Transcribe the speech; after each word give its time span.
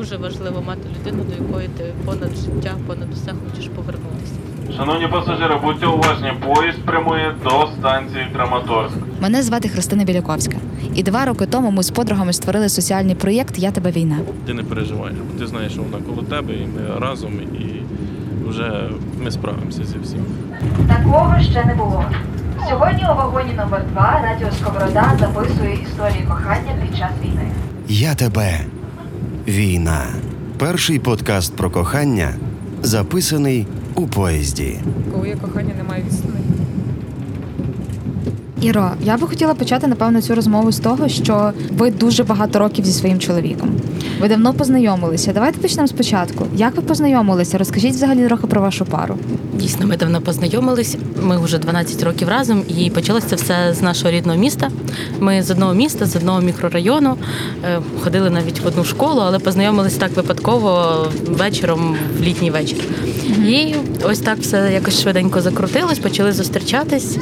дуже 0.00 0.16
важливо 0.16 0.62
мати 0.66 0.88
людину, 0.98 1.24
до 1.24 1.44
якої 1.44 1.68
ти 1.68 1.84
понад 2.04 2.30
життя, 2.36 2.74
понад 2.86 3.08
усе 3.12 3.32
хочеш 3.44 3.68
повернутися. 3.68 4.32
Шановні 4.76 5.08
пасажири, 5.08 5.56
будьте 5.64 5.86
уважні, 5.86 6.32
поїзд 6.46 6.78
прямує 6.78 7.34
до 7.44 7.68
станції 7.78 8.26
Краматорськ. 8.32 8.94
Мене 9.20 9.42
звати 9.42 9.68
Христина 9.68 10.04
Біляковська, 10.04 10.56
і 10.94 11.02
два 11.02 11.24
роки 11.24 11.46
тому 11.46 11.70
ми 11.70 11.82
з 11.82 11.90
подругами 11.90 12.32
створили 12.32 12.68
соціальний 12.68 13.14
проєкт 13.14 13.58
Я 13.58 13.70
тебе 13.70 13.90
війна. 13.90 14.18
Ти 14.46 14.54
не 14.54 14.62
переживаєш, 14.62 15.16
бо 15.32 15.38
ти 15.38 15.46
знаєш, 15.46 15.72
що 15.72 15.82
вона 15.82 16.04
коло 16.04 16.22
тебе, 16.22 16.52
і 16.54 16.66
ми 16.66 17.00
разом, 17.00 17.32
і 17.40 17.82
вже 18.48 18.88
ми 19.24 19.30
справимося 19.30 19.84
зі 19.84 19.98
всім. 20.02 20.24
Такого 20.88 21.40
ще 21.40 21.64
не 21.64 21.74
було. 21.74 22.04
Сьогодні 22.68 23.02
у 23.04 23.14
вагоні 23.16 23.52
номер 23.52 23.82
2 23.92 24.20
Радіо 24.22 24.48
Сковорода 24.60 25.12
записує 25.20 25.74
історії 25.82 26.24
кохання 26.28 26.72
під 26.82 26.98
час 26.98 27.10
війни. 27.24 27.50
Я 27.88 28.14
тебе. 28.14 28.60
Війна. 29.50 30.06
Перший 30.58 30.98
подкаст 30.98 31.56
про 31.56 31.70
кохання, 31.70 32.34
записаний 32.82 33.66
у 33.94 34.06
поїзді. 34.06 34.76
Коли 35.14 35.28
є 35.28 35.36
кохання, 35.36 35.74
немає 35.78 36.04
відстані. 36.06 36.34
Іро, 38.60 38.90
я 39.02 39.16
би 39.16 39.26
хотіла 39.26 39.54
почати 39.54 39.86
напевно 39.86 40.22
цю 40.22 40.34
розмову 40.34 40.72
з 40.72 40.78
того, 40.78 41.08
що 41.08 41.52
ви 41.78 41.90
дуже 41.90 42.24
багато 42.24 42.58
років 42.58 42.84
зі 42.84 42.92
своїм 42.92 43.18
чоловіком. 43.18 43.70
Ви 44.20 44.28
давно 44.28 44.54
познайомилися. 44.54 45.32
Давайте 45.32 45.58
почнемо 45.58 45.88
спочатку. 45.88 46.46
Як 46.56 46.76
ви 46.76 46.82
познайомилися? 46.82 47.58
Розкажіть 47.58 47.94
взагалі 47.94 48.26
трохи 48.26 48.46
про 48.46 48.60
вашу 48.60 48.84
пару. 48.84 49.18
Дійсно, 49.52 49.86
ми 49.86 49.96
давно 49.96 50.20
познайомились. 50.20 50.96
Ми 51.22 51.38
вже 51.38 51.58
12 51.58 52.02
років 52.02 52.28
разом, 52.28 52.62
і 52.78 52.90
почалося 52.90 53.26
це 53.26 53.36
все 53.36 53.74
з 53.74 53.82
нашого 53.82 54.10
рідного 54.10 54.38
міста. 54.38 54.70
Ми 55.20 55.42
з 55.42 55.50
одного 55.50 55.74
міста, 55.74 56.06
з 56.06 56.16
одного 56.16 56.40
мікрорайону, 56.40 57.16
е, 57.64 57.80
ходили 58.04 58.30
навіть 58.30 58.60
в 58.60 58.66
одну 58.66 58.84
школу, 58.84 59.20
але 59.24 59.38
познайомились 59.38 59.94
так 59.94 60.16
випадково 60.16 61.06
вечором 61.26 61.96
в 62.18 62.22
літній 62.22 62.50
вечір. 62.50 62.78
І 63.38 63.74
ось 64.04 64.18
так 64.18 64.38
все 64.38 64.70
якось 64.72 65.02
швиденько 65.02 65.40
закрутилось, 65.40 65.98
почали 65.98 66.32
зустрічатись. 66.32 67.18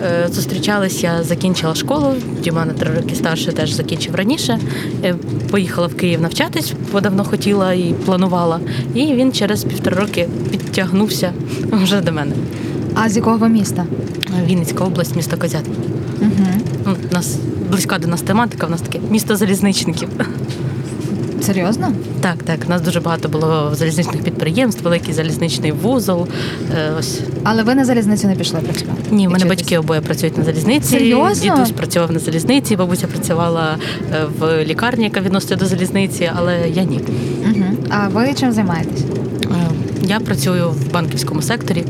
Е, 0.00 0.28
Зустрічались, 0.32 1.02
я 1.02 1.22
закінчила 1.22 1.74
школу. 1.74 2.14
Діма 2.42 2.64
на 2.64 2.72
три 2.72 2.94
роки 2.94 3.14
старше 3.14 3.52
теж 3.52 3.72
закінчив 3.72 4.14
раніше. 4.14 4.58
Е, 5.04 5.14
Поїхала 5.50 5.86
в 5.86 5.94
Київ 5.94 6.20
навчатись, 6.20 6.72
бо 6.92 7.00
давно 7.00 7.24
хотіла 7.24 7.72
і 7.72 7.94
планувала. 8.04 8.60
І 8.94 9.00
він 9.00 9.32
через 9.32 9.64
півтора 9.64 9.96
роки 9.96 10.28
підтягнувся 10.50 11.32
вже 11.84 12.00
до 12.00 12.12
мене. 12.12 12.32
А 12.94 13.08
з 13.08 13.16
якого 13.16 13.36
ви 13.36 13.48
міста? 13.48 13.84
Вінницька 14.46 14.84
область, 14.84 15.16
місто 15.16 15.36
Козят. 15.36 15.64
Угу. 16.20 16.30
Ну, 16.86 16.96
У 17.10 17.14
нас 17.14 17.36
близька 17.70 17.98
до 17.98 18.08
нас 18.08 18.22
тематика, 18.22 18.66
у 18.66 18.70
нас 18.70 18.80
таке 18.80 18.98
місто 19.10 19.36
залізничників. 19.36 20.08
Серйозно? 21.42 21.92
Так, 22.20 22.36
так. 22.44 22.58
У 22.66 22.70
нас 22.70 22.82
дуже 22.82 23.00
багато 23.00 23.28
було 23.28 23.72
залізничних 23.74 24.22
підприємств, 24.22 24.84
великий 24.84 25.14
залізничний 25.14 25.72
вузол. 25.72 26.26
Е, 26.76 26.92
Ось 26.98 27.20
Але 27.44 27.62
ви 27.62 27.74
на 27.74 27.84
залізницю 27.84 28.28
не 28.28 28.34
пішли 28.34 28.60
працювати? 28.60 29.00
ні, 29.10 29.26
в 29.26 29.30
мене 29.30 29.44
Вчитись? 29.44 29.58
батьки 29.62 29.78
обоє 29.78 30.00
працюють 30.00 30.38
на 30.38 30.44
залізниці. 30.44 30.88
Серйозно? 30.88 31.54
Дідусь 31.54 31.70
працював 31.70 32.12
на 32.12 32.18
залізниці, 32.18 32.76
бабуся 32.76 33.06
працювала 33.06 33.76
е, 34.12 34.24
в 34.38 34.64
лікарні, 34.64 35.04
яка 35.04 35.20
відноситься 35.20 35.56
до 35.56 35.66
залізниці, 35.66 36.30
але 36.36 36.68
я 36.74 36.84
ні. 36.84 37.00
Угу. 37.46 37.64
А 37.90 38.08
ви 38.08 38.34
чим 38.34 38.52
займаєтесь? 38.52 39.02
Я 40.08 40.20
працюю 40.20 40.70
в 40.70 40.92
банківському 40.92 41.42
секторі, 41.42 41.84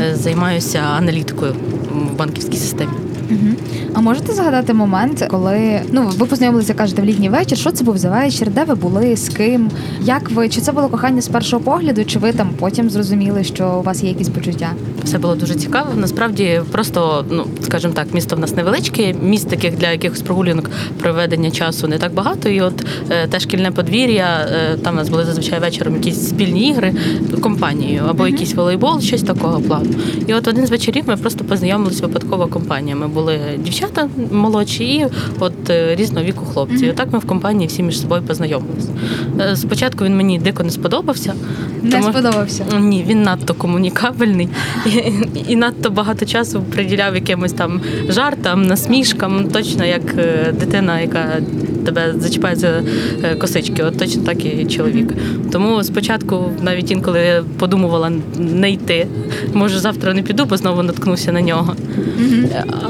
е, 0.00 0.16
займаюся 0.16 0.78
аналітикою 0.78 1.54
в 1.92 2.16
банківській 2.16 2.56
системі. 2.56 2.92
Угу. 3.30 3.56
А 3.98 4.00
можете 4.00 4.32
згадати 4.32 4.74
момент, 4.74 5.26
коли 5.30 5.80
ну 5.92 6.06
ви 6.06 6.26
познайомилися, 6.26 6.74
кажете, 6.74 7.02
в 7.02 7.04
літній 7.04 7.28
вечір? 7.28 7.58
Що 7.58 7.70
це 7.70 7.84
був 7.84 7.98
за 7.98 8.10
вечір? 8.10 8.50
Де 8.50 8.64
ви 8.64 8.74
були? 8.74 9.16
З 9.16 9.28
ким? 9.28 9.70
Як 10.00 10.30
ви? 10.30 10.48
Чи 10.48 10.60
це 10.60 10.72
було 10.72 10.88
кохання 10.88 11.20
з 11.20 11.28
першого 11.28 11.62
погляду? 11.62 12.04
Чи 12.04 12.18
ви 12.18 12.32
там 12.32 12.50
потім 12.58 12.90
зрозуміли, 12.90 13.44
що 13.44 13.76
у 13.78 13.82
вас 13.82 14.02
є 14.02 14.08
якісь 14.08 14.28
почуття? 14.28 14.72
Все 15.04 15.18
було 15.18 15.34
дуже 15.34 15.54
цікаво. 15.54 15.88
Насправді, 15.96 16.60
просто 16.72 17.24
ну 17.30 17.46
скажімо 17.62 17.92
так, 17.92 18.14
місто 18.14 18.36
в 18.36 18.38
нас 18.38 18.56
невеличке. 18.56 19.14
Міст 19.22 19.48
таких 19.48 19.76
для 19.76 19.90
якихось 19.90 20.22
прогулянок 20.22 20.70
проведення 21.02 21.50
часу 21.50 21.88
не 21.88 21.98
так 21.98 22.14
багато. 22.14 22.48
І 22.48 22.60
от 22.60 22.86
е, 23.10 23.26
те 23.26 23.40
шкільне 23.40 23.70
подвір'я, 23.70 24.48
е, 24.50 24.76
там 24.76 24.94
у 24.94 24.96
нас 24.96 25.08
були 25.08 25.24
зазвичай 25.24 25.60
вечором 25.60 25.94
якісь 25.94 26.28
спільні 26.28 26.68
ігри 26.68 26.94
компанією 27.40 28.02
або 28.08 28.26
якийсь 28.26 28.54
волейбол, 28.54 29.00
щось 29.00 29.22
такого 29.22 29.60
плану. 29.60 29.90
І 30.26 30.34
от 30.34 30.48
один 30.48 30.66
з 30.66 30.70
вечорів 30.70 31.04
ми 31.06 31.16
просто 31.16 31.44
познайомилися 31.44 32.06
випадково 32.06 32.46
компанія. 32.46 32.96
Ми 32.96 33.08
були 33.08 33.40
дівчата 33.58 33.85
молодші 34.32 34.84
і 34.84 35.06
от 35.38 35.70
е, 35.70 35.94
різного 35.94 36.26
віку 36.26 36.44
хлопці. 36.44 36.86
І 36.86 36.90
отак 36.90 37.12
ми 37.12 37.18
в 37.18 37.26
компанії 37.26 37.68
всі 37.68 37.82
між 37.82 38.00
собою 38.00 38.22
познайомилися. 38.22 38.88
Е, 39.40 39.56
Спочатку 39.56 40.04
він 40.04 40.16
мені 40.16 40.38
дико 40.38 40.62
не 40.62 40.70
сподобався. 40.70 41.34
Не 41.86 41.90
тому- 42.00 42.12
сподобався. 42.12 42.64
ні, 42.80 43.04
він 43.08 43.22
надто 43.22 43.54
комунікабельний 43.54 44.48
і, 44.86 45.02
і 45.48 45.56
надто 45.56 45.90
багато 45.90 46.26
часу 46.26 46.62
приділяв 46.72 47.14
якимось 47.14 47.52
там 47.52 47.80
жартам, 48.08 48.62
насмішкам, 48.62 49.48
точно 49.48 49.84
як 49.84 50.02
е, 50.18 50.52
дитина, 50.60 51.00
яка 51.00 51.26
тебе 51.84 52.14
зачіпає 52.18 52.56
за 52.56 52.82
е, 53.22 53.34
косички, 53.34 53.82
от 53.82 53.98
точно 53.98 54.22
так 54.22 54.44
і 54.44 54.64
чоловік. 54.66 55.12
Тому 55.52 55.84
спочатку 55.84 56.50
навіть 56.62 56.90
інколи 56.90 57.44
подумувала 57.58 58.12
не 58.38 58.70
йти. 58.70 59.06
Може, 59.54 59.78
завтра 59.78 60.14
не 60.14 60.22
піду, 60.22 60.44
бо 60.44 60.56
знову 60.56 60.82
наткнуся 60.82 61.32
на 61.32 61.40
нього. 61.40 61.76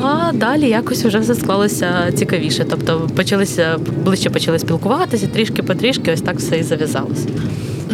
А 0.03 0.33
далі 0.33 0.69
якось 0.69 1.05
вже 1.05 1.19
все 1.19 1.35
склалося 1.35 1.89
цікавіше. 2.15 2.65
Тобто 2.71 3.11
почалися 3.17 3.79
ближче 4.05 4.31
почали 4.31 4.59
спілкуватися, 4.59 5.27
трішки 5.27 5.63
потрішки, 5.63 6.13
ось 6.13 6.21
так 6.21 6.37
все 6.39 6.59
і 6.59 6.63
зав'язалося. 6.63 7.29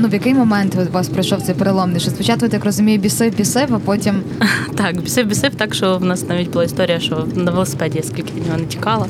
Ну 0.03 0.09
в 0.09 0.13
який 0.13 0.35
момент 0.35 0.77
у 0.91 0.93
вас 0.93 1.09
пройшов 1.09 1.43
цей 1.43 1.55
переломний? 1.55 2.01
Що 2.01 2.11
спочатку, 2.11 2.45
я 2.47 2.51
так 2.51 2.65
розумію, 2.65 2.99
бісив, 2.99 3.37
бісив, 3.37 3.75
а 3.75 3.79
потім 3.79 4.23
Так, 4.77 5.01
бісив, 5.01 5.27
бісив 5.27 5.55
так, 5.55 5.75
що 5.75 5.99
в 5.99 6.05
нас 6.05 6.29
навіть 6.29 6.51
була 6.51 6.65
історія, 6.65 7.01
що 7.01 7.27
на 7.35 7.51
велосипеді, 7.51 7.99
я 7.99 8.03
скільки 8.05 8.33
від 8.37 8.47
нього 8.47 8.59
не 8.59 8.65
тікала, 8.65 9.07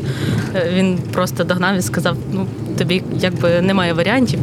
е, 0.55 0.71
він 0.75 0.99
просто 1.13 1.45
догнав 1.45 1.77
і 1.77 1.83
сказав: 1.83 2.17
ну 2.33 2.47
тобі 2.79 3.03
якби 3.21 3.61
немає 3.61 3.93
варіантів, 3.93 4.39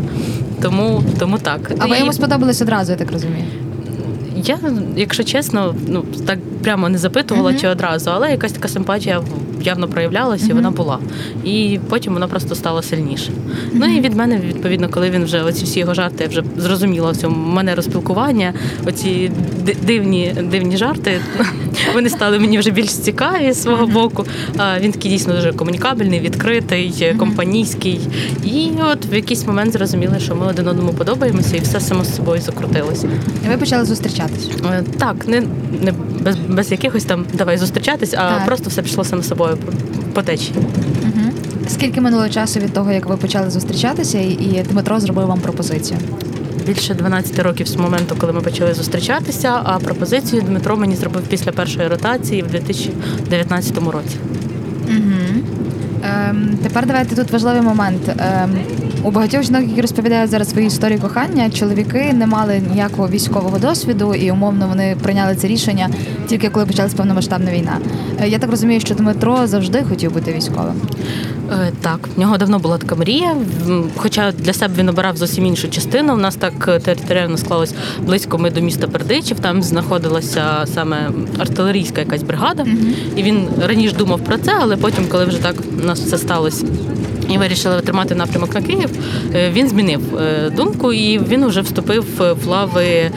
тому, 0.62 1.04
тому 1.20 1.38
так. 1.38 1.72
а 1.80 1.86
ви 1.86 1.96
І 1.96 2.00
йому 2.00 2.14
сподобались 2.14 2.62
одразу, 2.62 2.92
я 2.92 2.98
так 2.98 3.12
розумію. 3.12 3.46
я, 4.36 4.60
якщо 4.96 5.24
чесно, 5.24 5.76
ну 5.88 6.04
так 6.26 6.40
прямо 6.64 6.90
не 6.90 6.98
запитувала 6.98 7.52
Мгм. 7.52 7.60
чи 7.60 7.68
одразу, 7.68 8.10
але 8.10 8.32
якась 8.32 8.52
така 8.52 8.68
симпатія 8.68 9.22
явно 9.64 9.88
проявлялася, 9.88 10.48
і 10.50 10.54
вона 10.54 10.72
була. 10.72 11.00
І 11.44 11.80
потім 11.90 12.14
вона 12.14 12.28
просто 12.28 12.56
стала 12.56 12.82
сильніше. 12.82 13.32
Ну 13.74 13.86
і 13.98 14.02
від 14.02 14.16
мене, 14.16 14.38
відповідно, 14.38 14.90
коли 14.90 15.10
він 15.10 15.24
вже 15.24 15.42
оці 15.44 15.66
всі 15.66 15.80
його 15.80 15.94
жарти, 15.94 16.24
я 16.24 16.30
вже 16.30 16.44
зрозуміла 16.58 17.16
цьому 17.16 17.52
манеру 17.52 17.82
спілкування, 17.82 18.54
оці 18.86 19.32
дивні, 19.86 20.36
дивні 20.52 20.78
жарти. 20.78 21.22
Вони 21.94 22.10
стали 22.10 22.40
мені 22.40 22.60
вже 22.60 22.72
більш 22.72 22.90
цікаві 22.90 23.54
з 23.54 23.62
свого 23.62 23.88
боку. 23.88 24.26
А 24.58 24.80
він 24.80 24.92
такий 24.92 25.12
дійсно 25.12 25.34
дуже 25.34 25.54
комунікабельний, 25.54 26.20
відкритий, 26.20 27.16
компанійський. 27.20 28.00
І 28.44 28.70
от 28.92 29.06
в 29.12 29.14
якийсь 29.14 29.48
момент 29.48 29.74
зрозуміли, 29.74 30.20
що 30.20 30.36
ми 30.36 30.46
один 30.46 30.68
одному 30.68 30.94
подобаємося, 30.94 31.58
і 31.58 31.60
все 31.60 31.80
само 31.80 32.04
з 32.04 32.16
собою 32.16 32.42
закрутилося. 32.42 33.10
І 33.46 33.50
ви 33.50 33.58
почали 33.58 33.86
зустрічатись. 33.86 34.50
Е, 34.72 34.84
Так, 35.00 35.28
не, 35.28 35.42
не 35.82 35.94
без, 36.22 36.36
без 36.36 36.72
якихось 36.72 37.04
там 37.04 37.26
давай 37.34 37.58
зустрічатись, 37.58 38.14
а 38.14 38.18
Так. 38.18 38.46
просто 38.46 38.70
все 38.70 38.82
пішло 38.82 39.04
само 39.04 39.24
собою 39.24 39.58
по, 40.14 40.22
течії. 40.22 40.54
Угу. 41.04 41.32
Скільки 41.68 42.02
минуло 42.02 42.30
часу 42.30 42.60
від 42.60 42.74
того, 42.74 42.92
як 42.92 43.06
ви 43.06 43.18
почали 43.18 43.50
зустрічатися, 43.50 44.20
і, 44.20 44.32
і 44.32 44.66
Дмитро 44.70 45.00
зробив 45.00 45.28
вам 45.28 45.40
пропозицію? 45.40 46.00
Більше 46.68 46.94
12 46.94 47.40
років 47.40 47.68
з 47.68 47.76
моменту, 47.76 48.16
коли 48.20 48.34
ми 48.34 48.42
почали 48.42 48.74
зустрічатися, 48.74 49.62
а 49.64 49.80
пропозицію 49.80 50.42
Дмитро 50.42 50.78
мені 50.78 50.96
зробив 50.96 51.24
після 51.24 51.52
першої 51.52 51.88
ротації 51.88 52.42
в 52.42 52.48
2019 52.48 53.78
році. 53.78 54.18
Угу. 54.88 55.44
Ем, 56.04 56.58
тепер 56.64 56.86
давайте 56.86 57.16
тут 57.16 57.32
важливий 57.32 57.62
момент. 57.62 58.02
Ем, 58.18 58.58
у 59.04 59.12
багатьох 59.12 59.44
жінок, 59.44 59.62
які 59.70 59.82
розповідають 59.82 60.32
зараз 60.32 60.50
свої 60.50 60.68
історії 60.68 61.00
кохання, 61.00 61.50
чоловіки 61.50 62.14
не 62.14 62.28
мали 62.28 62.62
ніякого 62.72 63.08
військового 63.08 63.60
досвіду, 63.60 64.16
і 64.16 64.32
умовно 64.32 64.68
вони 64.68 64.98
прийняли 65.02 65.36
це 65.36 65.48
рішення 65.48 65.90
тільки 66.28 66.50
коли 66.50 66.66
почалась 66.66 66.94
повномасштабна 66.94 67.52
війна. 67.52 67.78
Е, 68.22 68.30
Я 68.30 68.40
так 68.40 68.50
розумію, 68.52 68.80
що 68.80 68.96
Дмитро 68.96 69.48
завжди 69.48 69.84
хотів 69.90 70.14
бути 70.14 70.34
військовим. 70.34 70.82
Е, 71.52 71.72
Так, 71.82 72.10
в 72.16 72.20
нього 72.20 72.38
давно 72.38 72.60
була 72.60 72.78
така 72.78 72.96
мрія. 72.96 73.36
Хоча 73.96 74.32
для 74.32 74.54
себе 74.54 74.74
він 74.78 74.90
обирав 74.90 75.18
зовсім 75.18 75.46
іншу 75.46 75.70
частину. 75.70 76.14
У 76.14 76.18
нас 76.18 76.36
так 76.36 76.54
е, 76.68 76.80
територіально 76.80 77.38
склалось 77.38 77.74
близько 78.06 78.38
ми 78.38 78.52
до 78.52 78.62
міста 78.62 78.88
Бердичів. 78.88 79.40
Там 79.40 79.64
знаходилася 79.64 80.44
саме 80.74 81.10
артилерійська 81.40 82.02
якась 82.02 82.24
бригада. 82.24 82.66
І 83.16 83.24
він 83.24 83.48
раніше 83.68 83.96
думав 83.96 84.20
про 84.20 84.38
це, 84.38 84.52
але 84.62 84.78
потім, 84.78 85.08
коли 85.10 85.26
вже 85.26 85.38
так 85.38 85.56
у 85.84 85.86
нас 85.86 86.00
все 86.00 86.18
сталося. 86.18 86.66
І 87.30 87.38
вирішили 87.38 87.82
тримати 87.82 88.16
напрямок 88.16 88.54
на 88.56 88.62
Київ. 88.62 88.90
е, 89.36 89.50
Він 89.52 89.70
змінив 89.70 90.18
е, 90.18 90.50
думку 90.50 90.94
і 90.94 91.20
він 91.20 91.46
вже 91.46 91.62
вступив 91.62 92.06
в 92.44 92.48
лави 92.48 93.12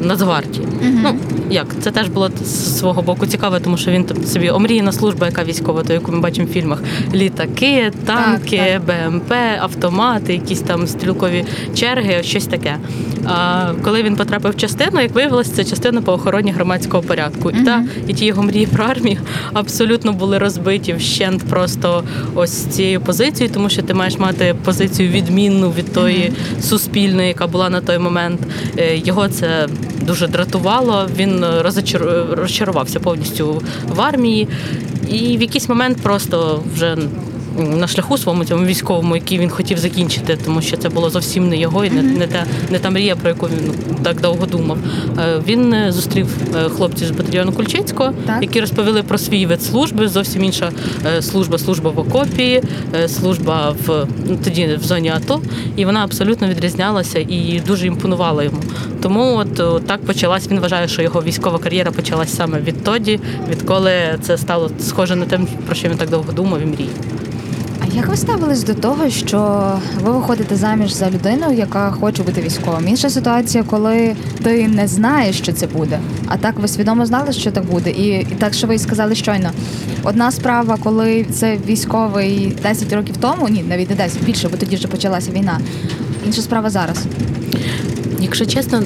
Нацгвардії. 0.00 0.08
Нацгвардії. 0.08 0.66
Ну, 0.82 1.14
як 1.50 1.66
це 1.80 1.90
теж 1.90 2.08
було 2.08 2.30
з 2.44 2.78
свого 2.78 3.02
боку 3.02 3.26
цікаво, 3.26 3.60
тому 3.60 3.76
що 3.76 3.90
він 3.90 4.04
там 4.04 4.24
собі 4.24 4.50
омріяна 4.50 4.92
служба, 4.92 5.26
яка 5.26 5.44
військова, 5.44 5.82
то 5.82 5.92
яку 5.92 6.12
ми 6.12 6.20
бачимо 6.20 6.46
в 6.50 6.50
фільмах: 6.50 6.82
літаки, 7.14 7.92
танки, 8.06 8.80
Так, 8.86 9.08
БМП, 9.10 9.32
автомати, 9.60 10.32
якісь 10.32 10.60
там 10.60 10.86
стрілкові 10.86 11.44
черги, 11.74 12.22
щось 12.22 12.46
таке. 12.46 12.76
А 13.24 13.70
коли 13.84 14.02
він 14.02 14.16
потрапив 14.16 14.52
в 14.52 14.56
частину, 14.56 15.00
як 15.00 15.14
виявилося, 15.14 15.52
це 15.54 15.64
частина 15.64 16.02
по 16.02 16.12
охороні 16.12 16.50
громадського 16.52 17.02
порядку. 17.02 17.50
І 17.50 17.64
та 17.64 17.84
і 18.06 18.14
ті 18.14 18.24
його 18.24 18.42
мрії 18.42 18.66
про 18.66 18.84
армію 18.84 19.18
абсолютно 19.52 20.12
були 20.12 20.38
розбиті 20.38 20.92
вщент 20.92 21.42
просто 21.42 22.04
ось 22.34 22.52
цією 22.64 23.00
позицією, 23.00 23.54
тому 23.54 23.68
що 23.68 23.82
ти 23.82 23.94
маєш 23.94 24.18
мати 24.18 24.54
позицію 24.64 25.08
відмінну 25.08 25.70
від 25.70 25.92
тої 25.92 26.32
суспільної, 26.62 27.28
яка 27.28 27.46
була 27.46 27.70
на 27.70 27.80
той 27.80 27.98
момент. 27.98 28.40
Е, 28.78 28.96
Його 28.96 29.28
це 29.28 29.66
дуже 30.02 30.26
дратувало. 30.28 31.08
Він 31.16 31.44
розочар- 31.44 32.34
розчарувався 32.34 33.00
повністю 33.00 33.62
в 33.96 34.00
армії, 34.00 34.48
і 35.10 35.36
в 35.36 35.40
якийсь 35.40 35.68
момент 35.68 35.98
просто 36.02 36.60
вже. 36.74 36.96
На 37.78 37.86
шляху 37.86 38.18
своєму 38.18 38.44
цьому 38.44 38.64
військовому, 38.66 39.16
який 39.16 39.38
він 39.38 39.50
хотів 39.50 39.78
закінчити, 39.78 40.38
тому 40.44 40.62
що 40.62 40.76
це 40.76 40.88
було 40.88 41.10
зовсім 41.10 41.48
не 41.48 41.56
його 41.56 41.84
і 41.84 41.90
не, 41.90 42.02
не 42.02 42.26
та 42.26 42.44
не 42.70 42.78
та 42.78 42.90
мрія, 42.90 43.16
про 43.16 43.28
яку 43.28 43.46
він 43.46 43.58
ну, 43.66 43.94
так 44.02 44.20
довго 44.20 44.46
думав. 44.46 44.78
Е, 45.18 45.40
Він 45.48 45.72
е, 45.72 45.92
зустрів 45.92 46.26
е, 46.56 46.68
хлопців 46.68 47.08
з 47.08 47.10
батальйону 47.10 47.52
Кульчицького, 47.52 48.12
Так. 48.26 48.42
які 48.42 48.60
розповіли 48.60 49.02
про 49.02 49.18
свій 49.18 49.46
вид 49.46 49.62
служби. 49.62 50.08
Зовсім 50.08 50.44
інша 50.44 50.70
е, 51.06 51.22
служба, 51.22 51.58
служба 51.58 51.90
в 51.90 51.98
окопі, 51.98 52.62
е, 52.94 53.08
служба 53.08 53.74
в 53.86 54.06
ну, 54.28 54.38
тоді 54.44 54.78
в 54.80 54.84
зоні 54.84 55.08
АТО, 55.08 55.40
і 55.76 55.84
вона 55.84 56.04
абсолютно 56.04 56.48
відрізнялася 56.48 57.18
і 57.18 57.62
дуже 57.66 57.86
імпонувала 57.86 58.44
йому. 58.44 58.58
Тому 59.02 59.44
так 59.64 60.04
почалась. 60.04 60.48
Він 60.50 60.60
вважає, 60.60 60.88
що 60.88 61.02
його 61.02 61.22
військова 61.22 61.58
кар'єра 61.58 61.90
почалась 61.90 62.36
саме 62.36 62.60
відтоді, 62.60 63.20
відколи 63.48 63.92
це 64.22 64.38
стало 64.38 64.70
схоже 64.80 65.16
на 65.16 65.24
те, 65.24 65.40
про 65.66 65.74
що 65.74 65.88
він 65.88 65.96
так 65.96 66.10
довго 66.10 66.32
думав 66.32 66.62
і 66.62 66.66
мріяв. 66.66 66.90
А 67.80 67.96
як 67.96 68.06
ви 68.06 68.16
ставились 68.16 68.64
до 68.64 68.74
того, 68.74 69.10
що 69.10 69.72
ви 70.04 70.12
виходите 70.12 70.56
заміж 70.56 70.92
за 70.92 71.10
людину, 71.10 71.52
яка 71.52 71.90
хоче 71.90 72.22
бути 72.22 72.40
військовим? 72.40 72.88
Інша 72.88 73.10
ситуація, 73.10 73.64
коли 73.64 74.16
ти 74.42 74.68
не 74.68 74.88
знаєш, 74.88 75.38
що 75.38 75.52
це 75.52 75.66
буде, 75.66 76.00
а 76.26 76.36
так 76.36 76.58
ви 76.58 76.68
свідомо 76.68 77.06
знали, 77.06 77.32
що 77.32 77.50
так 77.50 77.64
буде, 77.64 77.90
і, 77.90 78.08
і 78.08 78.36
так, 78.38 78.54
що 78.54 78.66
ви 78.66 78.78
сказали 78.78 79.14
щойно. 79.14 79.50
Одна 80.02 80.30
справа, 80.30 80.78
коли 80.82 81.24
це 81.24 81.58
військовий 81.66 82.56
10 82.62 82.92
років 82.92 83.16
тому, 83.16 83.48
ні, 83.48 83.64
навіть 83.68 83.90
не 83.90 83.96
10, 83.96 84.24
більше, 84.24 84.48
бо 84.48 84.56
тоді 84.56 84.76
вже 84.76 84.88
почалася 84.88 85.30
війна. 85.30 85.60
Інша 86.26 86.42
справа 86.42 86.70
зараз. 86.70 87.06
Якщо 88.20 88.46
чесно, 88.46 88.82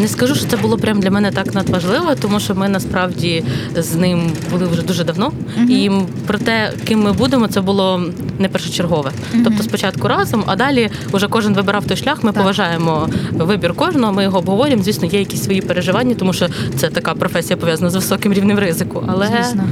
не 0.00 0.08
скажу, 0.08 0.34
що 0.34 0.46
це 0.46 0.56
було 0.56 0.78
прям 0.78 1.00
для 1.00 1.10
мене 1.10 1.30
так 1.30 1.54
надважливо, 1.54 2.14
тому 2.20 2.40
що 2.40 2.54
ми 2.54 2.68
насправді 2.68 3.44
з 3.76 3.94
ним 3.94 4.30
були 4.50 4.66
вже 4.66 4.82
дуже 4.82 5.04
давно. 5.04 5.32
І 5.68 5.90
про 6.26 6.38
те, 6.38 6.72
ким 6.84 7.02
ми 7.02 7.12
будемо, 7.12 7.46
це 7.48 7.60
було 7.60 8.02
не 8.38 8.48
першочергове. 8.48 9.10
Тобто 9.44 9.62
спочатку 9.62 10.08
разом, 10.08 10.44
а 10.46 10.56
далі 10.56 10.90
вже 11.12 11.28
кожен 11.28 11.54
вибирав 11.54 11.84
той 11.84 11.96
шлях. 11.96 12.24
Ми 12.24 12.32
Так. 12.32 12.42
поважаємо 12.42 13.08
вибір 13.32 13.74
кожного. 13.74 14.12
Ми 14.12 14.22
його 14.22 14.38
обговорюємо. 14.38 14.82
Звісно, 14.82 15.08
є 15.08 15.18
якісь 15.18 15.44
свої 15.44 15.60
переживання, 15.60 16.14
тому 16.14 16.32
що 16.32 16.46
це 16.76 16.88
така 16.88 17.14
професія 17.14 17.56
пов'язана 17.56 17.90
з 17.90 17.94
високим 17.94 18.32
рівнем 18.32 18.58
ризику. 18.58 19.04
Але 19.06 19.26
Звісно. 19.26 19.64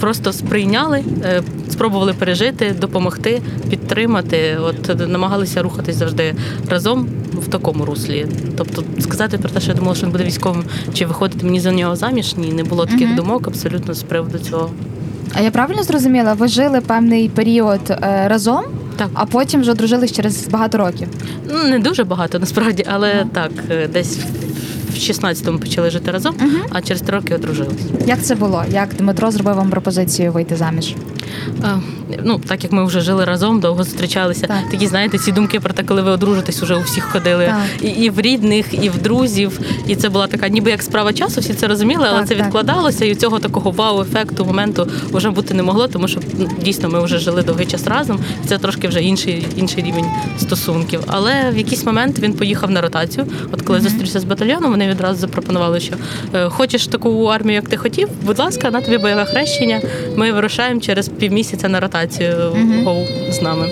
Просто 0.00 0.32
сприйняли, 0.32 1.04
е, 1.24 1.42
спробували 1.70 2.12
пережити, 2.12 2.74
допомогти, 2.80 3.42
підтримати. 3.70 4.58
От 4.62 5.08
намагалися 5.08 5.62
рухатись 5.62 5.96
завжди 5.96 6.34
разом 6.70 7.06
в 7.32 7.48
такому 7.48 7.84
руслі. 7.84 8.26
Тобто 8.56 8.84
сказати 9.00 9.38
про 9.38 9.48
те, 9.50 9.60
що 9.60 9.70
я 9.70 9.76
думала, 9.76 9.94
що 9.94 10.06
він 10.06 10.12
буде 10.12 10.24
військовим, 10.24 10.64
чи 10.94 11.06
виходити 11.06 11.46
мені 11.46 11.60
за 11.60 11.72
нього 11.72 11.96
заміж, 11.96 12.36
ні, 12.36 12.52
не 12.52 12.64
було 12.64 12.86
таких 12.86 13.06
Мгм. 13.06 13.16
думок 13.16 13.48
абсолютно 13.48 13.94
з 13.94 14.02
приводу 14.02 14.38
цього. 14.38 14.70
А 15.34 15.40
я 15.40 15.50
правильно 15.50 15.82
зрозуміла, 15.82 16.32
ви 16.32 16.48
жили 16.48 16.80
певний 16.80 17.28
період 17.28 17.80
е, 17.90 18.24
разом, 18.28 18.64
Так. 18.96 19.08
а 19.14 19.24
потім 19.26 19.60
вже 19.60 19.70
одружились 19.70 20.12
через 20.12 20.48
багато 20.48 20.78
років. 20.78 21.08
Ну, 21.52 21.64
не 21.68 21.78
дуже 21.78 22.04
багато 22.04 22.38
насправді, 22.38 22.84
але 22.92 23.26
так, 23.32 23.50
е, 23.70 23.88
десь 23.88 24.18
в 24.94 24.96
16-му 24.96 25.58
почали 25.58 25.90
жити 25.90 26.10
разом, 26.10 26.34
а 26.70 26.82
через 26.82 27.02
три 27.02 27.16
роки 27.16 27.34
одружились. 27.34 27.82
Як 28.06 28.22
це 28.22 28.34
було? 28.34 28.64
Як 28.70 28.94
Дмитро 28.94 29.30
зробив 29.30 29.54
вам 29.56 29.70
пропозицію 29.70 30.32
вийти 30.32 30.56
заміж? 30.56 30.94
Ну, 32.24 32.40
так 32.48 32.64
як 32.64 32.72
ми 32.72 32.84
вже 32.84 33.00
жили 33.00 33.24
разом, 33.24 33.60
довго 33.60 33.84
зустрічалися. 33.84 34.46
Так. 34.46 34.70
Такі, 34.70 34.86
знаєте, 34.86 35.18
ці 35.18 35.32
думки 35.32 35.60
про 35.60 35.74
те, 35.74 35.82
коли 35.82 36.02
ви 36.02 36.10
одружитесь, 36.10 36.62
уже 36.62 36.74
у 36.74 36.80
всіх 36.80 37.04
ходили 37.04 37.54
і, 37.82 37.86
і 37.86 38.10
в 38.10 38.20
рідних, 38.20 38.84
і 38.84 38.88
в 38.88 38.98
друзів. 39.02 39.60
І 39.86 39.96
це 39.96 40.08
була 40.08 40.26
така, 40.26 40.48
ніби 40.48 40.70
як 40.70 40.82
справа 40.82 41.12
часу, 41.12 41.40
всі 41.40 41.54
це 41.54 41.66
розуміли, 41.66 42.06
але 42.08 42.18
Так, 42.18 42.28
це 42.28 42.34
так. 42.34 42.44
відкладалося, 42.44 43.04
і 43.04 43.12
у 43.12 43.14
цього 43.14 43.38
такого 43.38 43.70
вау-ефекту 43.70 44.44
моменту 44.44 44.88
вже 45.12 45.30
бути 45.30 45.54
не 45.54 45.62
могло, 45.62 45.88
тому 45.88 46.08
що 46.08 46.20
ну, 46.38 46.50
дійсно 46.62 46.88
ми 46.88 47.04
вже 47.04 47.18
жили 47.18 47.42
довгий 47.42 47.66
час 47.66 47.86
разом. 47.86 48.18
І 48.44 48.48
це 48.48 48.58
трошки 48.58 48.88
вже 48.88 49.02
інший, 49.02 49.46
інший 49.56 49.82
рівень 49.84 50.06
стосунків. 50.38 51.00
Але 51.06 51.50
в 51.50 51.58
якийсь 51.58 51.84
момент 51.86 52.18
він 52.18 52.32
поїхав 52.32 52.70
на 52.70 52.80
ротацію. 52.80 53.26
От 53.52 53.62
коли 53.62 53.80
зустрівся 53.80 54.20
з 54.20 54.24
батальйоном, 54.24 54.70
вони 54.70 54.88
відразу 54.88 55.20
запропонували, 55.20 55.80
що 55.80 55.94
е, 56.34 56.48
хочеш 56.48 56.86
таку 56.86 57.24
армію, 57.24 57.54
як 57.54 57.68
ти 57.68 57.76
хотів, 57.76 58.08
будь 58.22 58.38
ласка, 58.38 58.70
на 58.70 58.80
тобі 58.80 58.98
бойове 58.98 59.24
хрещення. 59.24 59.80
Ми 60.16 60.32
вирушаємо 60.32 60.80
через 60.80 61.08
півмісяця 61.08 61.68
на 61.68 61.80
ротацію 61.80 61.93
гоу 62.84 63.06
з 63.30 63.42
нами. 63.42 63.70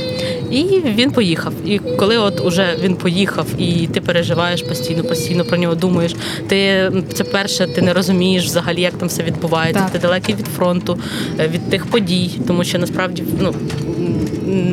І 0.51 0.65
він 0.85 1.11
поїхав. 1.11 1.53
І 1.67 1.79
коли 1.79 2.19
от 2.19 2.41
уже 2.41 2.77
він 2.83 2.97
поїхав, 2.97 3.47
і 3.59 3.89
ти 3.93 4.01
переживаєш 4.01 4.63
постійно, 4.63 5.05
постійно 5.05 5.45
про 5.45 5.59
нього 5.59 5.75
думаєш. 5.75 6.15
Ти 6.49 6.91
це 7.13 7.25
перше, 7.25 7.67
ти 7.67 7.83
не 7.83 7.93
розумієш 7.93 8.45
взагалі, 8.45 8.81
як 8.81 8.95
там 8.95 9.09
все 9.09 9.23
відбувається. 9.23 9.83
Так. 9.83 9.91
Ти 9.91 9.99
далекий 9.99 10.35
від 10.35 10.47
фронту, 10.47 10.99
е, 11.41 11.49
від 11.49 11.71
тих 11.71 11.87
подій, 11.87 12.31
тому 12.47 12.65
що 12.65 12.79
насправді 12.79 13.25
ну 13.41 13.55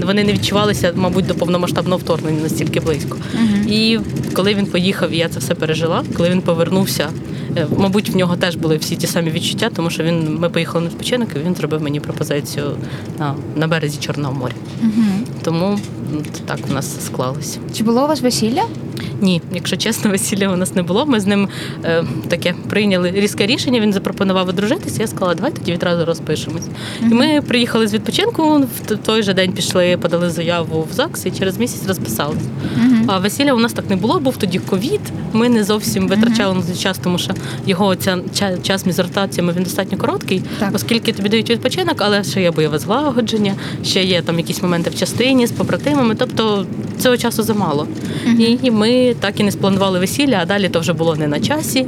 вони 0.06 0.24
не 0.24 0.34
відчувалися, 0.34 0.92
мабуть, 0.96 1.28
до 1.28 1.36
повномасштабного 1.36 1.98
вторгнення 1.98 2.42
настільки 2.44 2.80
близько. 2.80 3.18
І 3.68 4.00
коли 4.34 4.54
він 4.54 4.66
поїхав, 4.66 5.12
і 5.12 5.18
я 5.18 5.30
це 5.30 5.40
все 5.40 5.56
пережила. 5.56 6.04
Коли 6.18 6.30
він 6.30 6.42
повернувся, 6.42 7.10
мабуть, 7.78 8.10
в 8.10 8.16
нього 8.18 8.36
теж 8.38 8.56
були 8.56 8.78
всі 8.78 8.96
ті 8.96 9.08
самі 9.08 9.32
відчуття, 9.32 9.70
тому 9.76 9.90
що 9.90 10.04
він 10.04 10.38
ми 10.40 10.50
поїхали 10.50 10.84
на 10.84 10.90
відпочинок, 10.90 11.30
і 11.36 11.40
він 11.48 11.56
зробив 11.56 11.82
мені 11.82 12.00
пропозицію 12.00 12.66
на, 13.20 13.36
на 13.56 13.68
березі 13.68 13.98
Чорного 14.00 14.34
моря. 14.34 14.56
Тому 15.44 15.66
м, 15.66 15.80
так 16.46 16.60
у 16.70 16.74
нас 16.74 17.06
склалося. 17.06 17.60
Чи 17.78 17.84
було 17.84 18.04
у 18.04 18.08
вас 18.08 18.22
весілля? 18.22 18.64
Ні, 19.22 19.42
якщо 19.54 19.78
чесно, 19.78 20.12
весілля 20.12 20.48
у 20.48 20.56
нас 20.56 20.76
не 20.76 20.84
було. 20.84 21.06
Ми 21.06 21.20
з 21.20 21.26
ним 21.26 21.48
е, 21.84 22.04
таке 22.28 22.54
прийняли 22.70 23.12
різке 23.12 23.46
рішення. 23.46 23.80
Він 23.80 23.94
запропонував 23.94 24.50
одружитися. 24.50 25.02
Я 25.02 25.08
сказала, 25.08 25.36
давай 25.36 25.52
тоді 25.52 25.72
відразу 25.72 26.06
розпишемось. 26.06 26.68
І 27.02 27.06
ми 27.06 27.42
приїхали 27.42 27.88
з 27.88 27.94
відпочинку. 27.94 28.60
В 28.60 28.98
той 29.06 29.24
же 29.24 29.34
день 29.34 29.52
пішли, 29.52 29.98
подали 29.98 30.30
заяву 30.30 30.88
в 30.92 30.94
ЗАГС 30.94 31.26
і 31.26 31.32
через 31.32 31.58
місяць 31.58 31.88
розписалися. 31.88 32.40
А 33.08 33.20
весілля 33.20 33.54
у 33.54 33.60
нас 33.60 33.74
так 33.74 33.90
не 33.90 33.96
було. 33.96 34.20
Був 34.20 34.38
тоді 34.38 34.60
ковід. 34.60 35.02
Ми 35.34 35.50
не 35.50 35.64
зовсім 35.64 36.08
витрачали 36.08 36.56
на 36.56 36.62
цей 36.62 36.76
час, 36.76 36.98
тому 37.04 37.18
що 37.18 37.34
його 37.66 37.96
ця 37.96 38.18
час 38.64 38.86
між 38.86 39.00
ротаціями 39.00 39.54
він 39.58 39.64
достатньо 39.64 39.98
короткий, 39.98 40.44
Так. 40.60 40.70
оскільки 40.74 41.14
тобі 41.14 41.30
дають 41.30 41.50
відпочинок, 41.50 41.96
але 41.98 42.24
ще 42.24 42.42
є 42.42 42.52
бойове 42.52 42.80
злагодження, 42.80 43.54
ще 43.84 44.04
є 44.04 44.22
там 44.22 44.38
якісь 44.40 44.62
моменти 44.62 44.90
в 44.90 44.96
частині 44.96 45.48
з 45.48 45.52
побратимами. 45.52 46.16
Тобто 46.16 46.66
цього 47.00 47.18
часу 47.18 47.44
замало. 47.44 47.88
І 48.64 48.72
ми 48.72 48.89
так 49.20 49.40
і 49.40 49.44
не 49.44 49.52
спланували 49.52 50.00
весілля, 50.00 50.40
а 50.42 50.46
далі 50.46 50.70
то 50.70 50.80
вже 50.80 50.94
було 50.94 51.16
не 51.16 51.28
на 51.28 51.40
часі. 51.40 51.86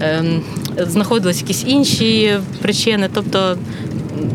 Ем, 0.00 0.40
знаходились 0.78 1.40
якісь 1.40 1.64
інші 1.66 2.36
причини. 2.62 3.08
Тобто 3.14 3.56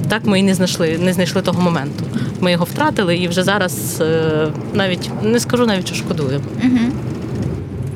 так 0.10 0.26
ми 0.26 0.40
і 0.40 0.44
не 0.44 0.54
знайшли, 0.54 0.98
не 0.98 1.14
знайшли 1.14 1.42
того 1.42 1.62
моменту. 1.62 2.04
Ми 2.40 2.52
його 2.52 2.66
втратили 2.66 3.18
і 3.18 3.28
вже 3.28 3.44
зараз 3.44 4.02
е, 4.02 4.48
навіть 4.74 5.10
не 5.24 5.40
скажу 5.40 5.66
навіть, 5.66 5.88
що 5.88 5.96
шкодуємо. 5.96 6.46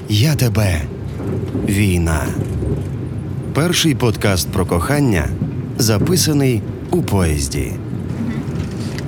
Я 0.10 0.36
тебе. 0.36 0.82
Війна. 1.70 2.26
Перший 3.54 3.96
подкаст 3.96 4.50
про 4.50 4.66
кохання 4.66 5.30
записаний 5.78 6.62
у 6.92 7.02
поїзді. 7.02 7.72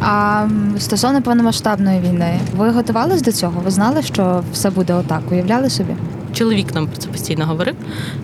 А 0.06 0.48
стосовно 0.80 1.22
повномасштабної 1.22 2.00
війни, 2.00 2.40
ви 2.58 2.70
готувались 2.70 3.22
до 3.22 3.32
цього? 3.32 3.62
Ви 3.62 3.72
знали, 3.72 4.02
що 4.02 4.44
все 4.54 4.70
буде 4.70 4.94
отак? 4.94 5.22
Уявляли 5.32 5.70
собі? 5.70 5.96
Чоловік 6.34 6.76
нам 6.76 6.88
про 6.88 6.98
це 6.98 7.08
постійно 7.08 7.46
говорив. 7.46 7.76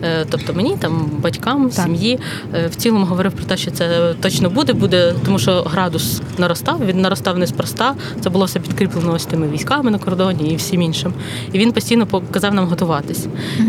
Е, 0.03 0.25
Тобто 0.29 0.53
мені, 0.53 0.75
там, 0.79 1.11
батькам, 1.19 1.69
Так. 1.69 1.85
сім'ї 1.85 2.19
е, 2.53 2.67
в 2.67 2.75
цілому 2.75 3.05
говорив 3.05 3.31
про 3.31 3.45
те, 3.45 3.57
що 3.57 3.71
це 3.71 4.13
точно 4.21 4.49
буде, 4.49 4.73
буде, 4.73 5.13
тому 5.25 5.39
що 5.39 5.61
градус 5.61 6.21
наростав, 6.37 6.85
він 6.85 7.01
наростав 7.01 7.37
неспроста. 7.37 7.95
Це 8.21 8.29
було 8.29 8.45
все 8.45 8.59
підкріплено 8.59 9.13
ось 9.13 9.25
тими 9.25 9.47
військами 9.47 9.91
на 9.91 9.97
кордоні 9.97 10.51
і 10.51 10.55
всім 10.55 10.81
іншим. 10.81 11.13
І 11.51 11.59
він 11.59 11.71
постійно 11.71 12.05
показав 12.05 12.53
нам 12.53 12.65
готуватись. 12.67 13.27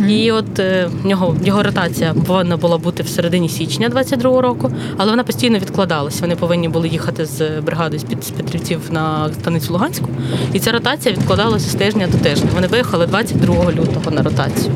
І 0.09 0.33
от 0.33 0.59
е, 0.59 0.89
в 1.03 1.07
нього 1.07 1.37
його 1.45 1.63
ротація 1.63 2.15
повинна 2.27 2.57
була 2.57 2.79
бути 2.79 3.03
в 3.03 3.09
середині 3.09 3.49
січня 3.49 3.89
22-го 3.89 4.41
року, 4.41 4.73
але 4.97 5.11
вона 5.11 5.25
постійно 5.25 5.59
відкладалась. 5.59 6.21
Вони 6.21 6.37
повинні 6.37 6.69
були 6.69 6.89
їхати 6.89 7.25
з 7.25 7.61
бригади 7.61 7.99
з 7.99 8.05
під 8.05 8.25
з 8.25 8.31
Петрівців 8.31 8.81
на 8.91 9.33
станицю 9.33 9.73
Луганську. 9.73 10.09
І 10.53 10.59
ця 10.61 10.73
ротація 10.73 11.15
відкладалася 11.15 11.71
з 11.71 11.75
тижня 11.75 12.07
до 12.13 12.19
тижня. 12.19 12.51
Вони 12.55 12.67
виїхали 12.67 13.07
22 13.07 13.73
лютого 13.73 14.11
на 14.11 14.23
ротацію. 14.31 14.73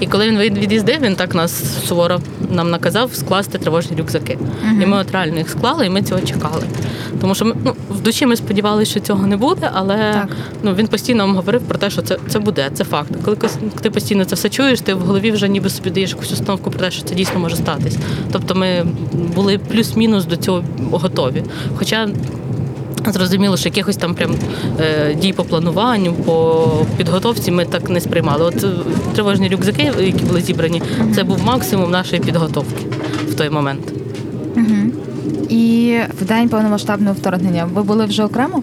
І 0.00 0.06
коли 0.06 0.30
він 0.30 0.38
від'їздив, 0.38 1.00
він 1.00 1.16
так 1.16 1.34
нас 1.34 1.64
суворо 1.88 2.20
нам 2.50 2.70
наказав 2.70 3.14
скласти 3.14 3.58
тривожні 3.58 3.96
рюкзаки. 3.96 4.38
І 4.82 4.86
ми 4.86 4.96
от 4.96 5.12
реально 5.12 5.38
їх 5.38 5.50
склали, 5.50 5.86
і 5.86 5.90
ми 5.90 6.02
цього 6.02 6.20
чекали. 6.20 6.62
Тому 7.20 7.34
що 7.34 7.44
ми 7.44 7.54
ну, 7.64 7.74
в 7.90 8.00
душі 8.00 8.26
ми 8.26 8.36
сподівалися, 8.36 8.90
що 8.90 9.00
цього 9.00 9.26
не 9.26 9.36
буде, 9.36 9.70
але 9.72 9.96
Так. 9.96 10.28
ну, 10.62 10.74
він 10.74 10.86
постійно 10.86 11.26
нам 11.26 11.36
говорив 11.36 11.60
про 11.62 11.78
те, 11.78 11.90
що 11.90 12.02
це, 12.02 12.16
це 12.28 12.38
буде, 12.38 12.70
це 12.74 12.84
факт. 12.84 13.10
Коли 13.24 13.36
ти 13.80 13.90
постійно 13.90 14.24
це 14.24 14.34
все 14.34 14.48
чуєш, 14.48 14.80
ти 14.80 14.94
в 14.94 15.00
голові 15.00 15.30
вже 15.30 15.48
ніби 15.48 15.70
собі 15.70 15.90
даєш 15.90 16.10
якусь 16.10 16.32
установку 16.32 16.70
про 16.70 16.80
те, 16.80 16.90
що 16.90 17.02
це 17.02 17.14
дійсно 17.14 17.40
може 17.40 17.56
статись. 17.56 17.96
Тобто 18.32 18.54
ми 18.54 18.86
були 19.34 19.58
плюс-мінус 19.58 20.24
до 20.24 20.36
цього 20.36 20.64
готові. 20.90 21.44
Хоча 21.76 22.08
Зрозуміло, 23.06 23.56
що 23.56 23.68
якихось 23.68 23.96
там 23.96 24.14
прям 24.14 24.34
е, 24.80 25.14
дій 25.14 25.32
по 25.32 25.44
плануванню, 25.44 26.12
по 26.12 26.68
підготовці 26.96 27.50
ми 27.50 27.64
так 27.64 27.90
не 27.90 28.00
сприймали. 28.00 28.44
От 28.44 28.64
е, 28.64 28.68
тривожні 29.14 29.48
рюкзаки, 29.48 29.92
які 30.00 30.24
були 30.24 30.40
зібрані, 30.40 30.82
це 31.14 31.24
був 31.24 31.44
максимум 31.44 31.90
нашої 31.90 32.22
підготовки 32.22 32.86
в 33.28 33.34
той 33.34 33.50
момент. 33.50 33.92
І 35.48 35.98
в 36.20 36.24
день 36.24 36.48
повномасштабного 36.48 37.14
вторгнення 37.14 37.68
ви 37.74 37.82
були 37.82 38.04
вже 38.04 38.24
окремо? 38.24 38.62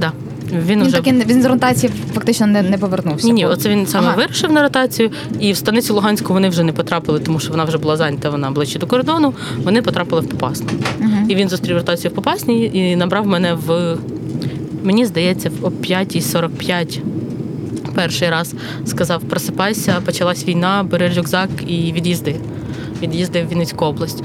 Да. 0.00 0.12
Він, 0.52 0.60
Він 0.66 0.82
вже 0.82 0.96
таки 0.96 1.12
він 1.12 1.42
з 1.42 1.44
ротації 1.44 1.92
фактично 2.14 2.46
не, 2.46 2.62
не 2.62 2.78
повернувся. 2.78 3.26
ні, 3.26 3.32
ні, 3.32 3.46
оце 3.46 3.68
він 3.68 3.86
саме 3.86 4.06
Ага. 4.06 4.16
вирішив 4.16 4.52
на 4.52 4.62
ротацію, 4.62 5.10
і 5.40 5.52
в 5.52 5.56
станицю 5.56 5.94
Луганську 5.94 6.32
вони 6.32 6.48
вже 6.48 6.62
не 6.62 6.72
потрапили, 6.72 7.20
тому 7.20 7.40
що 7.40 7.50
вона 7.50 7.64
вже 7.64 7.78
була 7.78 7.96
зайнята, 7.96 8.30
вона 8.30 8.50
ближче 8.50 8.78
до 8.78 8.86
кордону. 8.86 9.34
Вони 9.64 9.82
потрапили 9.82 10.20
в 10.22 10.28
Попасну. 10.28 10.66
І 11.28 11.34
він 11.34 11.48
зустрів 11.48 11.76
ротацію 11.76 12.10
в 12.10 12.14
Попасній 12.14 12.70
і 12.74 12.96
набрав 12.96 13.26
мене 13.26 13.54
в 13.66 13.96
мені 14.82 15.06
здається, 15.06 15.50
о 15.62 15.68
5.45 15.68 17.00
перший 17.94 18.30
раз 18.30 18.54
сказав: 18.84 19.20
просипайся, 19.20 19.96
почалась 20.04 20.48
війна, 20.48 20.86
бери 20.90 21.12
рюкзак 21.16 21.48
і 21.66 21.92
від'їзди. 21.92 22.36
Від'їздив 23.02 23.46
в 23.46 23.48
Вінницьку 23.48 23.84
область. 23.84 24.24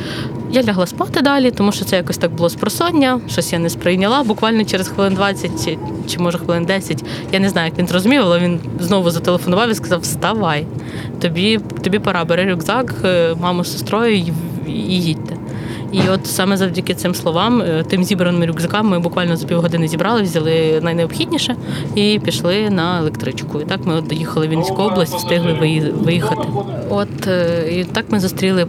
Я 0.52 0.64
лягла 0.64 0.88
спати 0.88 1.22
далі, 1.22 1.52
тому 1.52 1.72
що 1.72 1.86
це 1.86 1.96
якось 1.96 2.18
так 2.18 2.32
було 2.32 2.50
спросоння, 2.50 3.22
щось 3.30 3.54
я 3.54 3.60
не 3.60 3.70
сприйняла. 3.70 4.24
Буквально 4.24 4.66
через 4.66 4.88
хвилин 4.88 5.14
20 5.14 5.52
чи, 6.12 6.20
може 6.20 6.38
хвилин 6.38 6.66
10, 6.66 7.04
я 7.32 7.40
не 7.40 7.50
знаю, 7.50 7.68
як 7.68 7.80
він 7.80 7.88
зрозумів, 7.88 8.22
але 8.22 8.40
він 8.40 8.60
знову 8.80 9.10
зателефонував 9.10 9.70
і 9.70 9.76
сказав: 9.76 10.00
Вставай, 10.00 10.66
тобі, 11.22 11.60
тобі 11.84 12.00
пора, 12.00 12.26
бери 12.26 12.52
рюкзак, 12.52 12.96
е, 13.06 13.36
маму 13.42 13.64
з 13.64 13.72
сестрою 13.72 14.16
і, 14.68 15.02
їдьте. 15.02 15.31
І 15.92 16.00
от 16.10 16.28
саме 16.28 16.58
завдяки 16.58 16.94
цим 16.94 17.16
словам, 17.16 17.62
е, 17.62 17.84
тим 17.88 18.04
зібраним 18.04 18.50
рюкзакам, 18.50 18.88
ми 18.88 19.00
буквально 19.00 19.38
за 19.38 19.48
півгодини 19.48 19.88
зібрали, 19.88 20.22
взяли 20.22 20.80
найнеобхідніше 20.84 21.56
і 21.96 22.20
пішли 22.24 22.70
на 22.70 23.00
електричку. 23.00 23.62
І 23.62 23.66
так 23.66 23.86
ми 23.86 23.94
от 23.94 24.08
доїхали 24.08 24.48
в 24.48 24.50
Вінницьку 24.50 24.82
область, 24.82 25.16
встигли 25.16 25.54
виїхати. 26.04 26.48
От 26.90 27.28
е, 27.28 27.68
і 27.72 27.84
так 27.84 28.06
ми 28.10 28.20
зустріли 28.20 28.68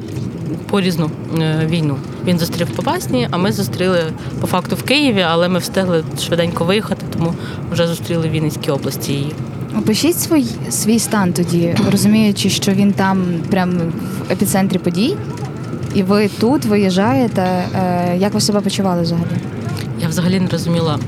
порізну 0.71 1.11
е, 1.39 1.67
війну. 1.67 1.97
Він 2.25 2.39
зустрів 2.39 2.67
в 2.67 2.71
Попасні, 2.71 3.29
а 3.31 3.37
ми 3.37 3.53
зустріли 3.53 3.99
по 4.41 4.47
факту 4.47 4.77
в 4.77 4.83
Києві, 4.83 5.21
але 5.21 5.49
ми 5.49 5.59
встигли 5.59 6.05
швиденько 6.21 6.65
виїхати, 6.65 7.07
тому 7.13 7.35
вже 7.73 7.87
зустріли 7.87 8.29
в 8.29 8.31
Вінницькій 8.31 8.71
області 8.71 9.13
її. 9.13 9.33
Опишіть 9.79 10.21
свій, 10.21 10.47
свій 10.71 10.99
стан 10.99 11.33
тоді, 11.33 11.75
розуміючи, 11.93 12.51
що 12.51 12.73
він 12.73 12.93
там 12.93 13.25
прямо 13.51 13.73
в 14.29 14.33
епіцентрі 14.33 14.79
подій, 14.79 15.17
і 15.95 16.03
ви 16.03 16.31
тут 16.41 16.65
виїжджаєте. 16.65 17.43
Е, 17.43 18.17
як 18.17 18.35
ви 18.35 18.41
себе 18.41 18.61
почували 18.61 19.03
взагалі? 19.03 19.27
Я 20.01 20.09
взагалі 20.09 20.41
не 20.41 20.49
розуміла, 20.49 20.99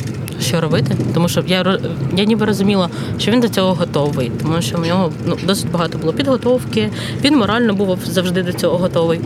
що 0.40 0.60
робити, 0.60 0.96
тому 1.14 1.28
що 1.28 1.44
я, 1.46 1.78
я 2.16 2.24
ніби 2.24 2.46
розуміла, 2.46 2.88
що 3.18 3.30
він 3.30 3.40
до 3.40 3.48
цього 3.48 3.74
готовий, 3.74 4.32
тому 4.42 4.62
що 4.62 4.78
в 4.78 4.86
нього 4.86 5.12
ну, 5.26 5.36
досить 5.46 5.70
багато 5.70 5.98
було 5.98 6.12
підготовки, 6.12 6.90
він 7.24 7.36
морально 7.38 7.74
був 7.74 7.98
завжди 8.04 8.42
до 8.42 8.52
цього 8.52 8.78
готовий. 8.78 9.20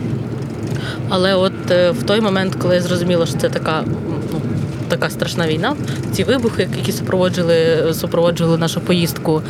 Але 1.09 1.35
от 1.35 1.71
е, 1.71 1.91
в 1.91 2.03
той 2.03 2.21
момент, 2.21 2.55
коли 2.55 2.75
я 2.75 2.81
зрозуміла, 2.81 3.25
що 3.25 3.37
це 3.37 3.49
така, 3.49 3.83
така 4.89 5.09
страшна 5.09 5.47
війна, 5.47 5.75
ці 6.11 6.23
вибухи, 6.23 6.69
які 6.77 6.91
супроводжували, 6.91 7.93
супроводжували 7.93 8.57
нашу 8.57 8.81
поїздку 8.81 9.41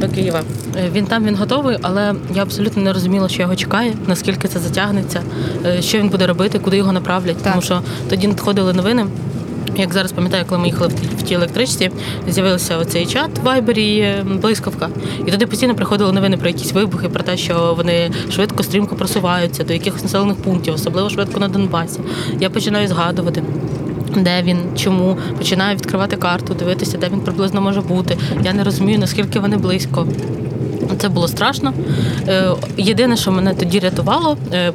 до 0.00 0.08
Києва, 0.08 0.40
е, 0.76 0.90
він 0.92 1.06
там 1.06 1.24
він 1.24 1.34
готовий, 1.36 1.76
але 1.82 2.14
я 2.34 2.42
абсолютно 2.42 2.82
не 2.82 2.92
розуміла, 2.92 3.28
що 3.28 3.42
його 3.42 3.56
чекає, 3.56 3.92
наскільки 4.06 4.48
це 4.48 4.58
затягнеться, 4.58 5.22
е, 5.66 5.82
що 5.82 5.98
він 5.98 6.08
буде 6.08 6.26
робити, 6.26 6.58
куди 6.58 6.76
його 6.76 6.92
направлять. 6.92 7.36
Так. 7.36 7.52
Тому 7.52 7.62
що 7.62 7.80
тоді 8.08 8.28
надходили 8.28 8.72
новини. 8.72 9.06
Як 9.78 9.92
зараз 9.94 10.12
пам'ятаю, 10.12 10.44
коли 10.48 10.60
ми 10.60 10.66
їхали 10.66 10.90
в 11.18 11.22
тій- 11.22 11.34
електричці, 11.34 11.90
з'явився 12.28 12.78
оцей 12.78 13.06
чат 13.06 13.38
в 13.38 13.42
Вайбері 13.42 13.98
е, 13.98 14.24
блискавка. 14.42 14.88
І 15.26 15.30
туди 15.30 15.46
постійно 15.46 15.74
приходили 15.74 16.12
новини 16.12 16.36
про 16.36 16.48
якісь 16.48 16.72
вибухи, 16.72 17.08
про 17.08 17.22
те, 17.22 17.36
що 17.36 17.74
вони 17.76 18.10
швидко, 18.30 18.62
стрімко 18.62 18.96
просуваються 18.96 19.64
до 19.64 19.72
якихось 19.72 20.02
населених 20.02 20.36
пунктів, 20.36 20.74
особливо 20.74 21.10
швидко 21.10 21.40
на 21.40 21.48
Донбасі. 21.48 22.00
Я 22.40 22.50
починаю 22.50 22.88
згадувати. 22.88 23.42
Де 24.16 24.42
він, 24.42 24.58
чому 24.76 25.16
починаю 25.38 25.76
відкривати 25.76 26.16
карту, 26.16 26.54
дивитися, 26.54 26.98
де 26.98 27.08
він 27.08 27.20
приблизно 27.20 27.60
може 27.60 27.80
бути. 27.80 28.16
Я 28.42 28.52
не 28.52 28.64
розумію, 28.64 28.98
наскільки 28.98 29.40
вони 29.40 29.56
близько. 29.56 30.06
Це 30.98 31.08
було 31.08 31.28
страшно. 31.28 31.72
Е, 32.28 32.50
Єдине, 32.76 33.16
що 33.16 33.32
мене 33.32 33.54
тоді 33.54 33.78
рятувало, 33.78 34.36
е, 34.52 34.72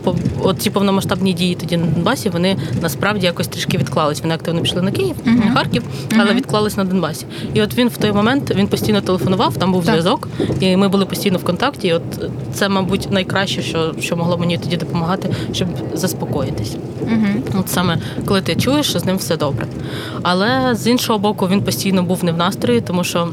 ці 0.58 0.70
повномасштабні 0.70 1.34
дії 1.34 1.56
тоді 1.56 1.78
на 1.78 1.86
Донбасі, 1.86 2.30
вони 2.30 2.58
насправді 2.82 3.25
якось 3.25 3.48
трішки 3.48 3.78
відклались. 3.78 4.22
Вони 4.22 4.36
активно 4.36 4.62
пішли 4.62 4.82
на 4.82 4.92
Київ, 4.92 5.16
на 5.25 5.51
Харків, 5.51 5.84
але 6.20 6.34
відклались 6.34 6.78
на 6.78 6.84
Донбасі. 6.84 7.25
І 7.54 7.62
от 7.62 7.78
він 7.78 7.88
в 7.88 7.98
той 7.98 8.12
момент 8.12 8.51
він 8.56 8.68
постійно 8.68 9.01
телефонував, 9.01 9.58
там 9.58 9.72
був 9.72 9.86
Так. 9.86 9.94
зв'язок, 9.94 10.28
і 10.60 10.78
ми 10.78 10.88
були 10.90 11.06
постійно 11.06 11.38
в 11.38 11.44
контакті. 11.44 11.88
І 11.88 11.94
от 11.94 12.04
це, 12.54 12.70
мабуть, 12.70 13.08
найкраще, 13.12 13.62
що, 13.62 13.94
що 14.00 14.18
могло 14.18 14.38
мені 14.38 14.58
тоді 14.58 14.78
допомагати, 14.78 15.30
щоб 15.54 15.68
заспокоїтись. 15.94 16.75
От 17.60 17.70
саме 17.70 17.98
коли 18.25 18.42
ти 18.42 18.56
чуєш, 18.56 18.90
що 18.90 19.00
з 19.00 19.06
ним 19.06 19.18
все 19.18 19.38
добре. 19.38 19.66
Але 20.22 20.75
з 20.75 20.88
іншого 20.88 21.20
боку, 21.20 21.48
він 21.48 21.62
постійно 21.62 22.04
був 22.04 22.24
не 22.24 22.32
в 22.32 22.38
настрої, 22.38 22.82
тому 22.82 23.04
що. 23.04 23.28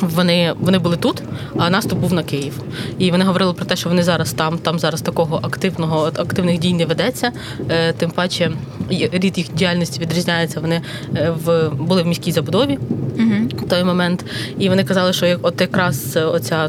Вони, 0.00 0.54
вони 0.60 0.78
були 0.78 0.96
тут, 0.96 1.22
а 1.58 1.70
наступ 1.70 1.98
був 1.98 2.12
на 2.12 2.22
Київ. 2.22 2.62
І 2.98 3.10
вони 3.10 3.24
говорили 3.24 3.52
про 3.52 3.64
те, 3.64 3.76
що 3.76 3.88
вони 3.88 4.02
зараз 4.02 4.32
там, 4.32 4.58
там 4.58 4.78
зараз 4.78 5.02
такого 5.02 5.40
активного 5.42 6.06
активних 6.06 6.58
дій 6.58 6.72
не 6.72 6.86
ведеться. 6.86 7.32
Е, 7.70 7.92
Тим 7.92 8.10
паче 8.10 8.50
рід 8.90 9.38
їх 9.38 9.54
діяльності 9.54 10.00
відрізняється. 10.00 10.60
Вони 10.60 10.82
е, 11.16 11.34
в 11.44 11.68
були 11.68 12.02
в 12.02 12.06
міській 12.06 12.32
забудові 12.32 12.78
в 13.18 13.47
той 13.68 13.84
момент. 13.84 14.24
І 14.58 14.68
вони 14.68 14.84
казали, 14.84 15.12
що 15.12 15.38
от 15.42 15.60
якраз 15.60 16.16
оця 16.16 16.68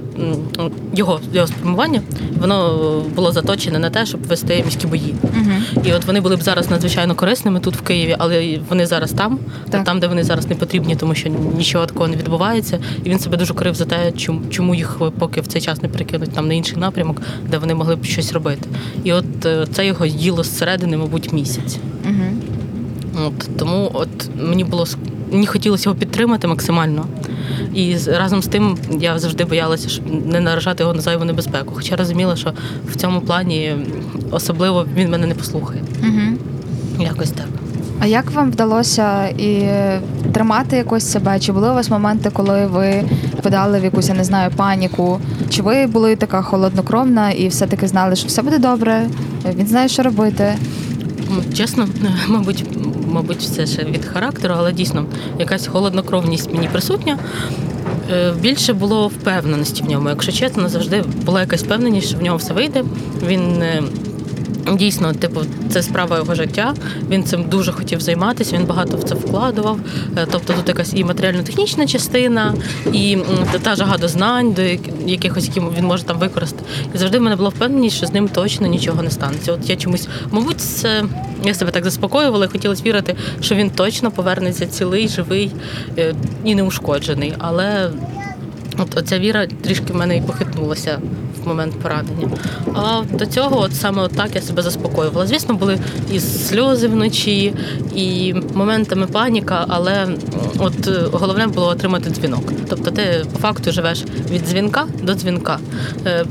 ну, 0.58 0.72
його, 0.94 1.20
його 1.34 1.48
спрямування 1.48 2.01
воно 2.39 2.79
було 3.15 3.32
заточене 3.32 3.79
на 3.79 3.89
те, 3.89 4.06
щоб 4.06 4.24
вести 4.27 4.63
міські 4.65 4.88
бої. 4.88 5.15
І 5.84 5.94
от 5.94 6.06
вони 6.06 6.22
були 6.22 6.36
б 6.36 6.41
зараз 6.41 6.70
надзвичайно 6.70 7.15
корисними 7.15 7.60
тут 7.60 7.75
в 7.75 7.82
Києві, 7.82 8.15
але 8.20 8.60
вони 8.70 8.86
зараз 8.86 9.12
там, 9.12 9.39
Так. 9.70 9.84
там, 9.84 10.00
де 10.00 10.08
вони 10.08 10.24
зараз 10.24 10.50
не 10.50 10.56
потрібні, 10.56 10.96
тому 10.96 11.15
що 11.15 11.29
нічого 11.58 11.86
такого 11.86 12.08
не 12.08 12.15
відбувається. 12.18 12.79
І 13.03 13.10
він 13.10 13.20
себе 13.20 13.38
дуже 13.38 13.53
корив 13.53 13.75
за 13.75 13.86
те, 13.86 14.12
чому, 14.50 14.75
їх 14.75 15.01
поки 15.20 15.41
в 15.41 15.48
цей 15.48 15.62
час 15.62 15.82
не 15.82 15.89
перекинуть 15.89 16.32
там 16.32 16.48
на 16.48 16.53
інший 16.53 16.77
напрямок, 16.77 17.22
де 17.50 17.58
вони 17.58 17.75
могли 17.75 17.96
б 17.96 18.06
щось 18.06 18.34
робити. 18.34 18.70
І 19.03 19.13
от 19.13 19.46
е, 19.46 19.68
це 19.74 19.86
його 19.86 20.06
їло 20.06 20.44
зсередини, 20.44 20.98
мабуть, 20.98 21.34
місяць. 21.34 21.77
От 23.25 23.58
тому, 23.58 23.91
от 23.94 24.10
мені 24.36 24.63
було 24.63 24.86
мені 25.31 25.48
хотілося 25.48 25.89
його 25.89 26.00
підтримати 26.00 26.48
максимально. 26.48 27.05
І 27.74 27.95
разом 28.07 28.41
з 28.41 28.48
тим 28.48 28.77
я 29.00 29.19
завжди 29.19 29.45
боялася, 29.45 29.89
щоб 29.89 30.25
не 30.25 30.39
наражати 30.39 30.83
його 30.83 30.93
на 30.93 31.01
зайву 31.01 31.25
небезпеку. 31.25 31.74
Хоча 31.75 31.95
розуміла, 31.95 32.36
що 32.36 32.53
в 32.91 32.95
цьому 32.95 33.21
плані 33.21 33.75
особливо 34.31 34.86
він 34.95 35.09
мене 35.09 35.27
не 35.27 35.36
послухає. 35.36 35.81
Якось 37.00 37.31
так. 37.31 37.48
А 38.01 38.05
як 38.05 38.31
вам 38.31 38.51
вдалося 38.51 39.27
і 39.27 39.69
тримати 40.33 40.77
якось 40.77 41.12
себе? 41.12 41.39
Чи 41.39 41.51
були 41.51 41.69
у 41.69 41.74
вас 41.74 41.89
моменти, 41.89 42.29
коли 42.33 42.67
ви 42.67 43.03
впадали 43.39 43.79
в 43.79 43.83
якусь, 43.83 44.09
я 44.09 44.15
не 44.15 44.24
знаю, 44.24 44.51
паніку? 44.55 45.19
Чи 45.50 45.62
ви 45.62 45.88
були 45.88 46.15
така 46.15 46.41
холоднокровна 46.41 47.31
і 47.31 47.48
все-таки 47.48 47.88
знали, 47.88 48.15
що 48.15 48.27
все 48.27 48.41
буде 48.41 48.59
добре, 48.59 49.07
він 49.55 49.67
знає, 49.67 49.88
що 49.88 50.03
робити? 50.03 50.55
Чесно, 51.53 51.88
мабуть, 52.27 52.65
мабуть, 53.09 53.41
це 53.41 53.65
ще 53.67 53.83
від 53.83 54.05
характеру, 54.05 54.55
але 54.57 54.73
дійсно 54.73 55.05
якась 55.39 55.67
холоднокровність 55.67 56.53
мені 56.53 56.67
присутня. 56.67 57.17
Е, 58.11 58.33
Більше 58.41 58.73
було 58.73 59.07
впевненості 59.07 59.83
в 59.83 59.89
ньому. 59.89 60.09
Якщо 60.09 60.31
чесно, 60.31 60.69
завжди 60.69 61.03
була 61.25 61.41
якась 61.41 61.63
впевненість, 61.63 62.07
що 62.07 62.17
в 62.17 62.21
нього 62.21 62.37
все 62.37 62.53
вийде. 62.53 62.83
Він 63.27 63.61
е, 63.61 63.83
дійсно, 64.77 65.13
типу, 65.13 65.41
це 65.69 65.81
справа 65.83 66.17
його 66.17 66.35
життя. 66.35 66.73
Він 67.09 67.23
цим 67.23 67.43
дуже 67.43 67.71
хотів 67.71 68.01
займатися. 68.01 68.57
Він 68.57 68.65
багато 68.65 68.97
в 68.97 69.03
це 69.03 69.15
вкладував. 69.15 69.79
Е, 70.17 70.27
Тобто 70.31 70.53
тут 70.53 70.67
якась 70.67 70.93
і 70.93 71.03
матеріально-технічна 71.03 71.87
частина, 71.87 72.53
і 72.93 73.17
та- 73.61 73.75
жага 73.75 73.97
до 73.97 74.07
знань, 74.07 74.51
до 74.53 74.61
як- 74.61 74.79
якихось, 75.05 75.47
які 75.47 75.61
він 75.77 75.85
може 75.85 76.03
там 76.03 76.19
використати. 76.19 76.63
І 76.95 76.97
завжди 76.97 77.17
в 77.19 77.21
мене 77.21 77.35
була 77.35 77.49
впевненість, 77.49 77.95
що 77.97 78.05
з 78.05 78.13
ним 78.13 78.27
точно 78.27 78.67
нічого 78.67 79.03
не 79.03 79.11
станеться. 79.11 79.53
От 79.53 79.69
я 79.69 79.75
чомусь, 79.75 80.07
мабуть, 80.31 80.61
це 80.61 81.03
я 81.43 81.53
себе 81.53 81.71
так 81.71 81.83
заспокоювала, 81.83 82.45
і 82.45 82.49
хотілося 82.49 82.83
вірити, 82.83 83.15
що 83.41 83.55
він 83.55 83.69
точно 83.69 84.11
повернеться 84.11 84.65
цілий, 84.67 85.07
живий 85.07 85.51
е, 85.97 86.13
і 86.45 86.55
неушкоджений. 86.55 87.33
Але 87.37 87.89
От 88.77 88.97
оця 88.97 89.19
віра 89.19 89.47
трішки 89.61 89.93
в 89.93 89.95
мене 89.95 90.17
і 90.17 90.21
похитнулася 90.21 90.99
в 91.43 91.48
момент 91.48 91.74
поранення. 91.79 92.29
А 92.74 93.01
до 93.13 93.25
цього, 93.25 93.62
от 93.62 93.75
саме 93.75 94.01
от 94.01 94.12
так 94.12 94.36
я 94.36 94.41
себе 94.41 94.62
заспокоювала. 94.62 95.27
Звісно, 95.27 95.55
були 95.55 95.79
і 96.13 96.19
сльози 96.19 96.88
вночі, 96.88 97.53
і 97.96 98.34
моментами 98.53 99.08
паніка, 99.08 99.65
але 99.67 100.08
от 100.58 100.88
е, 100.88 100.91
головне 101.12 101.48
було 101.48 101.67
отримати 101.67 102.10
дзвінок. 102.10 102.53
Тобто 102.69 102.91
ти 102.91 103.25
по 103.34 103.39
факту 103.39 103.72
живеш 103.72 104.03
від 104.31 104.48
дзвінка 104.48 104.86
до 105.03 105.13
дзвінка. 105.13 105.60
Е, 106.05 106.25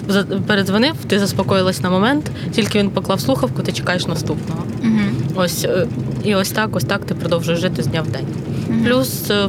Передзвонив, 0.47 0.95
ти 1.07 1.19
заспокоїлась 1.19 1.83
на 1.83 1.91
момент, 1.91 2.31
тільки 2.53 2.79
він 2.79 2.91
поклав 2.91 3.21
слухавку, 3.21 3.63
ти 3.63 3.73
чекаєш 3.73 4.07
наступного. 4.07 4.63
Ось 5.35 5.65
е, 5.65 5.87
і 6.25 6.35
ось 6.35 6.51
так, 6.51 6.77
ось 6.77 6.85
так 6.85 7.05
ти 7.05 7.15
продовжуєш 7.15 7.61
жити 7.61 7.83
з 7.83 7.87
дня 7.87 8.03
в 8.03 8.11
день. 8.11 8.27
Плюс 8.85 9.31
е, 9.31 9.49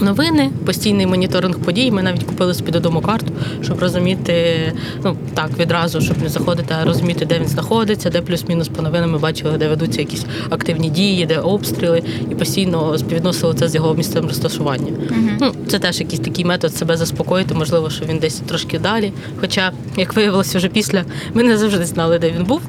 новини, 0.00 0.50
постійний 0.66 1.06
моніторинг 1.06 1.58
подій. 1.58 1.90
Ми 1.90 2.02
навіть 2.02 2.22
купили 2.22 2.54
собі 2.54 2.70
додому 2.70 3.00
карту, 3.00 3.32
щоб 3.62 3.78
розуміти, 3.78 4.56
ну 5.04 5.16
так 5.34 5.50
відразу, 5.58 6.00
щоб 6.00 6.22
не 6.22 6.28
заходити, 6.28 6.74
а 6.80 6.84
розуміти, 6.84 7.24
де 7.24 7.38
він 7.38 7.48
знаходиться, 7.48 8.10
де 8.10 8.20
плюс-мінус 8.20 8.68
по 8.68 8.82
новинам 8.82 9.12
ми 9.12 9.18
бачили, 9.18 9.58
де 9.58 9.68
ведуться 9.68 10.00
якісь 10.00 10.26
активні 10.50 10.90
дії, 10.90 11.26
де 11.26 11.38
обстріли, 11.38 12.02
і 12.30 12.34
постійно 12.34 12.98
співвідносили 12.98 13.54
це 13.54 13.68
з 13.68 13.74
його 13.74 13.94
місцем 13.94 14.26
розташування. 14.26 14.92
Ну, 15.40 15.52
це 15.68 15.78
теж 15.78 16.00
якийсь 16.00 16.20
такий 16.20 16.44
метод 16.44 16.74
себе 16.74 16.96
заспокоїти. 16.96 17.54
Можливо, 17.54 17.90
що 17.90 18.04
він 18.04 18.18
десь 18.18 18.40
трошки 18.48 18.78
далі. 18.78 19.12
Хоча, 19.40 19.72
як 19.96 20.16
виявилося 20.16 20.58
вже 20.58 20.68
після, 20.68 21.04
ми 21.34 21.42
не 21.42 21.58
завжди 21.58 21.84
знали, 21.84 22.18
де 22.18 22.30
він 22.30 22.44
був. 22.44 22.60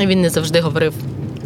І 0.00 0.06
він 0.06 0.20
не 0.20 0.30
завжди 0.30 0.60
говорив 0.60 0.94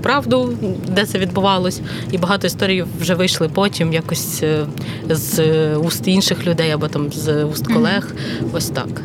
правду, 0.06 0.52
де 0.88 1.04
це 1.06 1.18
відбувалось. 1.18 1.80
І 2.10 2.18
багато 2.18 2.46
історій 2.46 2.84
вже 3.00 3.14
вийшли 3.14 3.48
потім, 3.48 3.92
якось 3.92 4.42
е, 4.42 4.66
з 5.10 5.40
уст 5.76 6.08
інших 6.08 6.46
людей 6.46 6.70
або 6.70 6.88
там 6.88 7.12
з 7.12 7.44
уст 7.44 7.66
колег. 7.66 8.14
Ось 8.52 8.70
так. 8.70 9.02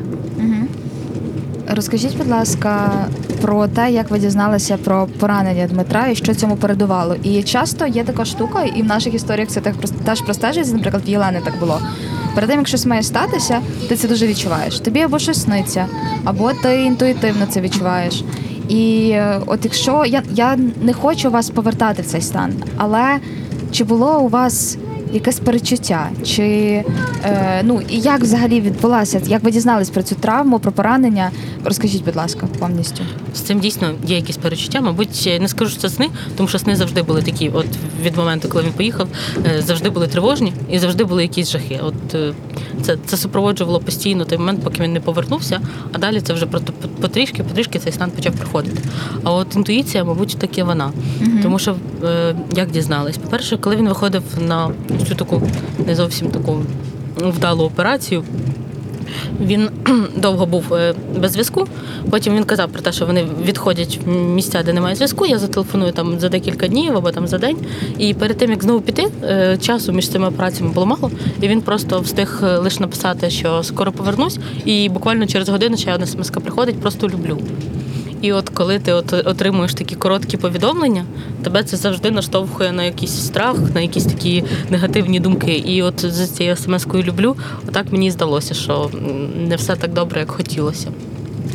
Розкажіть, 1.67 2.17
будь 2.17 2.27
ласка, 2.27 2.91
про 3.41 3.67
те, 3.67 3.91
як 3.91 4.10
ви 4.12 4.20
дізналися 4.20 4.77
про 4.77 5.08
поранення 5.20 5.67
Дмитра 5.67 6.08
і 6.08 6.15
що 6.15 6.36
цьому 6.36 6.55
передувало. 6.55 7.15
І 7.24 7.43
часто 7.43 7.88
є 7.88 8.03
така 8.03 8.25
штука, 8.25 8.63
і 8.63 8.81
в 8.81 8.86
наших 8.86 9.13
історіях 9.13 9.50
це 9.50 9.62
теж 10.05 10.22
простежується, 10.22 10.75
наприклад, 10.75 11.03
в 11.05 11.10
Єлени 11.10 11.41
так 11.46 11.60
було. 11.60 11.81
Перед 12.36 12.50
тим, 12.50 12.60
як 12.60 12.67
щось 12.67 12.86
має 12.86 13.03
статися, 13.03 13.62
ти 13.89 13.96
це 13.96 14.08
дуже 14.08 14.27
відчуваєш. 14.27 14.79
Тобі 14.79 15.01
або 15.01 15.20
щось 15.20 15.41
сниться, 15.41 15.86
або 16.24 16.51
ти 16.63 16.81
інтуїтивно 16.81 17.46
це 17.46 17.62
відчуваєш. 17.62 18.24
І 18.72 19.10
е, 19.10 19.42
от 19.46 19.60
якщо 19.63 20.06
я, 20.06 20.24
я 20.34 20.58
не 20.84 20.94
хочу 20.94 21.32
вас 21.32 21.50
повертати 21.50 22.01
в 22.01 22.06
цей 22.06 22.22
стан, 22.22 22.54
але 22.78 23.20
чи 23.72 23.84
було 23.84 24.20
у 24.20 24.28
вас 24.28 24.78
якесь 25.13 25.39
перечуття? 25.39 26.10
Чи 26.25 26.44
е, 27.24 27.62
ну 27.63 27.82
і 27.89 28.00
як 28.00 28.22
взагалі 28.22 28.62
відбулася? 28.62 29.22
Як 29.25 29.44
ви 29.44 29.51
дізнались 29.51 29.89
про 29.89 30.03
цю 30.03 30.15
травму, 30.15 30.60
про 30.60 30.72
поранення? 30.72 31.32
Розкажіть, 31.65 32.06
будь 32.06 32.15
ласка, 32.15 32.48
повністю. 32.60 33.03
З 33.36 33.39
цим 33.39 33.60
дійсно 33.60 33.94
є 34.06 34.15
якісь 34.15 34.38
перечуття. 34.38 34.82
Мабуть, 34.82 35.38
не 35.41 35.48
скажу, 35.48 35.72
що 35.72 35.82
це 35.82 35.89
сни, 35.89 36.08
тому 36.38 36.50
що 36.50 36.60
сни 36.60 36.75
завжди 36.75 37.01
були 37.01 37.22
такі. 37.22 37.50
От 37.50 37.68
від 38.03 38.18
моменту, 38.18 38.50
коли 38.50 38.63
він 38.63 38.72
поїхав, 38.72 39.08
е, 39.46 39.62
завжди 39.62 39.89
були 39.89 40.08
тривожні 40.08 40.53
і 40.70 40.80
завжди 40.80 41.03
були 41.03 41.22
якісь 41.22 41.51
жахи. 41.51 41.80
От 41.84 42.15
е, 42.15 42.34
це, 42.82 42.98
це 43.06 43.18
супроводжувало 43.18 43.80
постійно 43.80 44.25
той 44.25 44.38
момент, 44.38 44.63
поки 44.63 44.84
він 44.84 44.94
не 44.94 45.00
повернувся, 45.00 45.62
а 45.91 45.98
далі 45.98 46.22
це 46.22 46.34
вже 46.34 46.46
потрішки, 47.01 47.44
потрішки 47.44 47.80
цей 47.80 47.91
стан 47.91 48.12
почав 48.12 48.34
приходити. 48.34 48.82
А 49.24 49.34
от 49.34 49.56
інтуїція, 49.56 50.03
мабуть, 50.03 50.38
таки 50.39 50.63
вона. 50.63 50.91
Тому 51.44 51.60
що 51.60 51.75
е, 52.04 52.36
як 52.56 52.72
дізнались? 52.72 53.18
По-перше, 53.18 53.58
коли 53.58 53.75
він 53.75 53.88
виходив 53.88 54.24
на 54.48 54.72
цю 55.08 55.16
таку 55.16 55.42
не 55.88 55.96
зовсім 55.96 56.28
таку 56.28 56.63
вдалу 57.18 57.63
операцію. 57.63 58.24
Він 59.42 59.70
довго 60.16 60.46
був 60.46 60.74
е, 60.74 60.94
без 61.20 61.32
зв'язку. 61.32 61.68
Потім 62.10 62.36
він 62.36 62.44
казав 62.44 62.70
про 62.70 62.82
те, 62.82 62.92
що 62.92 63.06
вони 63.06 63.25
відходять 63.46 64.00
в 64.06 64.10
місця, 64.10 64.63
де 64.63 64.74
немає 64.74 64.96
зв'язку. 64.96 65.25
Я 65.25 65.40
зателефоную 65.40 65.92
там 65.92 66.20
за 66.20 66.30
декілька 66.30 66.68
днів 66.68 66.98
або 66.98 67.12
там 67.12 67.28
за 67.28 67.38
день. 67.38 67.58
І 67.98 68.13
перед 68.13 68.38
тим 68.38 68.51
як 68.51 68.63
знову 68.63 68.82
піти, 68.82 69.08
е, 69.24 69.58
часу 69.58 69.92
між 69.92 70.10
цими 70.10 70.28
операціями 70.28 70.74
було 70.74 70.86
мало. 70.86 71.12
І 71.42 71.48
він 71.48 71.62
просто 71.62 72.00
встиг 72.00 72.40
лише 72.58 72.80
написати, 72.80 73.30
що 73.30 73.63
скоро 73.63 73.92
повернусь, 73.92 74.40
і 74.66 74.90
буквально 74.90 75.27
через 75.27 75.50
годину 75.50 75.77
ще 75.77 75.94
одна 75.94 76.05
смс 76.05 76.29
приходить, 76.29 76.81
просто 76.81 77.07
люблю. 77.07 77.38
І 78.22 78.34
от 78.34 78.50
коли 78.50 78.79
ти 78.79 78.94
от 78.94 79.14
отримуєш 79.14 79.74
такі 79.74 79.96
короткі 79.96 80.38
повідомлення, 80.38 81.05
тебе 81.44 81.64
це 81.64 81.77
завжди 81.77 82.12
наштовхує 82.12 82.72
на 82.72 82.84
якийсь 82.84 83.25
страх, 83.25 83.55
на 83.75 83.81
якісь 83.81 84.05
такі 84.05 84.44
негативні 84.70 85.20
думки. 85.20 85.53
І 85.53 85.81
от 85.81 86.05
з 86.05 86.27
цією 86.27 86.55
смс-кою 86.55 87.03
люблю, 87.03 87.36
отак 87.68 87.92
мені 87.92 88.12
здалося, 88.12 88.53
що 88.53 88.90
не 89.48 89.55
все 89.55 89.75
так 89.75 89.94
добре, 89.94 90.20
як 90.20 90.31
хотілося. 90.31 90.88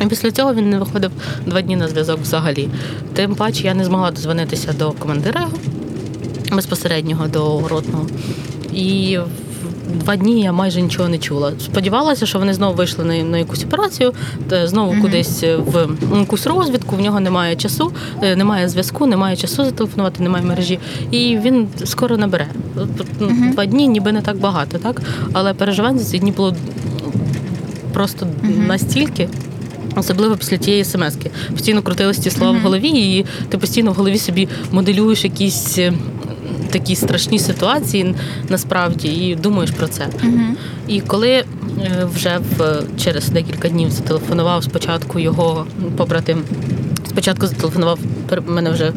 І 0.02 0.07
після 0.07 0.31
цього 0.31 0.55
він 0.55 0.70
не 0.70 0.79
виходив 0.79 1.11
два 1.46 1.62
дні 1.62 1.76
на 1.76 1.88
зв'язок 1.88 2.20
взагалі. 2.20 2.68
Тим 3.12 3.35
паче 3.35 3.64
я 3.64 3.74
не 3.74 3.85
змогла 3.85 4.11
дозвонитися 4.11 4.72
до 4.72 4.92
командира 4.92 5.48
безпосереднього 6.52 7.29
до 7.29 7.68
ротного. 7.68 8.07
І 8.72 9.18
два 9.94 10.16
дні 10.16 10.40
я 10.42 10.53
майже 10.53 10.83
нічого 10.83 11.09
не 11.09 11.18
чула. 11.18 11.53
Сподівалася, 11.61 12.27
що 12.27 12.38
вони 12.38 12.55
знову 12.55 12.75
вийшли 12.75 13.05
на, 13.05 13.22
на 13.22 13.38
якусь 13.38 13.64
операцію, 13.64 14.12
знову 14.64 15.03
кудись 15.03 15.42
в 15.42 15.88
якусь 16.18 16.46
розвідку. 16.46 16.96
В 16.96 17.01
нього 17.01 17.20
немає 17.20 17.57
часу, 17.57 17.92
е, 18.22 18.37
немає 18.37 18.68
зв'язку, 18.68 19.07
немає 19.07 19.37
часу 19.37 19.64
зателефонувати, 19.64 20.22
немає 20.22 20.44
мережі. 20.44 20.79
І 21.11 21.38
він 21.38 21.68
скоро 21.85 22.16
набере. 22.16 22.46
Ну, 23.20 23.31
Два 23.53 23.66
дні, 23.66 23.88
ніби 23.88 24.12
не 24.12 24.22
так 24.22 24.37
багато, 24.37 24.79
так? 24.79 25.03
Але 25.33 25.55
переживань 25.55 25.99
за 25.99 26.05
ці 26.05 26.18
дні 26.18 26.33
було 26.33 26.55
просто 27.92 28.27
настільки. 28.68 29.29
Особливо 29.96 30.37
після 30.37 30.57
тієї 30.57 30.85
смски. 30.85 31.31
Постійно 31.53 31.83
крутились 31.83 32.18
ці 32.18 32.31
слова 32.31 32.59
в 32.59 32.61
голові, 32.61 32.88
і 32.88 33.27
ти 33.49 33.59
постійно 33.59 33.92
в 33.92 33.94
голові 33.94 34.18
собі 34.18 34.49
моделюєш 34.72 35.25
якісь 35.25 35.79
е, 35.79 35.92
такі 36.70 36.96
страшні 36.96 37.38
ситуації 37.38 38.14
насправді 38.48 39.09
і 39.09 39.35
думаєш 39.35 39.70
про 39.70 39.87
це. 39.88 40.07
І 40.88 41.00
коли 41.00 41.31
е, 41.31 41.44
вже 42.14 42.38
в 42.59 42.83
через 43.05 43.29
декілька 43.29 43.68
днів 43.68 43.90
зателефонував 43.90 44.64
спочатку 44.64 45.18
його 45.18 45.66
побратим. 45.96 46.42
Спочатку 47.09 47.46
зателефонував, 47.46 47.98
мене 48.46 48.70
вже 48.70 48.92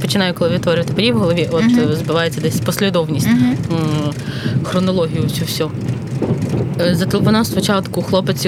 починаю, 0.00 0.34
коли 0.34 0.50
відтворювати 0.50 0.92
події 0.92 1.12
в 1.12 1.18
голові, 1.18 1.48
от 1.52 1.62
е, 1.62 1.96
збивається 1.96 2.40
десь 2.40 2.60
послідовність, 2.60 3.26
м, 3.26 4.12
хронологію 4.64 5.22
цю 5.22 5.44
всю. 5.44 5.70
Е, 6.80 6.94
Зателефонував 6.94 7.46
спочатку 7.46 8.02
хлопець, 8.02 8.46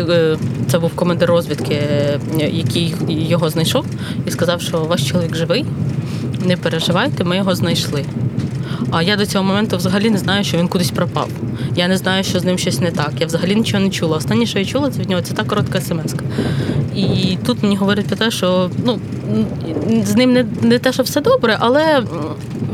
це 0.71 0.79
був 0.79 0.90
командир 0.95 1.29
розвідки, 1.29 1.79
який 2.38 2.95
його 3.09 3.51
знайшов, 3.51 3.87
і 4.27 4.31
сказав, 4.31 4.61
що 4.61 4.79
ваш 4.79 5.09
чоловік 5.09 5.37
живий, 5.37 5.64
не 6.45 6.57
переживайте, 6.57 7.25
ми 7.25 7.37
його 7.37 7.55
знайшли. 7.55 8.05
А 8.97 9.03
я 9.03 9.17
до 9.17 9.27
цього 9.27 9.45
моменту 9.45 9.77
взагалі 9.77 10.11
не 10.11 10.19
знаю, 10.19 10.45
що 10.45 10.59
він 10.59 10.69
кудись 10.69 10.91
пропав. 10.91 11.29
Я 11.77 11.89
не 11.89 11.97
знаю, 11.97 12.25
що 12.25 12.41
з 12.41 12.45
ним 12.45 12.59
щось 12.59 12.81
не 12.81 12.91
так. 12.91 13.13
Я 13.21 13.27
взагалі 13.27 13.55
нічого 13.55 13.83
не 13.83 13.91
чула. 13.91 14.17
Останнє, 14.17 14.47
що 14.47 14.59
я 14.59 14.65
чула, 14.65 14.91
це 14.91 15.01
від 15.01 15.11
нього 15.11 15.23
це 15.23 15.35
та 15.35 15.45
коротка 15.45 15.81
смс. 15.81 16.15
І 16.97 17.39
тут 17.47 17.63
мені 17.63 17.77
говорять 17.77 18.07
про 18.07 18.17
те, 18.17 18.31
що 18.31 18.71
ну 18.85 18.99
з 20.05 20.15
ним 20.15 20.33
не, 20.33 20.47
не 20.63 20.79
те, 20.79 20.93
що 20.93 21.03
все 21.03 21.21
добре, 21.21 21.57
але 21.61 22.03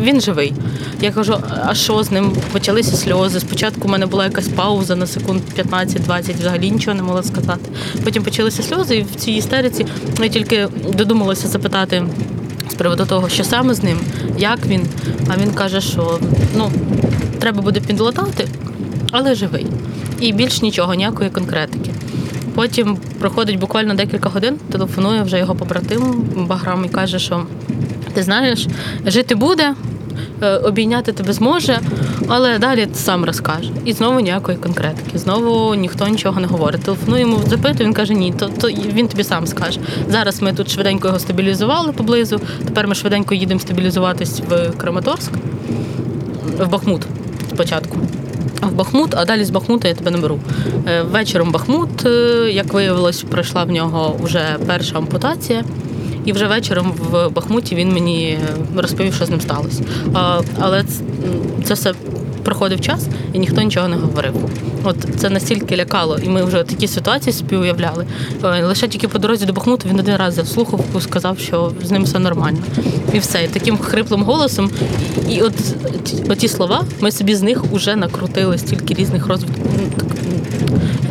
він 0.02 0.20
живий. 0.20 0.52
Я 1.00 1.10
кажу, 1.10 1.36
а 1.64 1.74
що 1.74 2.02
з 2.02 2.10
ним? 2.10 2.32
Почалися 2.52 2.96
сльози. 2.96 3.40
Спочатку 3.40 3.88
в 3.88 3.90
мене 3.90 4.06
була 4.06 4.24
якась 4.24 4.48
пауза 4.48 4.96
на 4.96 5.06
секунд 5.06 5.42
15-20, 5.58 6.38
взагалі 6.38 6.70
нічого 6.70 6.96
не 6.96 7.02
могла 7.02 7.22
сказати. 7.22 7.70
Потім 8.04 8.22
почалися 8.22 8.62
сльози, 8.62 8.96
і 8.96 9.02
в 9.02 9.14
цій 9.14 9.32
істериці 9.32 9.86
я 10.22 10.28
тільки 10.28 10.68
додумалася 10.94 11.48
запитати 11.48 12.06
з 12.70 12.74
приводу 12.74 13.04
того, 13.04 13.28
що 13.28 13.44
саме 13.44 13.74
з 13.74 13.82
ним, 13.82 13.98
як 14.38 14.66
він. 14.66 14.86
А 15.32 15.36
він 15.36 15.52
каже, 15.52 15.80
що 15.80 16.18
ну, 16.56 16.70
треба 17.38 17.62
буде 17.62 17.80
підлатати, 17.80 18.48
але 19.12 19.34
живий. 19.34 19.66
І 20.20 20.32
більш 20.32 20.62
нічого, 20.62 20.94
ніякої 20.94 21.30
конкретики. 21.30 21.90
Потім 22.54 22.98
проходить 23.18 23.58
буквально 23.58 23.94
декілька 23.94 24.28
годин, 24.28 24.56
телефонує 24.72 25.22
вже 25.22 25.38
його 25.38 25.54
побратим 25.54 26.24
Баграм 26.36 26.84
і 26.84 26.88
каже, 26.88 27.18
що 27.18 27.46
ти 28.14 28.22
знаєш, 28.22 28.66
жити 29.06 29.34
буде, 29.34 29.74
е, 30.42 30.56
обійняти 30.56 31.12
тебе 31.12 31.32
зможе, 31.32 31.78
але 32.32 32.58
далі 32.58 32.88
сам 32.94 33.24
розкаже. 33.24 33.70
І 33.84 33.92
знову 33.92 34.20
ніякої 34.20 34.58
конкретики. 34.58 35.18
Знову 35.18 35.74
ніхто 35.74 36.08
нічого 36.08 36.40
не 36.40 36.46
говорить. 36.46 36.82
Телефоную 36.82 37.20
йому 37.20 37.40
запитую, 37.46 37.88
він 37.88 37.92
каже, 37.92 38.14
ні, 38.14 38.34
то, 38.38 38.48
то 38.48 38.68
він 38.68 39.08
тобі 39.08 39.24
сам 39.24 39.46
скаже. 39.46 39.80
Зараз 40.08 40.42
ми 40.42 40.52
тут 40.52 40.70
швиденько 40.70 41.08
його 41.08 41.18
стабілізували 41.18 41.92
поблизу. 41.92 42.40
Тепер 42.64 42.88
ми 42.88 42.94
швиденько 42.94 43.34
їдемо 43.34 43.60
стабілізуватись 43.60 44.42
в 44.48 44.70
Краматорськ, 44.70 45.30
в 46.58 46.68
Бахмут 46.68 47.02
спочатку. 47.54 47.98
В 48.62 48.72
Бахмут, 48.72 49.14
а 49.14 49.24
далі 49.24 49.44
з 49.44 49.50
Бахмута 49.50 49.88
я 49.88 49.94
тебе 49.94 50.10
не 50.10 50.18
беру. 50.18 50.40
Е, 50.88 51.02
Вечором 51.02 51.52
Бахмут, 51.52 52.06
е, 52.06 52.50
як 52.52 52.72
виявилось, 52.72 53.22
пройшла 53.22 53.64
в 53.64 53.70
нього 53.70 54.16
вже 54.22 54.56
перша 54.66 54.98
ампутація. 54.98 55.64
І 56.24 56.32
вже 56.32 56.46
вечором 56.46 56.92
в 57.10 57.28
Бахмуті 57.28 57.74
він 57.74 57.92
мені 57.92 58.38
розповів, 58.76 59.14
що 59.14 59.26
з 59.26 59.30
ним 59.30 59.40
сталося. 59.40 59.82
Але 60.58 60.84
це 61.64 61.74
все 61.74 61.92
проходив 62.40 62.80
час, 62.80 63.06
і 63.32 63.38
ніхто 63.38 63.62
нічого 63.62 63.88
не 63.88 63.96
говорив. 63.96 64.34
От 64.84 64.96
це 65.16 65.30
настільки 65.30 65.76
лякало, 65.76 66.18
і 66.18 66.28
ми 66.28 66.44
вже 66.44 66.62
такі 66.62 66.88
ситуації 66.88 67.32
собі 67.32 67.56
уявляли. 67.56 68.06
Е, 68.44 68.64
Лише 68.64 68.88
тільки 68.88 69.08
по 69.08 69.18
дорозі 69.18 69.46
до 69.46 69.52
Бахмуту 69.52 69.88
він 69.88 69.98
один 70.00 70.16
раз 70.16 70.52
слухавку 70.52 71.00
сказав, 71.00 71.38
що 71.38 71.72
з 71.84 71.90
ним 71.90 72.04
все 72.04 72.18
нормально. 72.18 72.58
І 73.12 73.18
все. 73.18 73.44
І 73.44 73.48
таким 73.48 73.78
хриплим 73.78 74.22
голосом. 74.22 74.70
І 75.30 75.40
от 75.40 75.54
ті- 76.04 76.16
оті 76.28 76.48
слова, 76.48 76.84
ми 77.00 77.12
собі 77.12 77.34
з 77.34 77.42
них 77.42 77.64
вже 77.72 77.96
накрутили 77.96 78.58
стільки 78.58 78.94
різних 78.94 79.26
розвитків, 79.26 79.64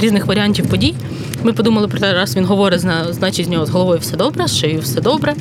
різних 0.02 0.26
варіантів 0.26 0.68
подій. 0.70 0.96
Ми 1.44 1.54
подумали 1.54 1.88
про 1.88 2.00
те, 2.00 2.14
раз 2.14 2.36
він 2.36 2.46
говорить, 2.46 2.82
значить 3.12 3.46
з 3.46 3.50
нього 3.50 3.66
з 3.66 3.70
головою 3.70 4.00
все 4.00 4.18
добре, 4.18 4.48
з 4.48 4.56
шиєю 4.58 4.80
все 4.82 5.02
добре. 5.02 5.34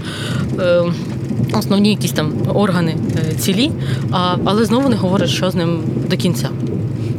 Основні 1.52 1.90
якісь 1.90 2.12
там 2.12 2.32
органи 2.54 2.96
е, 3.30 3.34
цілі, 3.34 3.70
а, 4.10 4.36
але 4.44 4.64
знову 4.64 4.88
не 4.88 4.96
говорить, 4.96 5.30
що 5.30 5.50
з 5.50 5.54
ним 5.54 5.80
до 6.10 6.16
кінця. 6.16 6.48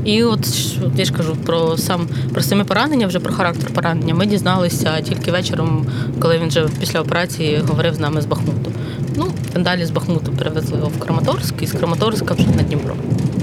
І 0.06 0.24
от 0.24 0.48
я 0.96 1.06
ж 1.06 1.14
кажу 1.14 1.36
про 1.46 1.78
сам 1.78 2.08
про 2.34 2.42
саме 2.42 2.64
поранення, 2.64 3.08
вже 3.08 3.20
про 3.20 3.34
характер 3.34 3.70
поранення. 3.74 4.14
Ми 4.14 4.26
дізналися 4.26 5.02
тільки 5.02 5.32
вечором, 5.32 5.86
коли 6.20 6.38
він 6.38 6.48
вже 6.48 6.68
після 6.80 7.02
операції 7.02 7.64
говорив 7.68 7.94
з 7.96 8.00
нами 8.00 8.22
з 8.22 8.26
Бахмуту. 8.26 8.72
Ну, 9.16 9.26
далі 9.60 9.86
з 9.86 9.92
Бахмуту 9.92 10.32
перевезли 10.32 10.78
його 10.78 10.92
в 10.98 11.00
Краматорськ 11.00 11.54
і 11.62 11.68
з 11.68 11.72
Краматорська 11.72 12.34
вже 12.34 12.48
на 12.48 12.64
Дніпро. 12.64 12.96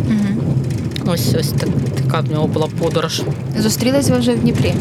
Угу. 0.09 0.55
Ось 1.07 1.35
ось 1.41 1.53
так, 1.53 1.69
така 2.05 2.21
в 2.21 2.31
нього 2.31 2.47
була 2.47 2.67
подорож. 2.79 3.23
Зустрілись 3.59 4.09
ви 4.09 4.19
вже 4.19 4.33
в 4.33 4.39
Дніпрі. 4.39 4.75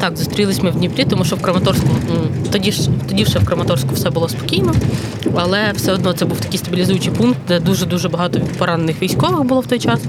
Так, 0.00 0.16
зустрілись 0.16 0.62
ми 0.62 0.70
в 0.70 0.74
Дніпрі, 0.74 1.04
тому 1.04 1.24
що 1.24 1.36
в 1.36 1.42
Краматорську 1.42 1.88
тоді 2.52 2.72
ж 2.72 2.88
тоді 3.08 3.24
ще 3.24 3.38
в 3.38 3.44
Краматорську 3.44 3.94
все 3.94 4.10
було 4.10 4.28
спокійно, 4.28 4.74
але 5.34 5.72
все 5.72 5.92
одно 5.92 6.12
це 6.12 6.24
був 6.24 6.40
такий 6.40 6.58
стабілізуючий 6.58 7.12
пункт, 7.12 7.38
де 7.48 7.60
дуже 7.60 7.86
дуже 7.86 8.08
багато 8.08 8.40
поранених 8.58 9.02
військових 9.02 9.44
було 9.44 9.60
в 9.60 9.66
той 9.66 9.78
час. 9.78 10.00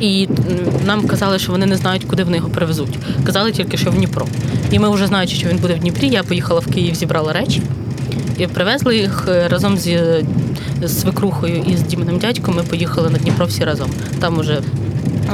І 0.00 0.28
нам 0.86 1.06
казали, 1.06 1.38
що 1.38 1.52
вони 1.52 1.66
не 1.66 1.76
знають, 1.76 2.04
куди 2.04 2.24
вони 2.24 2.36
його 2.36 2.48
привезуть. 2.48 2.98
Казали 3.26 3.52
тільки, 3.52 3.76
що 3.76 3.90
в 3.90 3.94
Дніпро. 3.94 4.26
І 4.70 4.78
ми 4.78 4.90
вже 4.90 5.06
знаючи, 5.06 5.36
що 5.36 5.48
він 5.48 5.56
буде 5.58 5.74
в 5.74 5.78
Дніпрі, 5.78 6.08
я 6.08 6.22
поїхала 6.22 6.60
в 6.60 6.66
Київ, 6.66 6.94
зібрала 6.94 7.32
речі 7.32 7.62
і 8.38 8.46
привезли 8.46 8.96
їх 8.96 9.28
е, 9.28 9.48
разом 9.48 9.78
з, 9.78 10.22
свекрухою 10.86 11.64
і 11.68 11.76
з 11.76 11.82
Діменим 11.82 12.18
дядьком. 12.18 12.56
Ми 12.56 12.62
поїхали 12.62 13.10
на 13.10 13.18
Дніпро 13.18 13.46
всі 13.46 13.64
разом. 13.64 13.90
Там 14.20 14.38
уже 14.38 14.60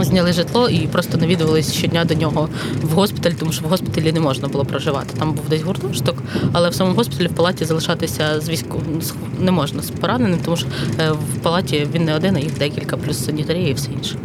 зняли 0.01 0.33
житло 0.33 0.69
і 0.69 0.79
просто 0.79 1.19
навідувались 1.19 1.73
щодня 1.73 2.05
до 2.05 2.15
нього 2.15 2.49
в 2.83 2.93
госпіталь, 2.93 3.31
тому 3.31 3.53
що 3.53 3.65
в 3.65 3.69
госпіталі 3.69 4.13
не 4.13 4.21
можна 4.21 4.49
було 4.49 4.65
проживати. 4.65 5.15
Там 5.19 5.33
був 5.33 5.45
десь 5.51 5.63
гуртожиток, 5.63 6.23
але 6.53 6.69
в 6.69 6.75
самому 6.75 6.97
госпіталі 6.97 7.27
в 7.29 7.33
палаті 7.35 7.65
залишатися 7.65 8.41
з 8.41 8.49
військо 8.49 8.81
з- 9.03 9.13
не 9.45 9.51
можна 9.51 9.83
з 9.83 9.91
пораненим, 9.91 10.39
тому 10.45 10.57
що 10.57 10.67
е, 11.01 11.11
в 11.13 11.39
палаті 11.43 11.87
він 11.95 12.05
не 12.05 12.15
один, 12.17 12.37
а 12.37 12.39
їх 12.39 12.59
декілька, 12.59 12.97
плюс 12.97 13.25
санітарія 13.25 13.69
і 13.69 13.73
все 13.73 13.91
інше. 13.93 14.17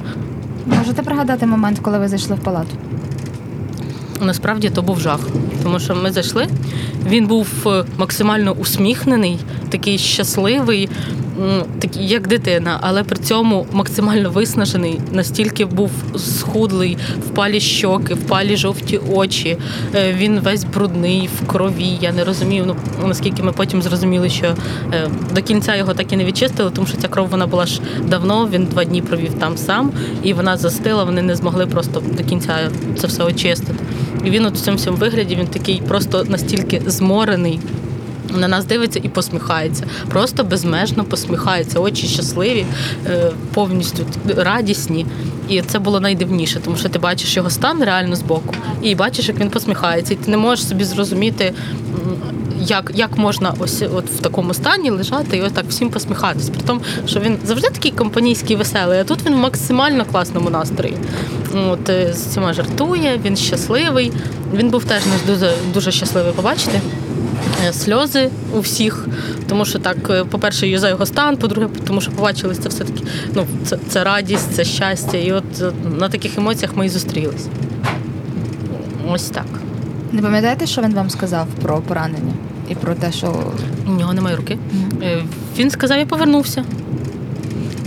Можете 0.65 1.01
пригадати 1.03 1.45
момент, 1.45 1.79
коли 1.79 1.97
ви 1.99 2.07
зайшли 2.07 2.35
в 2.35 2.39
палату? 2.39 2.69
Насправді 4.21 4.69
то 4.69 4.81
був 4.81 4.99
жах, 4.99 5.19
тому 5.63 5.79
що 5.79 5.95
ми 5.95 6.11
зайшли. 6.11 6.47
Він 7.09 7.27
був 7.27 7.47
е, 7.65 7.85
максимально 7.97 8.51
усміхнений, 8.51 9.39
такий 9.69 9.97
щасливий, 9.97 10.89
такий 11.79 12.07
як 12.07 12.27
дитина, 12.27 12.77
але 12.81 13.03
при 13.03 13.17
цьому 13.17 13.67
максимально 13.71 14.29
виснажений. 14.29 14.99
Настільки 15.11 15.65
був 15.65 15.91
схудлий, 16.17 16.97
впалі 17.29 17.59
щоки, 17.59 18.13
впалі 18.13 18.57
жовті 18.57 18.99
очі. 19.13 19.57
Е, 19.95 20.13
Він 20.13 20.39
весь 20.39 20.63
брудний 20.63 21.29
в 21.37 21.47
крові. 21.47 21.97
Я 22.01 22.11
не 22.11 22.23
розумію. 22.23 22.75
Ну 23.01 23.07
наскільки 23.07 23.43
ми 23.43 23.51
потім 23.51 23.81
зрозуміли, 23.81 24.29
що 24.29 24.45
е, 24.93 25.07
до 25.35 25.41
кінця 25.41 25.75
його 25.75 25.93
так 25.93 26.13
і 26.13 26.17
не 26.17 26.25
відчистили, 26.25 26.71
тому 26.75 26.87
що 26.87 26.97
ця 26.97 27.07
кров 27.07 27.27
вона 27.29 27.47
була 27.47 27.65
ж 27.65 27.81
давно. 28.07 28.49
Він 28.53 28.65
два 28.65 28.83
дні 28.83 29.01
провів 29.01 29.33
там 29.33 29.57
сам, 29.57 29.91
і 30.23 30.33
вона 30.33 30.57
застила. 30.57 31.03
Вони 31.03 31.21
не 31.21 31.35
змогли 31.35 31.65
просто 31.65 32.03
до 32.17 32.23
кінця 32.23 32.53
це 32.97 33.07
все 33.07 33.23
очистити. 33.23 33.75
І 34.25 34.29
він 34.29 34.45
от 34.45 34.55
в 34.55 34.61
цьому 34.61 34.77
всьому 34.77 34.97
вигляді 34.97 35.35
він 35.35 35.47
такий 35.47 35.81
просто 35.87 36.23
настільки 36.23 36.81
зморений. 36.85 37.59
На 38.37 38.47
нас 38.47 38.65
дивиться 38.65 38.99
і 39.03 39.09
посміхається, 39.09 39.83
просто 40.09 40.43
безмежно 40.43 41.03
посміхається, 41.03 41.79
очі 41.79 42.07
щасливі, 42.07 42.65
е, 43.07 43.31
повністю 43.53 44.05
радісні. 44.37 45.05
І 45.49 45.61
це 45.61 45.79
було 45.79 45.99
найдивніше, 45.99 46.59
тому 46.59 46.77
що 46.77 46.89
ти 46.89 46.99
бачиш 46.99 47.35
його 47.35 47.49
стан 47.49 47.83
реально 47.83 48.15
збоку, 48.15 48.53
і 48.81 48.95
бачиш, 48.95 49.27
як 49.27 49.39
він 49.39 49.49
посміхається, 49.49 50.13
і 50.13 50.17
ти 50.17 50.31
не 50.31 50.37
можеш 50.37 50.67
собі 50.67 50.83
зрозуміти, 50.83 51.53
як, 52.59 52.91
як 52.95 53.17
можна 53.17 53.53
ось 53.59 53.83
от 53.95 54.05
в 54.05 54.19
такому 54.19 54.53
стані 54.53 54.89
лежати 54.89 55.37
і 55.37 55.41
ось 55.41 55.51
так 55.51 55.65
всім 55.69 55.89
посміхатись. 55.89 56.49
При 56.49 56.61
тому, 56.61 56.81
що 57.05 57.19
він 57.19 57.37
завжди 57.45 57.69
такий 57.69 57.91
компанійський 57.91 58.55
веселий, 58.55 58.99
а 58.99 59.03
тут 59.03 59.25
він 59.25 59.33
в 59.33 59.37
максимально 59.37 60.05
класному 60.05 60.49
настрої. 60.49 60.95
От 61.55 61.89
е, 61.89 62.13
з 62.13 62.21
цими 62.21 62.53
жартує, 62.53 63.19
він 63.25 63.35
щасливий. 63.35 64.11
Він 64.53 64.69
був 64.69 64.83
теж 64.83 65.05
нас 65.05 65.21
дуже, 65.27 65.53
дуже 65.73 65.91
щасливий 65.91 66.33
побачити. 66.33 66.81
Е, 67.63 67.73
Сльози 67.73 68.29
у 68.53 68.59
всіх, 68.59 69.07
тому 69.49 69.65
що 69.65 69.79
так, 69.79 69.97
е, 70.09 70.23
по-перше, 70.23 70.67
і 70.67 70.77
за 70.77 70.89
його 70.89 71.05
стан, 71.05 71.37
по-друге, 71.37 71.67
тому 71.87 72.01
що 72.01 72.11
побачили 72.11 72.55
це 72.55 72.69
все 72.69 72.83
таки. 72.83 73.03
Ну, 73.35 73.45
це, 73.65 73.77
це 73.89 74.03
радість, 74.03 74.55
це 74.55 74.63
щастя. 74.63 75.17
І 75.17 75.31
от 75.31 75.43
на 75.99 76.09
таких 76.09 76.37
емоціях 76.37 76.75
ми 76.75 76.85
і 76.85 76.89
зустрілись. 76.89 77.47
Ось 79.11 79.29
так. 79.29 79.45
Не 80.11 80.21
пам'ятаєте, 80.21 80.65
що 80.65 80.81
він 80.81 80.93
вам 80.93 81.09
сказав 81.09 81.47
про 81.61 81.81
поранення? 81.81 82.33
І 82.69 82.75
про 82.75 82.95
те, 82.95 83.11
що 83.11 83.35
У 83.87 83.91
нього 83.91 84.13
немає 84.13 84.35
руки. 84.35 84.57
Е, 85.03 85.23
Він 85.57 85.69
сказав, 85.69 85.99
я 85.99 86.05
повернувся. 86.05 86.63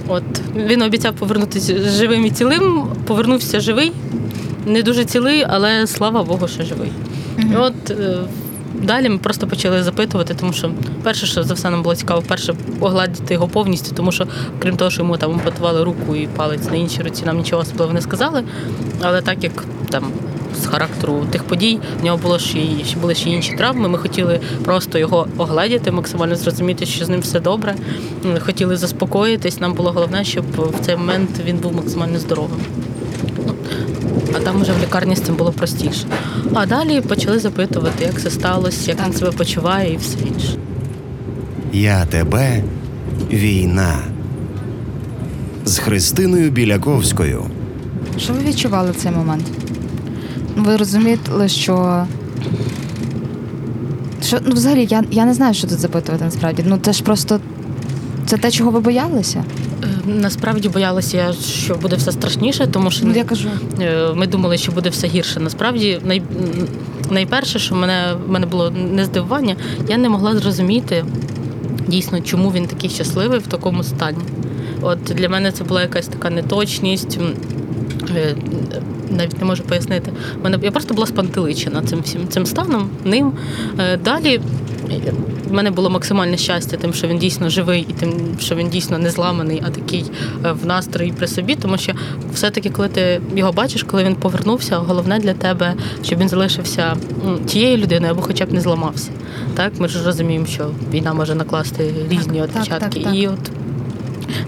От 0.08 0.22
він 0.56 0.82
обіцяв 0.82 1.14
повернутися 1.14 1.90
живим 1.90 2.26
і 2.26 2.30
цілим, 2.30 2.84
повернувся 3.04 3.60
живий, 3.60 3.92
не 4.66 4.82
дуже 4.82 5.04
цілий, 5.04 5.44
але 5.48 5.86
слава 5.86 6.22
Богу, 6.22 6.48
що 6.48 6.62
живий. 6.62 6.92
І 7.38 7.56
от 7.56 7.90
далі 8.86 9.08
ми 9.08 9.18
просто 9.18 9.46
почали 9.46 9.82
запитувати, 9.82 10.34
тому 10.34 10.52
що 10.52 10.70
перше, 11.02 11.26
що 11.26 11.42
за 11.42 11.54
все 11.54 11.70
нам 11.70 11.82
було 11.82 11.94
цікаво, 11.94 12.22
перше 12.28 12.54
огладити 12.80 13.34
його 13.34 13.48
повністю, 13.48 13.94
тому 13.94 14.12
що, 14.12 14.26
крім 14.58 14.76
того, 14.76 14.90
що 14.90 15.02
йому 15.02 15.16
там 15.16 15.32
ампутували 15.32 15.84
руку 15.84 16.16
і 16.16 16.26
палець 16.26 16.70
на 16.70 16.76
іншій 16.76 17.02
руці, 17.02 17.24
нам 17.24 17.36
нічого 17.38 17.62
особливо 17.62 17.92
не 17.92 18.00
сказали. 18.00 18.44
Але 19.02 19.22
так 19.22 19.44
як 19.44 19.64
там 19.90 20.04
з 20.62 20.66
характеру 20.66 21.26
тих 21.30 21.44
подій, 21.44 21.78
в 22.00 22.04
нього 22.04 22.16
було 22.16 22.38
ще 22.38 22.58
ще 22.84 22.96
були 22.96 23.14
ще 23.14 23.30
інші 23.30 23.52
травми. 23.56 23.88
Ми 23.88 23.98
хотіли 23.98 24.40
просто 24.64 24.98
його 24.98 25.28
огледіти, 25.36 25.90
максимально 25.90 26.36
зрозуміти, 26.36 26.86
що 26.86 27.04
з 27.04 27.08
ним 27.08 27.20
все 27.20 27.40
добре. 27.40 27.74
Хотіли 28.38 28.76
заспокоїтись. 28.76 29.60
Нам 29.60 29.72
було 29.72 29.92
головне, 29.92 30.24
щоб 30.24 30.44
в 30.56 30.80
цей 30.80 30.96
момент 30.96 31.30
він 31.44 31.56
був 31.56 31.76
максимально 31.76 32.18
здоровим. 32.18 32.60
А 34.36 34.40
там 34.40 34.62
уже 34.62 34.72
в 34.72 34.82
лікарні 34.82 35.16
з 35.16 35.20
цим 35.20 35.34
було 35.34 35.52
простіше. 35.52 36.06
А 36.54 36.66
далі 36.66 37.00
почали 37.00 37.38
запитувати, 37.38 38.04
як 38.04 38.20
це 38.20 38.30
сталося, 38.30 38.90
як 38.90 39.06
він 39.06 39.12
себе 39.12 39.30
почуває 39.30 39.92
і 39.92 39.96
все 39.96 40.18
інше. 40.18 40.58
Я 41.72 42.06
тебе 42.06 42.62
війна. 43.30 43.98
З 45.64 45.78
Христиною 45.78 46.50
Біляковською. 46.50 47.44
що 48.18 48.32
ви 48.32 48.38
відчували 48.40 48.90
в 48.90 48.96
цей 48.96 49.12
момент? 49.12 49.44
Ви 50.56 50.76
розумієте, 50.76 51.48
що. 51.48 52.06
Що, 54.22 54.38
ну, 54.46 54.54
взагалі, 54.54 54.86
я, 54.90 55.04
я 55.10 55.24
не 55.24 55.34
знаю, 55.34 55.54
що 55.54 55.68
тут 55.68 55.78
запитувати 55.78 56.24
насправді. 56.24 56.64
Ну, 56.66 56.78
це 56.82 56.92
ж 56.92 57.02
просто. 57.02 57.40
Це 58.26 58.36
те, 58.36 58.50
чого 58.50 58.70
ви 58.70 58.80
боялися? 58.80 59.44
Насправді 60.06 60.68
боялася 60.68 61.32
що 61.32 61.74
буде 61.74 61.96
все 61.96 62.12
страшніше, 62.12 62.66
тому 62.66 62.90
що 62.90 63.06
Ну, 63.06 63.12
я 63.14 63.24
кажу. 63.24 63.48
Е, 63.80 64.12
Ми 64.14 64.26
думали, 64.26 64.58
що 64.58 64.72
буде 64.72 64.88
все 64.88 65.06
гірше. 65.06 65.40
Насправді, 65.40 66.00
най... 66.04 66.22
найперше, 67.10 67.58
що 67.58 67.74
мене 67.74 68.14
в 68.26 68.30
мене 68.30 68.46
було 68.46 68.70
не 68.70 69.04
здивування, 69.04 69.56
я 69.88 69.96
не 69.96 70.08
могла 70.08 70.36
зрозуміти 70.36 71.04
дійсно, 71.88 72.20
чому 72.20 72.50
він 72.50 72.66
такий 72.66 72.90
щасливий 72.90 73.38
в 73.38 73.46
такому 73.46 73.82
стані. 73.84 74.18
От 74.82 74.98
для 74.98 75.28
мене 75.28 75.52
це 75.52 75.64
була 75.64 75.82
якась 75.82 76.06
така 76.06 76.30
неточність. 76.30 77.18
е, 78.16 78.34
Навіть 79.10 79.38
не 79.38 79.44
можу 79.44 79.62
пояснити. 79.62 80.12
Мене 80.44 80.58
я 80.62 80.70
просто 80.70 80.94
була 80.94 81.06
спантеличена 81.06 81.82
цим 81.82 82.00
всім 82.00 82.28
цим 82.28 82.46
станом, 82.46 82.90
ним. 83.04 83.32
Е, 83.78 83.96
Далі 83.96 84.40
в 85.46 85.52
мене 85.52 85.70
було 85.70 85.90
максимальне 85.90 86.36
щастя, 86.36 86.76
тим, 86.76 86.94
що 86.94 87.06
він 87.06 87.18
дійсно 87.18 87.48
живий, 87.48 87.86
і 87.88 87.92
тим, 87.92 88.12
що 88.40 88.54
він 88.54 88.68
дійсно 88.68 88.98
не 88.98 89.10
зламаний, 89.10 89.62
а 89.66 89.70
такий 89.70 90.04
е, 90.44 90.52
в 90.52 90.66
настрої 90.66 91.12
при 91.12 91.26
собі. 91.26 91.54
Тому 91.54 91.78
що 91.78 91.92
все-таки, 92.32 92.70
коли 92.70 92.88
ти 92.88 93.20
його 93.36 93.52
бачиш, 93.52 93.82
коли 93.82 94.04
він 94.04 94.14
повернувся, 94.14 94.76
головне 94.76 95.18
для 95.18 95.34
тебе, 95.34 95.74
щоб 96.02 96.18
він 96.18 96.28
залишився 96.28 96.96
тією 97.46 97.76
людиною 97.76 98.12
або 98.12 98.22
хоча 98.22 98.46
б 98.46 98.52
не 98.52 98.60
зламався. 98.60 99.10
Так, 99.54 99.72
ми 99.78 99.88
ж 99.88 100.04
розуміємо, 100.04 100.46
що 100.46 100.70
війна 100.92 101.14
може 101.14 101.34
накласти 101.34 101.94
різні 102.10 102.40
так, 102.40 102.48
відпечатки. 102.48 103.00
так, 103.00 103.04
так. 103.04 103.14
І 103.14 103.28
от 103.28 103.50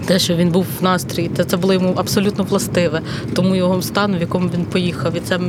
те, 0.05 0.19
що 0.19 0.35
він 0.35 0.49
був 0.49 0.65
в 0.79 0.83
настрої, 0.83 1.31
це, 1.47 1.57
було 1.57 1.73
йому 1.73 1.93
абсолютно 1.97 2.43
властиве, 2.43 3.01
тому 3.35 3.55
його 3.55 3.81
стану, 3.81 4.17
в 4.17 4.21
якому 4.21 4.49
він 4.57 4.65
поїхав. 4.65 5.17
І 5.17 5.19
це 5.19 5.39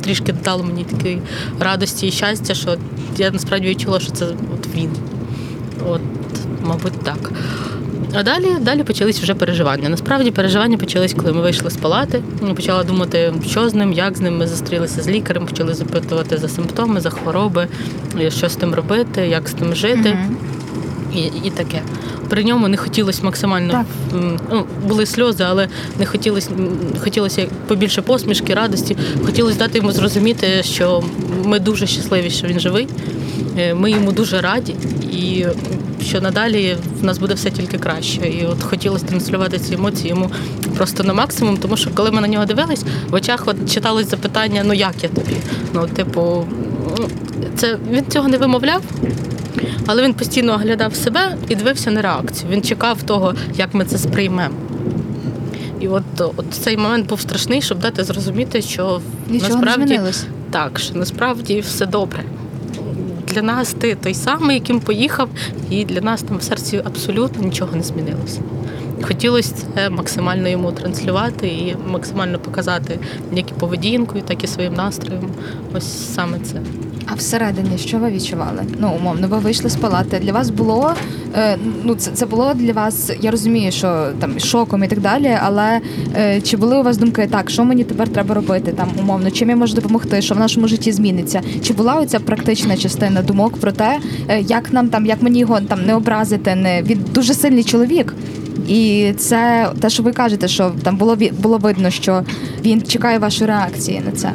трішки 0.00 0.32
дало 0.44 0.64
мені 0.64 0.84
такої 0.84 1.22
радості 1.60 2.06
і 2.06 2.10
щастя, 2.10 2.54
що 2.54 2.76
я 3.16 3.30
насправді 3.30 3.68
відчула, 3.68 4.00
що 4.00 4.10
це 4.10 4.26
от 4.26 4.74
він. 4.74 4.90
От, 5.86 6.00
мабуть, 6.62 7.00
так. 7.02 7.30
А 8.14 8.22
далі, 8.22 8.46
далі 8.60 8.82
почались 8.82 9.20
вже 9.20 9.34
переживання. 9.34 9.88
Насправді 9.88 10.30
переживання 10.30 10.78
почались, 10.78 11.14
коли 11.14 11.32
ми 11.32 11.40
вийшли 11.40 11.70
з 11.70 11.76
палати. 11.76 12.22
Я 12.48 12.54
почала 12.54 12.84
думати, 12.84 13.34
що 13.46 13.68
з 13.68 13.74
ним, 13.74 13.92
як 13.92 14.16
з 14.16 14.20
ним. 14.20 14.36
Ми 14.36 14.46
зустрілися 14.46 15.02
з 15.02 15.08
лікарем, 15.08 15.46
почали 15.46 15.74
запитувати 15.74 16.36
за 16.36 16.48
симптоми, 16.48 17.00
за 17.00 17.10
хвороби, 17.10 17.68
що 18.28 18.48
з 18.48 18.56
тим 18.56 18.74
робити, 18.74 19.28
як 19.28 19.48
з 19.48 19.52
тим 19.52 19.74
жити. 19.74 20.08
Мгм. 20.08 20.36
І, 21.14 21.20
і 21.44 21.50
таке. 21.50 21.82
При 22.28 22.44
ньому 22.44 22.68
не 22.68 22.76
хотілося 22.76 23.22
максимально 23.22 23.72
Так. 23.72 23.86
ну, 24.52 24.64
були 24.88 25.06
сльози, 25.06 25.44
але 25.48 25.68
не 25.98 26.06
хотілося 26.06 26.50
хотілося 27.00 27.46
побільше 27.66 28.02
посмішки, 28.02 28.54
радості. 28.54 28.96
Хотілося 29.26 29.58
дати 29.58 29.78
йому 29.78 29.92
зрозуміти, 29.92 30.62
що 30.62 31.02
ми 31.44 31.58
дуже 31.60 31.86
щасливі, 31.86 32.30
що 32.30 32.46
він 32.46 32.60
живий. 32.60 32.88
Е, 33.58 33.74
Ми 33.74 33.90
йому 33.90 34.12
дуже 34.12 34.40
раді, 34.40 34.74
і 35.12 35.46
що 36.04 36.20
надалі 36.20 36.76
в 37.00 37.04
нас 37.04 37.18
буде 37.18 37.34
все 37.34 37.50
тільки 37.50 37.78
краще. 37.78 38.20
І 38.20 38.46
от 38.46 38.62
хотілося 38.62 39.06
транслювати 39.06 39.58
ці 39.58 39.74
емоції 39.74 40.08
йому 40.08 40.30
просто 40.76 41.04
на 41.04 41.12
максимум, 41.12 41.56
тому 41.56 41.76
що 41.76 41.90
коли 41.94 42.10
ми 42.10 42.20
на 42.20 42.28
нього 42.28 42.44
дивились, 42.44 42.84
в 43.10 43.14
очах 43.14 43.42
от 43.46 43.72
читалось 43.72 44.10
запитання: 44.10 44.62
ну 44.64 44.74
як 44.74 44.94
я 45.02 45.08
тобі? 45.08 45.36
Ну, 45.74 45.86
типу, 45.86 46.44
це 47.56 47.78
він 47.90 48.04
цього 48.08 48.28
не 48.28 48.38
вимовляв, 48.38 48.82
але 49.88 50.02
він 50.02 50.14
постійно 50.14 50.52
оглядав 50.54 50.94
себе 50.94 51.36
і 51.48 51.54
дивився 51.54 51.90
на 51.90 52.02
реакцію. 52.02 52.50
Він 52.50 52.62
чекав 52.62 53.02
того, 53.02 53.34
як 53.54 53.74
ми 53.74 53.84
це 53.84 53.98
сприймемо. 53.98 54.54
І 55.80 55.88
от, 55.88 56.02
от 56.20 56.44
цей 56.50 56.76
момент 56.76 57.08
був 57.08 57.20
страшний, 57.20 57.62
щоб 57.62 57.78
дати 57.78 58.04
зрозуміти, 58.04 58.62
що 58.62 59.00
Нічого 59.28 59.54
насправді 59.54 59.98
не 59.98 60.12
так, 60.50 60.78
що 60.78 60.94
насправді 60.94 61.60
все 61.60 61.86
добре. 61.86 62.24
Для 63.26 63.42
нас 63.42 63.72
ти 63.72 63.94
той 63.94 64.14
самий, 64.14 64.56
яким 64.56 64.80
поїхав, 64.80 65.28
і 65.70 65.84
для 65.84 66.00
нас 66.00 66.22
там 66.22 66.38
в 66.38 66.42
серці 66.42 66.82
абсолютно 66.84 67.44
нічого 67.44 67.76
не 67.76 67.82
змінилося. 67.82 68.40
Хотілося 69.02 69.54
це 69.74 69.90
максимально 69.90 70.48
йому 70.48 70.72
транслювати 70.72 71.48
і 71.48 71.76
максимально 71.86 72.38
показати 72.38 72.98
як 73.32 73.50
і 73.50 73.54
поведінкою, 73.54 74.24
так 74.26 74.44
і 74.44 74.46
своїм 74.46 74.74
настроєм. 74.74 75.30
Ось 75.74 76.14
саме 76.14 76.38
це. 76.38 76.60
А 77.12 77.14
всередині, 77.14 77.78
що 77.78 77.98
ви 77.98 78.10
відчували? 78.10 78.62
Ну, 78.78 78.92
умовно, 79.00 79.28
ви 79.28 79.38
вийшли 79.38 79.70
з 79.70 79.76
палати. 79.76 80.18
Для 80.22 80.32
вас 80.32 80.50
було 80.50 80.94
е, 81.36 81.58
ну 81.84 81.94
це, 81.94 82.10
це 82.10 82.26
було 82.26 82.54
для 82.54 82.72
вас. 82.72 83.10
Я 83.20 83.30
розумію, 83.30 83.72
що 83.72 84.08
там 84.18 84.38
шоком 84.38 84.84
і 84.84 84.88
так 84.88 85.00
далі. 85.00 85.38
Але 85.42 85.80
е, 86.16 86.40
чи 86.40 86.56
були 86.56 86.78
у 86.78 86.82
вас 86.82 86.96
думки, 86.98 87.28
так, 87.30 87.50
що 87.50 87.64
мені 87.64 87.84
тепер 87.84 88.08
треба 88.08 88.34
робити? 88.34 88.72
Там 88.72 88.88
умовно, 89.00 89.30
чим 89.30 89.50
я 89.50 89.56
можу 89.56 89.74
допомогти, 89.74 90.22
що 90.22 90.34
в 90.34 90.38
нашому 90.38 90.68
житті 90.68 90.92
зміниться? 90.92 91.40
Чи 91.62 91.72
була 91.72 91.94
оця 91.94 92.20
практична 92.20 92.76
частина 92.76 93.22
думок 93.22 93.56
про 93.56 93.72
те, 93.72 93.98
е, 94.28 94.40
як 94.40 94.72
нам 94.72 94.88
там, 94.88 95.06
як 95.06 95.22
мені 95.22 95.38
його 95.38 95.60
там 95.60 95.86
не 95.86 95.94
образити? 95.94 96.54
Не 96.54 96.82
він 96.82 97.04
дуже 97.14 97.34
сильний 97.34 97.64
чоловік. 97.64 98.14
І 98.68 99.12
це 99.16 99.70
те, 99.80 99.90
що 99.90 100.02
ви 100.02 100.12
кажете, 100.12 100.48
що 100.48 100.72
там 100.82 100.96
було 100.96 101.16
було 101.42 101.58
видно, 101.58 101.90
що 101.90 102.22
він 102.64 102.82
чекає 102.82 103.18
вашої 103.18 103.48
реакції 103.50 104.02
на 104.06 104.12
це. 104.12 104.32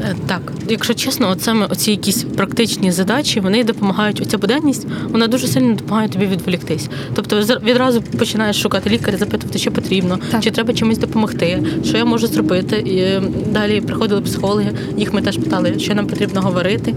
Е, 0.00 0.14
Так, 0.26 0.52
якщо 0.68 0.94
чесно, 0.94 1.30
от 1.30 1.42
саме 1.42 1.66
оці 1.66 1.90
якісь 1.90 2.24
практичні 2.24 2.92
задачі 2.92 3.40
вони 3.40 3.64
допомагають. 3.64 4.20
Оця 4.20 4.38
буденність 4.38 4.86
вона 5.10 5.26
дуже 5.26 5.46
сильно 5.46 5.74
допомагає 5.74 6.08
тобі 6.08 6.26
відволіктись. 6.26 6.88
Тобто 7.14 7.40
відразу 7.64 8.02
починаєш 8.02 8.62
шукати 8.62 8.90
лікаря, 8.90 9.18
запитувати, 9.18 9.58
що 9.58 9.72
потрібно, 9.72 10.18
Так. 10.30 10.42
чи 10.42 10.50
треба 10.50 10.74
чимось 10.74 10.98
допомогти, 10.98 11.62
що 11.84 11.96
я 11.96 12.04
можу 12.04 12.26
зробити. 12.26 12.76
І 12.76 12.98
е, 12.98 13.22
далі 13.52 13.80
приходили 13.80 14.20
психологи, 14.20 14.70
їх 14.96 15.12
ми 15.12 15.22
теж 15.22 15.38
питали, 15.38 15.78
що 15.78 15.94
нам 15.94 16.06
потрібно 16.06 16.40
говорити. 16.40 16.94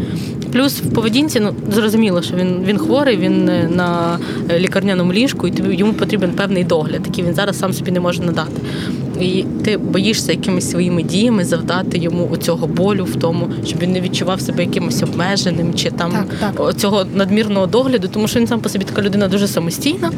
Плюс 0.51 0.81
в 0.81 0.93
поведінці, 0.93 1.39
ну 1.39 1.55
зрозуміло, 1.73 2.21
що 2.21 2.35
він 2.35 2.63
він 2.65 2.77
хворий, 2.77 3.17
він 3.17 3.49
е, 3.49 3.69
на 3.75 4.19
е, 4.49 4.59
лікарняному 4.59 5.13
ліжку, 5.13 5.47
і 5.47 5.51
тобі 5.51 5.75
йому 5.75 5.93
потрібен 5.93 6.31
певний 6.31 6.58
догляд, 6.63 7.01
який 7.05 7.23
він 7.23 7.33
зараз 7.33 7.59
сам 7.59 7.73
собі 7.73 7.91
не 7.91 7.99
може 7.99 8.21
надати. 8.21 8.61
І 9.19 9.45
ти 9.63 9.77
боїшся 9.77 10.31
якимись 10.31 10.69
своїми 10.69 11.03
діями 11.03 11.45
завдати 11.45 11.97
йому 11.97 12.29
оцього 12.31 12.67
болю 12.67 13.05
в 13.05 13.15
тому, 13.15 13.47
щоб 13.65 13.79
він 13.79 13.91
не 13.91 14.01
відчував 14.01 14.41
себе 14.41 14.63
якимось 14.63 15.03
обмеженим 15.03 15.73
чи 15.73 15.91
там 15.91 16.11
Так, 16.11 16.53
так. 16.55 16.77
цього 16.77 17.05
надмірного 17.15 17.67
догляду, 17.67 18.07
тому 18.07 18.27
що 18.27 18.39
він 18.39 18.47
сам 18.47 18.59
по 18.59 18.69
собі 18.69 18.85
така 18.85 19.01
людина 19.01 19.27
дуже 19.27 19.47
самостійна, 19.47 20.11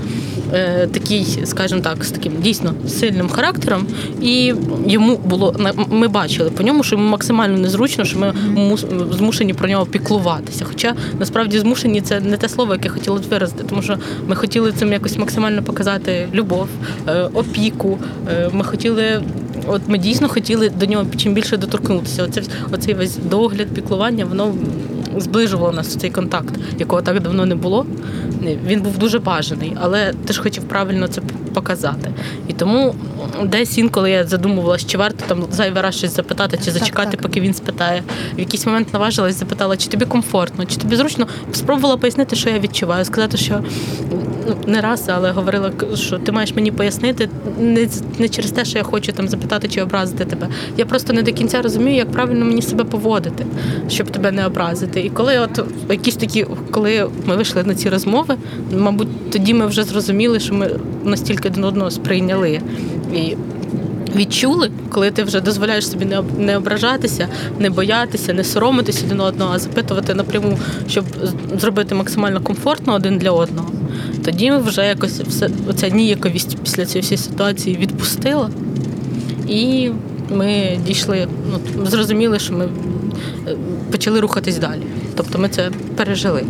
е, 0.53 0.87
такий, 0.93 1.27
скажімо 1.43 1.81
так, 1.81 2.03
з 2.05 2.11
таким 2.11 2.33
дійсно 2.41 2.73
сильним 2.87 3.29
характером. 3.29 3.85
І 4.21 4.53
йому 4.87 5.17
було 5.17 5.55
ми 5.89 6.07
бачили 6.07 6.49
по 6.49 6.63
ньому, 6.63 6.83
що 6.83 6.95
йому 6.95 7.09
максимально 7.09 7.57
незручно, 7.57 8.05
що 8.05 8.19
ми 8.19 8.33
змушені 9.17 9.53
про 9.53 9.69
нього 9.69 9.85
піклуватися. 9.85 10.65
Хоча 10.65 10.93
насправді 11.19 11.59
змушені 11.59 12.01
це 12.01 12.19
не 12.19 12.37
те 12.37 12.49
слово, 12.49 12.73
яке 12.73 12.89
хотіли 12.89 13.19
б 13.19 13.23
виразити, 13.31 13.63
тому 13.69 13.81
що 13.81 13.97
ми 14.27 14.35
хотіли 14.35 14.71
цим 14.71 14.91
якось 14.91 15.17
максимально 15.17 15.63
показати 15.63 16.27
любов, 16.33 16.67
е, 17.07 17.29
опіку. 17.33 17.97
Е, 18.31 18.49
Ми 18.53 18.63
хотіли, 18.63 18.90
от 19.67 19.81
ми 19.87 19.97
дійсно 19.97 20.29
хотіли 20.29 20.69
до 20.69 20.85
нього 20.85 21.05
чим 21.17 21.33
більше 21.33 21.57
доторкнутися. 21.57 22.23
Оце 22.23 22.41
оцей 22.71 22.93
весь 22.93 23.17
догляд, 23.17 23.67
піклування, 23.67 24.25
воно 24.25 24.53
зближувало 25.17 25.71
нас 25.71 25.95
цей 25.95 26.09
контакт, 26.09 26.55
якого 26.79 27.01
так 27.01 27.19
давно 27.19 27.45
не 27.45 27.55
було. 27.55 27.85
Він 28.65 28.81
був 28.81 28.97
дуже 28.97 29.19
бажаний, 29.19 29.77
але 29.81 30.13
ти 30.25 30.33
ж 30.33 30.41
хотів 30.41 30.63
правильно 30.63 31.07
це 31.07 31.21
показати. 31.53 32.11
І 32.47 32.53
тому 32.53 32.95
десь 33.43 33.77
інколи 33.77 34.11
я 34.11 34.23
задумувалася, 34.23 34.87
чи 34.87 34.97
варто 34.97 35.25
там 35.27 35.45
зайвий 35.51 35.81
раз 35.81 35.95
щось 35.95 36.15
запитати, 36.15 36.59
чи 36.65 36.71
зачекати, 36.71 37.11
так. 37.11 37.21
поки 37.21 37.41
він 37.41 37.53
спитає. 37.53 38.03
В 38.35 38.39
якийсь 38.39 38.65
момент 38.65 38.93
наважилась, 38.93 39.39
запитала, 39.39 39.77
чи 39.77 39.89
тобі 39.89 40.05
комфортно, 40.05 40.65
чи 40.65 40.75
тобі 40.77 40.95
зручно. 40.95 41.27
Спробувала 41.53 41.97
пояснити, 41.97 42.35
що 42.35 42.49
я 42.49 42.59
відчуваю, 42.59 43.05
сказати, 43.05 43.37
що 43.37 43.63
ну, 44.47 44.55
не 44.67 44.81
раз, 44.81 45.09
але 45.09 45.31
говорила, 45.31 45.71
що 45.95 46.17
ти 46.17 46.31
маєш 46.31 46.55
мені 46.55 46.71
пояснити 46.71 47.29
не, 47.59 47.87
не 48.19 48.29
через 48.29 48.51
те, 48.51 48.65
що 48.65 48.77
я 48.77 48.83
хочу 48.83 49.11
там 49.11 49.27
запитати 49.27 49.67
чи 49.67 49.81
образити 49.81 50.25
тебе. 50.25 50.47
Я 50.77 50.85
просто 50.85 51.13
не 51.13 51.21
до 51.21 51.33
кінця 51.33 51.61
розумію, 51.61 51.97
як 51.97 52.11
правильно 52.11 52.45
мені 52.45 52.61
себе 52.61 52.83
поводити, 52.83 53.45
щоб 53.89 54.09
тебе 54.09 54.31
не 54.31 54.45
образити. 54.45 55.01
І 55.01 55.09
коли 55.09 55.39
от 55.39 55.65
якісь 55.89 56.15
такі, 56.15 56.45
коли 56.71 57.07
ми 57.25 57.35
вийшли 57.35 57.63
на 57.63 57.75
ці 57.75 57.89
розмови, 57.89 58.35
мабуть, 58.77 59.31
тоді 59.31 59.53
ми 59.53 59.65
вже 59.65 59.83
зрозуміли, 59.83 60.39
що 60.39 60.53
ми 60.53 60.69
настільки 61.03 61.49
один 61.49 61.63
одного 61.63 61.91
сприйняли. 61.91 62.61
І 63.15 63.35
Відчули, 64.15 64.71
коли 64.89 65.11
ти 65.11 65.23
вже 65.23 65.41
дозволяєш 65.41 65.89
собі 65.89 66.05
не 66.05 66.23
не 66.37 66.57
ображатися, 66.57 67.27
не 67.59 67.69
боятися, 67.69 68.33
не 68.33 68.43
соромитися 68.43 69.05
один 69.05 69.19
одного, 69.19 69.53
а 69.53 69.59
запитувати 69.59 70.13
напряму, 70.13 70.59
щоб 70.89 71.05
зробити 71.59 71.95
максимально 71.95 72.41
комфортно 72.41 72.93
один 72.93 73.17
для 73.17 73.31
одного. 73.31 73.71
Тоді 74.25 74.51
вже 74.51 74.85
якось 74.85 75.19
все 75.19 75.49
оця 75.69 75.89
ніяковість 75.89 76.57
після 76.63 76.85
цієї 76.85 77.01
всієї 77.01 77.17
ситуації 77.17 77.77
відпустила, 77.77 78.49
і 79.47 79.89
ми 80.35 80.79
дійшли, 80.85 81.27
ну 81.77 81.85
зрозуміли, 81.85 82.39
що 82.39 82.53
ми 82.53 82.65
е, 83.47 83.55
почали 83.91 84.19
рухатись 84.19 84.57
далі. 84.57 84.81
Тобто 85.15 85.39
ми 85.39 85.49
це 85.49 85.71
пережили. 85.95 86.43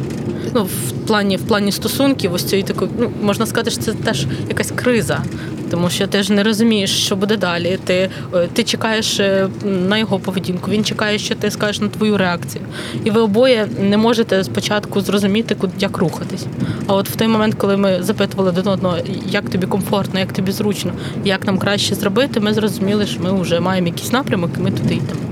Ну, 0.56 0.64
в 0.64 0.92
плані, 1.08 1.38
в 1.38 1.42
плані 1.42 1.72
стосунків, 1.72 2.34
ось 2.34 2.44
цієї 2.44 2.64
такої, 2.64 2.92
ну 3.00 3.12
можна 3.22 3.46
сказати, 3.46 3.72
що 3.72 3.82
це 3.82 3.94
теж 3.94 4.26
якась 4.50 4.72
криза. 4.76 5.24
Тому 5.72 5.90
що 5.90 6.08
ти 6.08 6.24
ж 6.24 6.34
не 6.34 6.44
розумієш, 6.44 7.06
що 7.06 7.16
буде 7.16 7.38
далі. 7.38 7.80
Ти, 7.84 8.10
е, 8.34 8.48
ти 8.54 8.64
чекаєш 8.64 9.20
е, 9.20 9.48
на 9.66 9.98
його 9.98 10.20
поведінку, 10.20 10.72
він 10.72 10.84
чекає, 10.84 11.20
що 11.20 11.36
ти 11.36 11.52
скажеш 11.52 11.80
на 11.80 11.88
твою 11.88 12.18
реакцію. 12.18 12.64
І 13.04 13.12
ви 13.12 13.22
обоє 13.22 13.68
не 13.80 13.98
можете 13.98 14.44
спочатку 14.44 15.02
зрозуміти, 15.02 15.56
як 15.80 15.98
рухатись. 15.98 16.46
А 16.88 16.96
от 16.96 17.10
в 17.10 17.16
той 17.16 17.28
момент, 17.28 17.56
коли 17.56 17.78
ми 17.78 18.04
запитували 18.04 18.50
один 18.50 18.68
одного, 18.68 18.98
як 19.30 19.50
тобі 19.50 19.68
комфортно, 19.68 20.20
як 20.20 20.34
тобі 20.34 20.52
зручно, 20.52 20.92
як 21.26 21.46
нам 21.46 21.58
краще 21.58 21.96
зробити, 21.96 22.40
ми 22.40 22.54
зрозуміли, 22.54 23.06
що 23.06 23.22
ми 23.22 23.42
вже 23.42 23.60
маємо 23.60 23.88
якийсь 23.88 24.12
напрямок, 24.12 24.52
і 24.58 24.62
ми 24.62 24.72
туди 24.72 24.94
йдемо. 24.94 25.31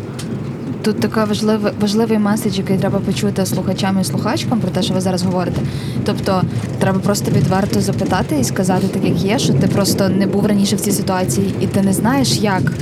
Тут 0.81 0.99
така 0.99 1.25
важлива, 1.25 1.71
важливий 1.81 2.19
меседж, 2.19 2.57
який 2.57 2.77
треба 2.77 2.99
почути 2.99 3.45
слухачам 3.45 3.97
і 4.01 4.03
слухачкам 4.03 4.59
про 4.59 4.71
те, 4.71 4.81
що 4.81 4.93
ви 4.93 5.01
зараз 5.01 5.23
говорите. 5.23 5.61
Тобто, 6.05 6.41
треба 6.79 6.99
просто 6.99 7.31
відверто 7.31 7.81
запитати 7.81 8.39
і 8.39 8.43
сказати, 8.43 8.87
так 8.87 9.03
як 9.03 9.15
є, 9.15 9.39
що 9.39 9.53
ти 9.53 9.67
просто 9.67 10.09
не 10.09 10.27
був 10.27 10.45
раніше 10.45 10.75
в 10.75 10.81
цій 10.81 10.91
ситуації, 10.91 11.53
і 11.61 11.67
ти 11.67 11.81
не 11.81 11.93
знаєш, 11.93 12.37
як. 12.37 12.73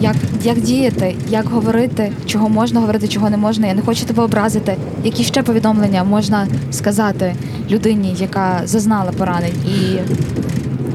Як, 0.00 0.16
як 0.42 0.60
діяти, 0.60 1.16
як 1.28 1.48
говорити, 1.48 2.12
чого 2.26 2.48
можна 2.48 2.80
говорити, 2.80 3.08
чого 3.08 3.30
не 3.30 3.36
можна. 3.36 3.66
Я 3.66 3.74
не 3.74 3.82
хочу 3.82 4.04
тебе 4.04 4.22
образити. 4.22 4.76
Які 5.04 5.24
ще 5.24 5.42
повідомлення 5.42 6.04
можна 6.04 6.46
сказати 6.70 7.34
людині, 7.70 8.14
яка 8.18 8.60
зазнала 8.64 9.12
поранень, 9.12 9.52
і 9.66 9.98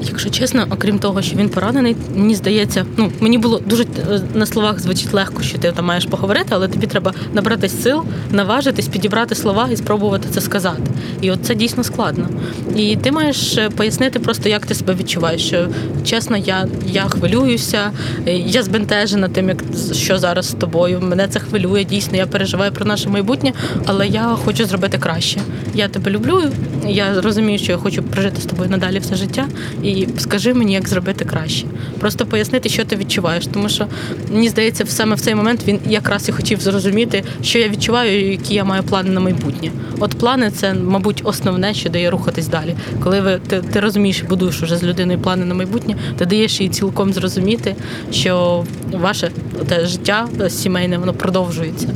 Якщо 0.01 0.29
чесно, 0.29 0.67
окрім 0.69 0.99
того, 0.99 1.21
що 1.21 1.35
він 1.35 1.49
поранений, 1.49 1.95
мені 2.15 2.35
здається, 2.35 2.85
ну 2.97 3.11
мені 3.19 3.37
було 3.37 3.61
дуже 3.65 3.83
е, 3.83 4.21
на 4.33 4.45
словах 4.45 4.79
звучить 4.79 5.13
легко, 5.13 5.43
що 5.43 5.57
ти 5.57 5.71
там 5.71 5.85
маєш 5.85 6.05
поговорити, 6.05 6.47
але 6.49 6.67
тобі 6.67 6.87
треба 6.87 7.13
набратись 7.33 7.81
сил, 7.83 8.03
наважитись, 8.31 8.87
підібрати 8.87 9.35
слова 9.35 9.69
і 9.71 9.77
спробувати 9.77 10.27
це 10.31 10.41
сказати. 10.41 10.81
І 11.21 11.31
от 11.31 11.39
це 11.43 11.55
дійсно 11.55 11.83
складно. 11.83 12.29
І 12.75 12.95
ти 12.95 13.11
маєш 13.11 13.57
е, 13.57 13.69
пояснити 13.69 14.19
просто, 14.19 14.49
як 14.49 14.65
ти 14.65 14.75
себе 14.75 14.93
відчуваєш. 14.93 15.41
Що 15.47 15.67
чесно, 16.05 16.37
я, 16.37 16.67
я 16.87 17.01
хвилююся, 17.01 17.91
е, 18.27 18.37
я 18.37 18.63
збентежена 18.63 19.27
тим, 19.29 19.49
як 19.49 19.63
що 19.93 20.17
зараз 20.17 20.49
з 20.49 20.53
тобою. 20.53 21.01
Мене 21.01 21.27
це 21.27 21.39
хвилює. 21.39 21.83
Дійсно, 21.83 22.17
я 22.17 22.25
переживаю 22.25 22.71
про 22.71 22.85
наше 22.85 23.09
майбутнє, 23.09 23.53
але 23.85 24.07
я 24.07 24.37
хочу 24.45 24.65
зробити 24.65 24.97
краще. 24.97 25.39
Я 25.73 25.87
тебе 25.87 26.11
люблю. 26.11 26.43
Я 26.87 27.21
розумію, 27.21 27.59
що 27.59 27.71
я 27.71 27.77
хочу 27.77 28.03
прожити 28.03 28.41
з 28.41 28.45
тобою 28.45 28.69
надалі 28.69 28.99
все 28.99 29.15
життя. 29.15 29.47
І 29.89 30.07
скажи 30.17 30.53
мені, 30.53 30.73
як 30.73 30.87
зробити 30.87 31.25
краще. 31.25 31.65
Просто 31.99 32.25
пояснити, 32.25 32.69
що 32.69 32.85
ти 32.85 32.95
відчуваєш. 32.95 33.47
Тому 33.47 33.69
що 33.69 33.85
мені 34.33 34.49
здається, 34.49 34.85
саме 34.85 35.15
в 35.15 35.19
цей 35.19 35.35
момент 35.35 35.61
він 35.67 35.79
якраз 35.87 36.29
і 36.29 36.31
хотів 36.31 36.61
зрозуміти, 36.61 37.23
що 37.41 37.59
я 37.59 37.69
відчуваю, 37.69 38.27
і 38.27 38.31
які 38.31 38.53
я 38.53 38.63
маю 38.63 38.83
плани 38.83 39.09
на 39.09 39.19
майбутнє. 39.19 39.71
От 39.99 40.13
плани 40.15 40.51
це, 40.51 40.73
мабуть, 40.73 41.21
основне, 41.23 41.73
що 41.73 41.89
дає 41.89 42.09
рухатись 42.09 42.47
далі. 42.47 42.75
Коли 43.03 43.21
ви 43.21 43.39
ти, 43.47 43.61
ти 43.73 43.79
розумієш, 43.79 44.21
будуєш 44.21 44.63
уже 44.63 44.77
з 44.77 44.83
людиною 44.83 45.19
плани 45.19 45.45
на 45.45 45.53
майбутнє, 45.53 45.95
ти 46.17 46.25
даєш 46.25 46.61
їй 46.61 46.69
цілком 46.69 47.13
зрозуміти, 47.13 47.75
що 48.11 48.63
ваше 48.91 49.31
те 49.67 49.85
життя 49.85 50.27
сімейне 50.49 50.97
воно 50.97 51.13
продовжується. 51.13 51.87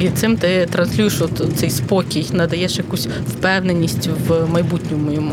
І 0.00 0.08
цим 0.08 0.36
ти 0.36 0.68
транслюєш 0.72 1.20
от 1.20 1.42
цей 1.56 1.70
спокій, 1.70 2.26
надаєш 2.32 2.78
якусь 2.78 3.08
впевненість 3.28 4.08
в 4.28 4.46
майбутньому 4.52 5.12
йому. 5.12 5.32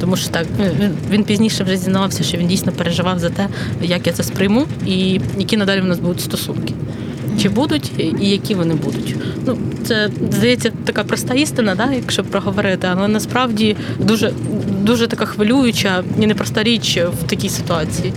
Тому 0.00 0.16
що 0.16 0.30
так 0.30 0.46
він- 0.80 0.90
він 1.10 1.24
пізніше 1.24 1.64
вже 1.64 1.76
зізнавався, 1.76 2.22
що 2.24 2.38
він 2.38 2.46
дійсно 2.46 2.72
переживав 2.72 3.18
за 3.18 3.30
те, 3.30 3.48
як 3.82 4.06
я 4.06 4.12
це 4.12 4.22
сприйму, 4.22 4.64
і 4.86 5.20
які 5.38 5.56
надалі 5.56 5.80
в 5.80 5.84
нас 5.84 5.98
будуть 5.98 6.20
стосунки. 6.20 6.74
Чи 7.42 7.48
будуть 7.48 7.92
і 8.20 8.28
які 8.30 8.54
вони 8.54 8.74
будуть. 8.74 9.16
Ну, 9.46 9.58
це 9.84 10.10
здається 10.32 10.70
така 10.84 11.04
проста 11.04 11.34
істина, 11.34 11.74
да, 11.74 11.92
якщо 11.92 12.24
проговорити, 12.24 12.88
але 12.90 13.08
насправді 13.08 13.76
дуже, 14.00 14.32
дуже 14.82 15.06
така 15.06 15.24
хвилююча 15.26 16.04
і 16.20 16.26
непроста 16.26 16.62
річ 16.62 16.98
в 17.22 17.26
такій 17.26 17.48
ситуації. 17.48 18.12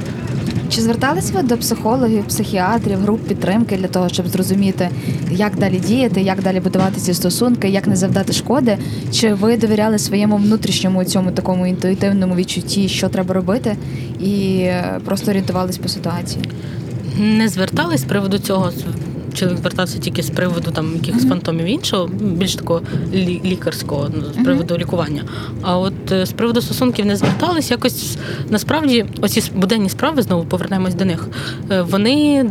Чи 0.69 0.81
звертались 0.81 1.31
ви 1.31 1.41
до 1.41 1.57
психологів, 1.57 2.27
психіатрів, 2.27 2.99
груп 2.99 3.21
підтримки 3.21 3.77
для 3.77 3.87
того, 3.87 4.09
щоб 4.09 4.27
зрозуміти, 4.27 4.89
як 5.31 5.57
далі 5.57 5.79
діяти, 5.79 6.21
як 6.21 6.43
далі 6.43 6.59
будувати 6.59 6.99
ці 7.01 7.13
стосунки, 7.13 7.69
як 7.69 7.87
не 7.87 7.95
завдати 7.95 8.33
шкоди? 8.33 8.77
Чи 9.11 9.33
ви 9.33 9.57
довіряли 9.57 9.99
своєму 9.99 10.37
внутрішньому 10.37 11.03
цьому 11.03 11.31
такому 11.31 11.67
інтуїтивному 11.67 12.35
відчутті, 12.35 12.89
що 12.89 13.09
треба 13.09 13.33
робити, 13.33 13.77
і 14.19 14.57
е, 14.59 14.99
просто 15.05 15.31
орієнтувались 15.31 15.77
по 15.77 15.89
ситуації? 15.89 16.43
Не 17.19 17.47
звертались 17.47 18.01
з 18.01 18.03
приводу 18.03 18.37
цього. 18.37 18.71
Чоловік 19.35 19.59
звертався 19.59 19.99
тільки 19.99 20.23
з 20.23 20.29
приводу 20.29 20.71
там 20.71 20.93
якихось 20.95 21.27
фантомів 21.27 21.65
іншого, 21.65 22.07
більш 22.21 22.55
такого 22.55 22.81
лікарського, 23.45 24.09
ну, 24.15 24.23
з 24.41 24.43
приводу 24.45 24.77
лікування. 24.77 25.23
А 25.61 25.77
от 25.77 26.11
е, 26.11 26.25
з 26.25 26.31
приводу 26.31 26.61
стосунків 26.61 27.05
не 27.05 27.15
звертались. 27.15 27.71
Якось 27.71 28.17
насправді 28.49 29.05
оці 29.21 29.43
буденні 29.55 29.89
справи 29.89 30.21
знову 30.21 30.43
повернемось 30.45 30.95
до 30.95 31.05
них. 31.05 31.27
е, 31.71 31.81
Вони 31.81 32.45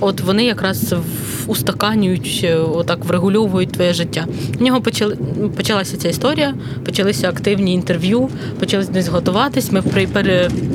от 0.00 0.20
вони 0.20 0.44
якраз 0.44 0.92
в- 0.92 1.43
устаканюють, 1.46 2.40
е, 2.44 2.56
отак 2.56 3.04
врегульовують 3.04 3.72
твоє 3.72 3.92
життя. 3.92 4.26
В 4.58 4.62
нього 4.62 4.80
почали 4.80 5.16
почалася 5.56 5.96
ця 5.96 6.08
історія, 6.08 6.54
почалися 6.84 7.28
активні 7.28 7.74
інтерв'ю, 7.74 8.28
почали 8.60 8.84
десь 8.92 9.08
готуватись. 9.08 9.72
Ми 9.72 9.82
при 9.82 10.06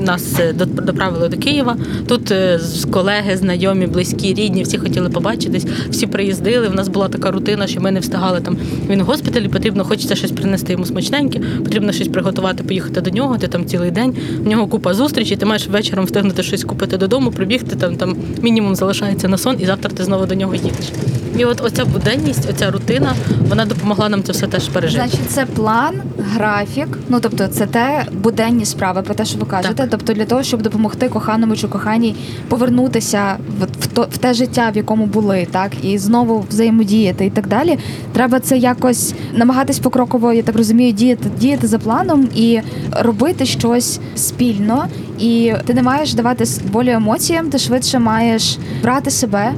нас 0.01 0.39
е, 0.39 0.53
доправили 0.53 1.29
до 1.29 1.37
Києва. 1.37 1.77
Тут 2.07 2.31
е, 2.31 2.59
колеги, 2.91 3.37
знайомі, 3.37 3.87
близькі, 3.87 4.33
рідні, 4.33 4.63
всі 4.63 4.77
хотіли 4.77 5.09
побачитись, 5.09 5.65
всі 5.89 6.07
приїздили. 6.07 6.67
У 6.67 6.73
нас 6.73 6.87
була 6.87 7.07
така 7.07 7.31
рутина, 7.31 7.67
що 7.67 7.81
ми 7.81 7.91
не 7.91 7.99
встигали 7.99 8.41
там. 8.41 8.57
Він 8.89 9.03
в 9.03 9.05
госпіталі, 9.05 9.47
потрібно 9.47 9.85
хочеться 9.85 10.15
щось 10.15 10.31
принести 10.31 10.71
йому 10.71 10.85
смачненьке, 10.85 11.39
потрібно 11.63 11.91
щось 11.91 12.07
приготувати, 12.07 12.63
поїхати 12.63 13.01
до 13.01 13.09
нього. 13.09 13.37
Ти 13.37 13.47
там 13.47 13.65
цілий 13.65 13.91
день. 13.91 14.15
В 14.43 14.47
нього 14.47 14.67
купа 14.67 14.93
зустрічей, 14.93 15.37
ти 15.37 15.45
маєш 15.45 15.67
вечором 15.67 16.05
встигнути 16.05 16.43
щось 16.43 16.63
купити 16.63 16.97
додому, 16.97 17.31
прибігти 17.31 17.75
там, 17.75 17.95
там 17.95 18.15
мінімум 18.41 18.75
залишається 18.75 19.27
на 19.27 19.37
сон, 19.37 19.55
і 19.59 19.65
завтра 19.65 19.91
ти 19.91 20.03
знову 20.03 20.25
до 20.25 20.35
нього 20.35 20.55
їдеш. 20.63 20.91
І 21.37 21.45
от 21.45 21.61
оця 21.61 21.85
буденність, 21.85 22.49
оця 22.49 22.71
рутина, 22.71 23.13
вона 23.49 23.65
допомогла 23.65 24.09
нам 24.09 24.23
це 24.23 24.31
все 24.31 24.47
теж 24.47 24.67
пережити. 24.67 25.03
Значить, 25.07 25.31
це 25.31 25.45
план, 25.45 25.95
графік. 26.17 26.87
Ну 27.09 27.19
тобто, 27.19 27.47
це 27.47 27.65
те 27.65 28.05
буденні 28.11 28.65
справи, 28.65 29.01
про 29.01 29.13
те, 29.13 29.25
що 29.25 29.37
ви 29.37 29.45
кажете. 29.45 29.73
Так. 29.73 29.87
Тобто, 29.91 30.13
для 30.13 30.25
того, 30.25 30.43
щоб 30.43 30.61
допомогти 30.61 31.09
коханому 31.09 31.55
чи 31.55 31.67
коханій 31.67 32.15
повернутися 32.47 33.37
в, 33.59 33.63
в, 33.83 33.87
то, 33.87 34.07
в 34.11 34.17
те 34.17 34.33
життя, 34.33 34.71
в 34.73 34.77
якому 34.77 35.05
були, 35.05 35.47
так 35.51 35.71
і 35.83 35.97
знову 35.97 36.45
взаємодіяти 36.49 37.25
і 37.25 37.29
так 37.29 37.47
далі. 37.47 37.79
Треба 38.13 38.39
це 38.39 38.57
якось 38.57 39.13
намагатись 39.33 39.79
покроково, 39.79 40.33
я 40.33 40.43
так 40.43 40.55
розумію, 40.55 40.91
діяти, 40.91 41.29
діяти 41.39 41.67
за 41.67 41.79
планом 41.79 42.29
і 42.35 42.59
робити 42.91 43.45
щось 43.45 43.99
спільно. 44.15 44.87
І 45.19 45.53
ти 45.65 45.73
не 45.73 45.83
маєш 45.83 46.13
давати 46.13 46.43
волю 46.71 46.89
емоціям, 46.89 47.49
ти 47.49 47.57
швидше 47.57 47.99
маєш 47.99 48.57
брати 48.83 49.11
себе 49.11 49.53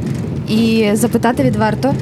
і 0.52 0.90
запитати 0.94 1.44
відверто, 1.44 1.94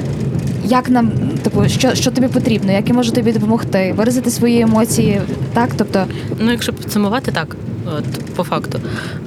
як 0.66 0.90
нам, 0.90 1.12
типу, 1.44 1.64
що, 1.68 1.96
що 1.96 2.12
тобі 2.12 2.28
потрібно, 2.28 2.72
як 2.72 2.90
я 2.90 2.94
можу 2.96 3.12
тобі 3.12 3.32
допомогти, 3.32 3.94
виразити 3.98 4.30
свої 4.30 4.62
емоції, 4.62 5.22
так? 5.54 5.70
Тобто, 5.78 6.06
Ну, 6.40 6.52
якщо 6.52 6.74
підсумувати, 6.74 7.32
так. 7.32 7.56
От, 7.98 8.36
по 8.36 8.44
факту. 8.44 8.80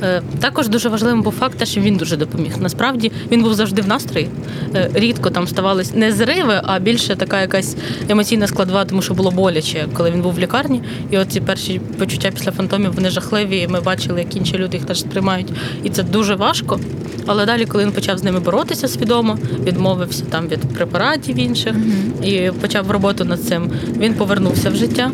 Е, 0.03 0.23
також 0.41 0.69
дуже 0.69 0.89
важливим 0.89 1.23
був 1.23 1.33
факт, 1.33 1.67
що 1.67 1.81
він 1.81 1.97
дуже 1.97 2.17
допоміг. 2.17 2.53
Насправді 2.61 3.13
він 3.31 3.43
був 3.43 3.55
завжди 3.55 3.83
в 3.83 3.89
настрої. 3.89 4.29
Е, 4.75 4.91
рідко 4.95 5.31
там 5.31 5.47
ставались 5.49 5.95
не 5.95 6.13
зриви, 6.13 6.61
а 6.65 6.79
більше 6.79 7.17
така 7.17 7.41
якась 7.41 7.77
емоційна 8.09 8.47
складова, 8.47 8.85
тому 8.85 9.03
що 9.03 9.15
було 9.15 9.31
боляче, 9.31 9.87
коли 9.93 10.11
він 10.11 10.23
був 10.23 10.33
в 10.35 10.39
лікарні. 10.39 10.83
І 11.11 11.19
от 11.19 11.33
ці 11.33 11.41
перші 11.41 11.81
почуття 11.99 12.31
після 12.31 12.51
фантомів 12.51 12.93
вони 12.95 13.11
жахливі. 13.11 13.59
і 13.59 13.69
Ми 13.69 13.81
бачили, 13.81 14.21
як 14.21 14.37
інші 14.37 14.59
люди 14.59 14.77
їх 14.77 14.87
теж 14.87 15.01
сприймають. 15.01 15.49
І 15.83 15.91
це 15.91 16.03
дуже 16.03 16.35
важко. 16.35 16.81
Але 17.27 17.47
далі, 17.47 17.67
коли 17.67 17.85
він 17.85 17.93
почав 17.93 18.19
з 18.19 18.23
ними 18.23 18.41
боротися 18.41 18.89
свідомо, 18.89 19.39
відмовився 19.65 20.25
там 20.31 20.49
від 20.49 20.61
препаратів 20.61 21.39
інших 21.39 21.77
і 22.25 22.51
почав 22.61 22.91
роботу 22.91 23.25
над 23.25 23.43
цим, 23.43 23.71
він 23.99 24.15
повернувся 24.15 24.71
в 24.71 24.77
життя 24.77 25.11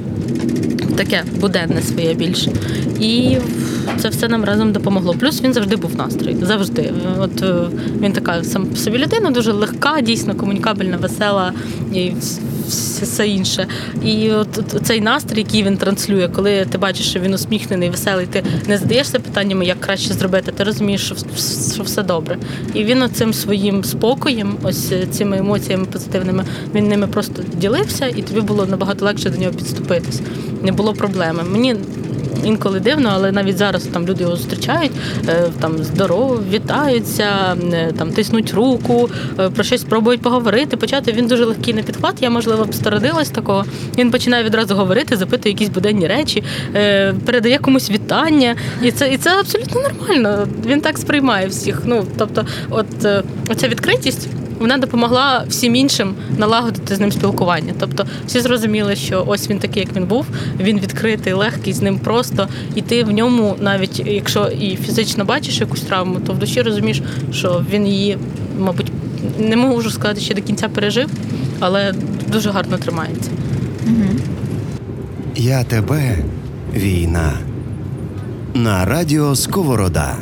таке 0.99 1.25
буденне 1.41 1.83
своє 1.83 2.15
більше. 2.15 2.53
І 3.01 3.37
це 3.99 4.09
все 4.09 4.29
нам 4.29 4.45
разом 4.45 4.73
допомогло. 4.73 5.15
Плюс 5.15 5.43
він 5.43 5.53
завжди 5.53 5.77
був 5.77 5.91
в 5.91 5.97
настрої. 5.97 6.37
Завжди. 6.43 6.93
От 7.19 7.43
е, 7.43 7.55
він 8.01 8.13
така 8.13 8.45
сам 8.45 8.67
по 8.67 8.77
собі 8.77 8.99
людина, 8.99 9.31
дуже 9.31 9.53
легка, 9.53 10.01
дійсно 10.01 10.35
комунікабельна, 10.35 10.97
весела 10.97 11.53
і 11.93 12.13
все 12.69 13.29
інше. 13.29 13.67
І 14.05 14.31
от, 14.31 14.65
цей 14.83 15.01
настрій, 15.01 15.39
який 15.39 15.63
він 15.63 15.77
транслює, 15.77 16.29
коли 16.29 16.67
ти 16.71 16.79
бачиш, 16.79 17.11
що 17.11 17.21
він 17.21 17.35
усміхнений, 17.35 17.91
веселий, 17.91 18.27
ти 18.27 18.45
не 18.67 18.79
задаєшся 18.79 19.19
питаннями, 19.19 19.67
як 19.67 19.81
краще 19.81 20.15
зробити, 20.15 20.53
ти 20.53 20.65
розумієш, 20.65 21.05
що, 21.07 21.15
що 21.75 21.83
все 21.83 22.03
добре. 22.03 22.39
І 22.75 22.85
він 22.85 23.03
оцим 23.03 23.35
своїм 23.35 23.85
спокоєм, 23.85 24.57
ось 24.63 24.93
е, 24.93 25.07
цими 25.11 25.39
емоціями 25.39 25.85
позитивними, 25.85 26.45
він 26.75 26.89
ними 26.89 27.07
просто 27.07 27.43
ділився, 27.55 28.07
і 28.07 28.23
тобі 28.23 28.41
було 28.41 28.67
набагато 28.67 29.05
легше 29.05 29.31
до 29.31 29.39
нього 29.39 29.53
підступитись. 29.53 30.21
Не 30.63 30.73
було 30.73 30.93
проблеми. 30.93 31.43
Мені 31.51 31.77
інколи 32.45 32.81
дивно, 32.81 33.11
але 33.13 33.33
навіть 33.33 33.59
зараз 33.59 33.83
там 33.83 34.07
люди 34.07 34.23
його 34.23 34.37
зустрічають, 34.37 34.93
е, 35.29 35.45
там 35.61 35.79
здорово, 35.79 36.41
вітаються, 36.51 37.57
е, 37.73 37.93
там 37.99 38.11
тиснуть 38.11 38.55
руку, 38.55 39.11
е, 39.39 39.51
про 39.51 39.65
щось 39.65 39.85
пробують 39.85 40.21
поговорити. 40.21 40.77
Почати 40.77 41.13
він 41.13 41.27
дуже 41.27 41.45
легкий 41.45 41.75
на 41.75 41.83
підхват. 41.83 42.23
Я 42.23 42.31
можливо 42.31 42.65
б 42.65 42.75
сторонилась 42.75 43.31
такого. 43.31 43.65
Він 43.99 44.11
починає 44.11 44.45
відразу 44.45 44.75
говорити, 44.75 45.17
запитує 45.17 45.53
якісь 45.53 45.69
буденні 45.69 46.07
речі, 46.07 46.45
передає 47.27 47.59
комусь 47.59 47.91
вітання, 47.91 48.55
і 48.83 48.91
це 48.91 49.13
і 49.13 49.17
це 49.17 49.31
абсолютно 49.31 49.81
нормально. 49.81 50.49
Він 50.67 50.81
так 50.81 50.99
сприймає 50.99 51.47
всіх. 51.49 51.83
Ну 51.85 52.05
тобто, 52.19 52.47
от 52.71 52.87
оця 53.49 53.69
відкритість. 53.69 54.29
Вона 54.59 54.79
допомогла 54.79 55.45
всім 55.49 55.77
іншим 55.77 56.15
налагодити 56.39 56.97
з 56.97 57.01
ним 57.01 57.13
спілкування. 57.13 57.73
Тобто 57.81 58.07
всі 58.27 58.41
зрозуміли, 58.41 58.97
що 58.97 59.25
ось 59.27 59.51
він 59.51 59.59
такий, 59.59 59.83
як 59.83 59.97
він 59.97 60.07
був, 60.07 60.27
він 60.61 60.81
відкритий, 60.81 61.33
легкий, 61.33 61.73
з 61.73 61.83
ним 61.83 61.99
просто. 61.99 62.49
І 62.75 62.83
ти 62.83 63.05
в 63.05 63.11
ньому, 63.11 63.57
навіть 63.61 64.03
якщо 64.07 64.45
і 64.61 64.77
фізично 64.77 65.25
бачиш 65.25 65.61
якусь 65.61 65.81
травму, 65.81 66.21
то 66.21 66.33
в 66.33 66.39
душі 66.39 66.63
розумієш, 66.63 67.03
що 67.33 67.65
він 67.71 67.87
її, 67.87 68.19
мабуть, 68.59 68.93
не 69.39 69.57
можу 69.57 69.91
сказати, 69.91 70.21
що 70.21 70.35
до 70.35 70.43
кінця 70.43 70.69
пережив, 70.69 71.11
але 71.61 71.95
дуже 72.33 72.51
гарно 72.51 72.79
тримається. 72.79 73.31
Я 75.37 75.65
тебе 75.65 76.19
війна. 76.75 77.33
На 78.55 78.85
радіо 78.85 79.37
Сковорода. 79.37 80.17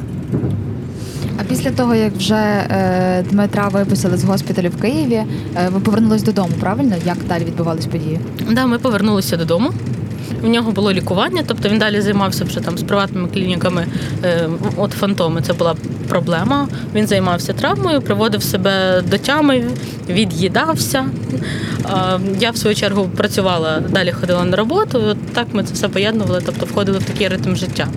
А 1.41 1.45
після 1.45 1.71
того, 1.71 1.95
як 1.95 2.13
вже 2.17 2.35
е, 2.35 3.25
Дмитра 3.31 3.69
виписали 3.69 4.17
з 4.17 4.25
госпіталю 4.25 4.69
в 4.69 4.81
Києві, 4.81 5.15
е, 5.15 5.69
ви 5.73 5.81
повернулись 5.81 6.23
додому, 6.23 6.51
правильно? 6.61 6.95
Як 7.05 7.17
далі 7.29 7.45
відбувались 7.45 7.87
події? 7.87 8.21
Да, 8.51 8.67
ми 8.67 8.79
повернулися 8.79 9.37
додому. 9.37 9.73
В 10.43 10.49
нього 10.49 10.73
було 10.73 10.93
лікування, 10.93 11.43
тобто 11.47 11.69
він 11.69 11.79
далі 11.79 12.01
займався 12.01 12.45
вже 12.45 12.61
там 12.61 12.79
з 12.79 12.83
приватними 12.83 13.29
клініками. 13.29 13.87
Е, 14.25 14.49
От 14.77 14.93
фантоми 14.93 15.43
це 15.43 15.53
була 15.53 15.75
проблема. 16.09 16.69
Він 16.95 17.07
займався 17.07 17.53
травмою, 17.53 18.01
приводив 18.01 18.43
себе 18.43 19.03
до 19.11 19.19
тями, 19.19 19.65
від'їдався. 20.09 21.05
Я 22.41 22.51
в 22.51 22.57
свою 22.57 22.77
чергу 22.77 23.09
працювала, 23.17 23.83
далі 23.91 24.13
ходила 24.13 24.45
на 24.45 24.57
роботу. 24.57 25.01
От 25.07 25.19
Так 25.33 25.47
ми 25.53 25.65
це 25.65 25.75
все 25.75 25.89
поєднували, 25.89 26.43
тобто 26.47 26.67
входили 26.67 26.99
в 26.99 27.05
такий 27.05 27.29
ритм 27.29 27.55
життя. 27.55 27.89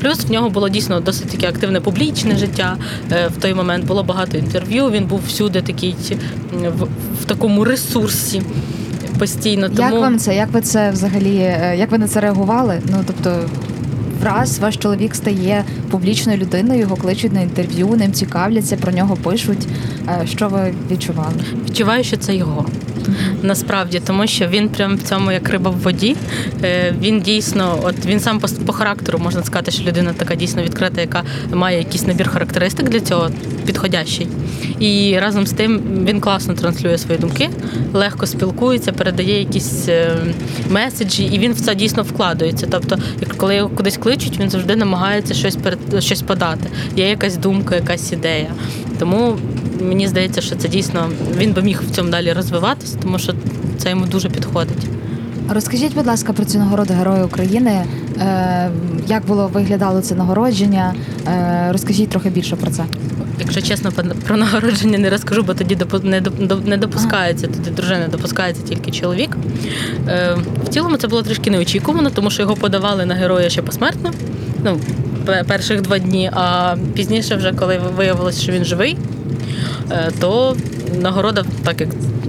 Плюс 0.00 0.24
в 0.24 0.30
нього 0.30 0.50
було 0.50 0.68
дійсно 0.68 1.00
досить 1.00 1.28
таке 1.28 1.48
активне 1.48 1.80
публічне 1.80 2.36
життя. 2.36 2.76
Е, 3.12 3.28
В 3.36 3.40
той 3.42 3.54
момент 3.54 3.84
було 3.86 4.02
багато 4.02 4.38
інтерв'ю. 4.38 4.90
Він 4.90 5.04
був 5.06 5.20
всюди 5.26 5.62
такий 5.62 5.96
в, 6.52 6.84
в 7.22 7.24
такому 7.26 7.64
ресурсі 7.64 8.42
постійно. 9.18 9.68
Тому... 9.68 9.82
Як 9.90 10.00
вам 10.00 10.18
це? 10.18 10.34
Як 10.36 10.52
ви 10.52 10.60
це 10.60 10.90
взагалі? 10.90 11.36
е, 11.36 11.74
Як 11.78 11.90
ви 11.90 11.98
на 11.98 12.08
це 12.08 12.20
реагували? 12.20 12.80
Ну 12.90 13.04
тобто, 13.06 13.48
враз 14.22 14.58
ваш 14.58 14.76
чоловік 14.76 15.14
стає 15.14 15.64
публічною 15.90 16.38
людиною, 16.38 16.80
його 16.80 16.96
кличуть 16.96 17.32
на 17.32 17.40
інтерв'ю, 17.40 17.88
ним 17.88 18.12
цікавляться, 18.12 18.76
про 18.76 18.92
нього 18.92 19.16
пишуть. 19.16 19.66
Е, 20.08 20.26
Що 20.26 20.48
ви 20.48 20.74
відчували? 20.90 21.34
Відчуваю, 21.68 22.04
що 22.04 22.16
це 22.16 22.34
його. 22.34 22.66
Насправді, 23.42 24.00
тому 24.06 24.26
що 24.26 24.46
він 24.46 24.68
прям 24.68 24.96
в 24.96 25.02
цьому 25.02 25.32
як 25.32 25.48
риба 25.48 25.70
в 25.70 25.78
воді. 25.78 26.16
Е, 26.64 26.94
Він 27.00 27.20
дійсно, 27.20 27.78
от 27.82 28.06
він 28.06 28.20
сам 28.20 28.40
по, 28.40 28.48
по 28.48 28.72
характеру 28.72 29.18
можна 29.18 29.42
сказати, 29.42 29.70
що 29.70 29.84
людина 29.84 30.12
така 30.12 30.34
дійсно 30.34 30.62
відкрита, 30.62 31.00
яка 31.00 31.22
має 31.52 31.78
якийсь 31.78 32.06
набір 32.06 32.28
характеристик 32.28 32.88
для 32.88 33.00
цього 33.00 33.30
підходящий. 33.66 34.28
І 34.80 35.18
разом 35.20 35.46
з 35.46 35.52
тим 35.52 35.80
він 36.04 36.20
класно 36.20 36.54
транслює 36.54 36.98
свої 36.98 37.18
думки, 37.20 37.50
легко 37.92 38.26
спілкується, 38.26 38.92
передає 38.92 39.38
якісь 39.38 39.88
е, 39.88 40.16
меседжі, 40.70 41.24
і 41.24 41.38
він 41.38 41.52
в 41.52 41.60
це 41.60 41.74
дійсно 41.74 42.02
вкладається. 42.02 42.66
Тобто, 42.70 42.98
коли 43.36 43.54
його 43.54 43.68
кудись 43.68 43.96
кличуть, 43.96 44.40
він 44.40 44.50
завжди 44.50 44.76
намагається 44.76 45.34
щось 45.34 45.56
перед 45.56 45.78
щось 45.98 46.22
подати. 46.22 46.68
Є 46.96 47.08
якась 47.08 47.36
думка, 47.36 47.76
якась 47.76 48.12
ідея. 48.12 48.50
Тому 48.98 49.36
мені 49.80 50.08
здається, 50.08 50.40
що 50.40 50.56
це 50.56 50.68
дійсно 50.68 51.08
він 51.38 51.52
би 51.52 51.62
міг 51.62 51.82
в 51.82 51.94
цьому 51.96 52.10
далі 52.10 52.32
розвиватися, 52.32 52.96
тому 53.02 53.18
що 53.18 53.32
це 53.78 53.90
йому 53.90 54.06
дуже 54.06 54.28
підходить. 54.30 54.86
Розкажіть, 55.50 55.94
будь 55.94 56.06
ласка, 56.06 56.32
про 56.32 56.44
цю 56.44 56.58
нагороду 56.58 56.94
Героя 56.94 57.24
України. 57.24 57.84
Е, 58.20 58.70
Як 59.08 59.26
було 59.26 59.46
виглядало 59.52 60.00
це 60.00 60.14
нагородження? 60.14 60.94
Е, 61.28 61.68
Розкажіть 61.72 62.08
трохи 62.08 62.30
більше 62.30 62.56
про 62.56 62.70
це. 62.70 62.84
Якщо 63.40 63.60
чесно, 63.62 63.92
про- 64.26 64.36
нагородження 64.36 64.98
не 64.98 65.10
розкажу, 65.10 65.42
бо 65.42 65.54
тоді 65.54 65.78
не 66.02 66.20
до- 66.20 66.56
не 66.64 66.76
допускається, 66.76 67.46
тоді 67.46 67.70
дружина 67.70 68.08
допускається 68.08 68.62
тільки 68.62 68.90
чоловік. 68.90 69.36
Е, 70.08 70.36
В 70.64 70.68
цілому 70.68 70.96
це 70.96 71.08
було 71.08 71.22
трішки 71.22 71.50
неочікувано, 71.50 72.10
тому 72.10 72.30
що 72.30 72.42
його 72.42 72.56
подавали 72.56 73.06
на 73.06 73.14
героя 73.14 73.50
ще 73.50 73.62
посмертно. 73.62 74.10
Ну, 74.64 74.80
перших 75.48 75.82
два 75.82 75.98
дні, 75.98 76.30
а 76.34 76.76
пізніше, 76.94 77.36
вже 77.36 77.52
коли 77.52 77.80
виявилось, 77.96 78.42
що 78.42 78.52
він 78.52 78.64
живий, 78.64 78.96
то 80.20 80.56
нагорода, 81.00 81.44
так 81.64 81.80
як 81.80 81.88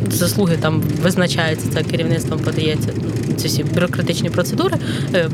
заслуги 0.09 0.57
там 0.61 0.81
визначаються, 1.03 1.67
це 1.73 1.83
керівництвом 1.83 2.39
подається 2.39 2.89
ці 3.37 3.47
всі 3.47 3.63
бюрократичні 3.63 4.29
процедури. 4.29 4.77
е, 5.13 5.29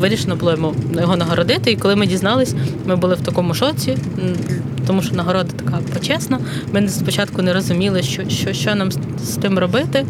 Вирішено 0.00 0.36
було 0.36 0.50
йому 0.52 0.74
його 1.00 1.16
нагородити. 1.16 1.70
І 1.72 1.76
коли 1.76 1.96
ми 1.96 2.06
дізнались, 2.06 2.54
ми 2.86 2.96
були 2.96 3.14
в 3.14 3.20
такому 3.20 3.54
шоці, 3.54 3.96
тому 4.86 5.02
що 5.02 5.14
нагорода 5.14 5.50
така 5.64 5.78
почесна. 5.94 6.38
Ми 6.72 6.88
спочатку 6.88 7.42
не 7.42 7.52
розуміли, 7.52 8.02
що, 8.02 8.28
що, 8.28 8.52
що 8.52 8.74
нам 8.74 8.92
з- 8.92 8.98
тим 9.42 9.58
робити, 9.58 10.06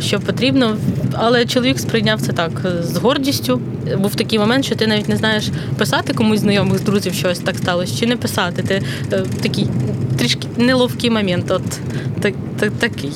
що 0.00 0.20
потрібно. 0.20 0.76
Але 1.12 1.44
чоловік 1.46 1.78
сприйняв 1.78 2.20
це 2.20 2.32
так 2.32 2.50
е, 2.64 2.82
з 2.82 2.96
гордістю. 2.96 3.60
Був 3.98 4.14
такий 4.14 4.38
момент, 4.38 4.64
що 4.64 4.74
ти 4.74 4.86
навіть 4.86 5.08
не 5.08 5.16
знаєш 5.16 5.48
писати 5.78 6.12
комусь 6.12 6.40
знайомих 6.40 6.78
з 6.78 6.82
друзів, 6.82 7.14
що 7.14 7.34
так 7.34 7.56
сталося, 7.58 7.96
чи 8.00 8.06
не 8.06 8.16
писати. 8.16 8.62
Ти 8.62 8.82
е, 9.12 9.22
такий 9.42 9.66
трішки 10.18 10.48
неловкий 10.56 11.10
момент. 11.10 11.50
От 11.50 11.62
так, 12.20 12.34
так, 12.58 12.72
такий. 12.78 13.12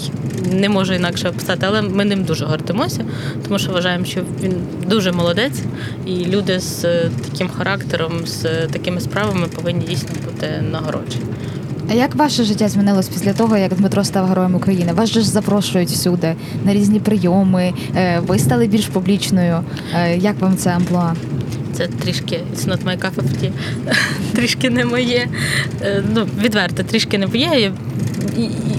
Не 0.53 0.69
можу 0.69 0.95
інакше 0.95 1.29
описати, 1.29 1.67
але 1.69 1.83
ми 1.83 2.05
ним 2.05 2.25
дуже 2.25 2.45
гордимося, 2.45 3.05
тому 3.47 3.59
що 3.59 3.73
вважаємо, 3.73 4.05
що 4.05 4.21
він 4.43 4.55
дуже 4.87 5.13
молодець, 5.13 5.61
і 6.07 6.25
люди 6.27 6.61
з 6.61 6.85
е, 6.85 7.11
таким 7.31 7.49
характером, 7.49 8.13
з 8.27 8.45
е, 8.45 8.69
такими 8.73 9.01
справами 9.01 9.47
повинні 9.47 9.85
дійсно 9.87 10.09
бути 10.25 10.63
нагороджені. 10.71 11.25
А 11.91 11.95
як 11.95 12.15
ваше 12.15 12.45
життя 12.45 12.69
змінилось 12.69 13.09
після 13.09 13.33
того, 13.33 13.57
як 13.57 13.75
Дмитро 13.75 14.05
став 14.05 14.27
героєм 14.27 14.55
України? 14.55 14.93
Вас 14.93 15.11
же 15.11 15.21
ж 15.21 15.29
запрошують 15.31 15.89
всюди 15.89 16.35
на 16.65 16.75
різні 16.75 17.01
прийоми. 17.01 17.73
е, 17.97 18.21
Ви 18.27 18.39
стали 18.39 18.67
більш 18.67 18.87
публічною. 18.87 19.61
Як 20.17 20.41
вам 20.41 20.57
це 20.57 20.71
амплуа? 20.71 21.15
Це 21.73 21.87
трішки 21.87 22.41
it's 22.55 22.69
not 22.69 22.85
my 22.85 22.99
cup 22.99 23.15
of 23.15 23.25
tea. 23.43 23.51
трішки 24.35 24.71
не 24.71 24.85
моє. 24.85 25.29
Ну, 26.15 26.27
відверто, 26.41 26.83
трішки 26.83 27.19
не 27.19 27.27
моє. 27.27 27.73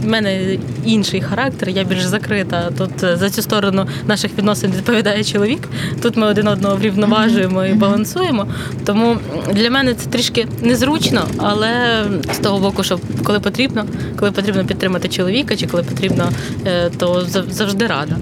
В 0.03 0.07
мене 0.07 0.57
інший 0.85 1.21
характер, 1.21 1.69
я 1.69 1.83
більш 1.83 2.01
закрита. 2.01 2.71
Тут 2.77 3.03
е, 3.03 3.17
за 3.17 3.29
цю 3.29 3.41
сторону 3.41 3.87
наших 4.07 4.37
відносин 4.37 4.71
відповідає 4.71 5.23
чоловік. 5.23 5.67
Тут 6.01 6.17
ми 6.17 6.27
один 6.27 6.47
одного 6.47 6.75
врівноважуємо 6.75 7.65
і 7.65 7.73
балансуємо. 7.73 8.47
Тому 8.85 9.17
для 9.53 9.69
мене 9.69 9.93
це 9.93 10.09
трішки 10.09 10.47
незручно, 10.61 11.27
але 11.37 12.03
з 12.33 12.37
того 12.37 12.59
боку, 12.59 12.83
що 12.83 12.99
коли 13.23 13.39
потрібно, 13.39 13.85
коли 14.19 14.31
потрібно 14.31 14.65
підтримати 14.65 15.07
чоловіка, 15.07 15.55
чи 15.55 15.67
коли 15.67 15.83
потрібно, 15.83 16.29
е, 16.65 16.89
то 16.97 17.25
завжди 17.49 17.87
рада. 17.87 18.17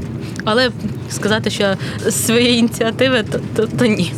Але 0.46 0.70
сказати, 1.10 1.50
що 1.50 1.66
своєї 2.10 2.58
ініціативи, 2.60 3.24
то, 3.32 3.40
то, 3.56 3.68
то 3.78 3.86
ні. 3.86 4.14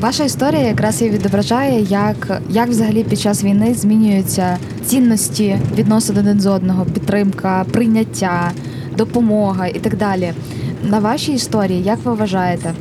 Ваша 0.00 0.24
історія 0.24 0.60
якраз 0.62 1.02
і 1.02 1.10
відображає, 1.10 1.82
як, 1.82 2.40
як 2.50 2.68
взагалі 2.68 3.04
під 3.04 3.20
час 3.20 3.44
війни 3.44 3.74
змінюються 3.74 4.58
цінності 4.86 5.58
відносин 5.74 6.18
один 6.18 6.40
з 6.40 6.46
одного, 6.46 6.84
підтримка, 6.84 7.64
прийняття, 7.72 8.50
допомога 8.96 9.66
і 9.66 9.78
так 9.78 9.96
далі. 9.96 10.32
На 10.84 10.98
вашій 10.98 11.32
історії, 11.32 11.82
як 11.82 11.98
ви 12.04 12.14
вважаєте, 12.14 12.72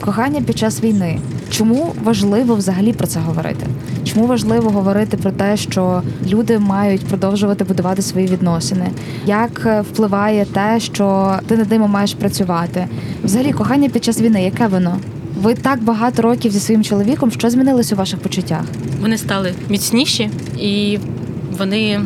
кохання 0.00 0.40
під 0.40 0.58
час 0.58 0.82
війни? 0.82 1.18
Чому 1.50 1.92
важливо 2.04 2.54
взагалі 2.54 2.92
про 2.92 3.06
це 3.06 3.20
говорити? 3.20 3.66
Чому 4.04 4.26
важливо 4.26 4.70
говорити 4.70 5.16
про 5.16 5.30
те, 5.30 5.56
що 5.56 6.02
люди 6.26 6.58
мають 6.58 7.06
продовжувати 7.06 7.64
будувати 7.64 8.02
свої 8.02 8.26
відносини? 8.26 8.90
Як 9.26 9.62
е, 9.66 9.80
впливає 9.80 10.44
те, 10.44 10.80
що 10.80 11.36
ти 11.46 11.56
над 11.56 11.70
ними 11.70 11.88
маєш 11.88 12.14
працювати? 12.14 12.86
Взагалі, 13.24 13.52
кохання 13.52 13.88
під 13.88 14.04
час 14.04 14.20
війни, 14.20 14.44
яке 14.44 14.66
воно? 14.66 14.98
Ви 15.42 15.54
так 15.54 15.82
багато 15.82 16.22
років 16.22 16.52
зі 16.52 16.60
своїм 16.60 16.84
чоловіком. 16.84 17.30
Що 17.32 17.50
змінилось 17.50 17.92
у 17.92 17.96
ваших 17.96 18.18
почуттях? 18.20 18.62
Вони 19.00 19.18
стали 19.18 19.52
міцніші 19.68 20.30
і 20.60 20.98
вони, 21.58 22.00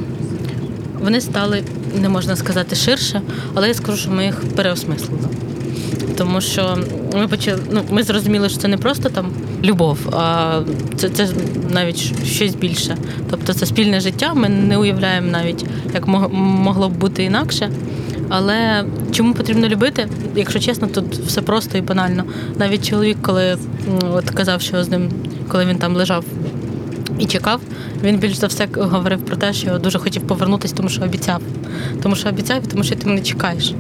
вони 1.01 1.21
стали, 1.21 1.63
не 2.03 2.09
можна 2.09 2.37
сказати, 2.37 2.77
ширше, 2.77 3.23
але 3.55 3.69
я 3.69 3.75
скажу, 3.75 3.99
що 3.99 4.11
ми 4.11 4.25
їх 4.25 4.41
переосмислили. 4.57 5.29
Тому 6.17 6.41
що 6.41 6.79
ми 7.17 7.29
почали, 7.29 7.59
ну, 7.73 7.83
ми 7.91 8.03
зрозуміли, 8.03 8.49
що 8.49 8.59
це 8.59 8.69
не 8.69 8.77
просто 8.79 9.09
там 9.09 9.27
любов, 9.65 9.99
а 10.13 10.59
це, 10.97 11.09
це 11.09 11.29
навіть 11.71 12.27
щось 12.27 12.55
більше. 12.55 12.97
Тобто 13.31 13.53
це 13.55 13.67
спільне 13.67 14.01
життя. 14.01 14.35
Ми 14.35 14.49
не 14.49 14.79
уявляємо 14.79 15.27
навіть, 15.31 15.65
як 15.95 16.07
мог- 16.07 16.33
могло 16.35 16.89
б 16.89 16.93
бути 16.93 17.25
інакше. 17.25 17.71
Але 18.35 18.85
чому 19.11 19.35
потрібно 19.35 19.69
любити? 19.69 20.09
Якщо 20.37 20.61
чесно, 20.61 20.89
тут 20.89 21.17
все 21.17 21.43
просто 21.43 21.79
і 21.79 21.81
банально. 21.81 22.25
Навіть 22.59 22.89
чоловік, 22.89 23.19
коли 23.23 23.59
от 24.13 24.31
казав, 24.31 24.61
що 24.61 24.85
з 24.85 24.89
ним, 24.89 25.11
коли 25.49 25.65
він 25.65 25.77
там 25.77 25.97
лежав 25.97 26.25
і 27.19 27.27
чекав, 27.27 27.61
він 28.03 28.19
більш 28.19 28.35
за 28.35 28.47
все 28.47 28.69
говорив 28.75 29.25
про 29.25 29.37
те, 29.37 29.53
що 29.53 29.79
дуже 29.79 29.99
хотів 29.99 30.23
повернутися, 30.23 30.75
тому 30.75 30.89
що 30.89 31.03
обіцяв. 31.03 31.43
Тому 32.03 32.17
що 32.17 32.29
обіцяв, 32.29 32.65
і 32.65 32.67
тому 32.67 32.85
що 32.85 32.97
ти 32.97 33.09
мене 33.09 33.21
чекаєш. 33.21 33.75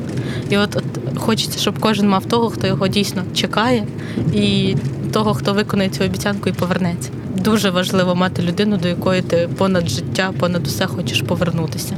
І 0.50 0.56
от, 0.56 0.76
от 0.76 1.18
хочеться, 1.18 1.58
щоб 1.58 1.78
кожен 1.78 2.08
мав 2.08 2.24
того, 2.24 2.50
хто 2.50 2.66
його 2.66 2.88
дійсно 2.88 3.22
чекає, 3.34 3.86
і 4.34 4.76
того, 5.12 5.34
хто 5.34 5.52
виконає 5.52 5.90
цю 5.90 6.04
обіцянку 6.04 6.48
і 6.48 6.52
повернеться. 6.52 7.10
Дуже 7.36 7.70
важливо 7.70 8.14
мати 8.14 8.42
людину, 8.42 8.76
до 8.76 8.88
якої 8.88 9.22
ти 9.22 9.48
понад 9.58 9.88
життя, 9.88 10.32
понад 10.38 10.66
усе 10.66 10.86
хочеш 10.86 11.22
повернутися. 11.22 11.96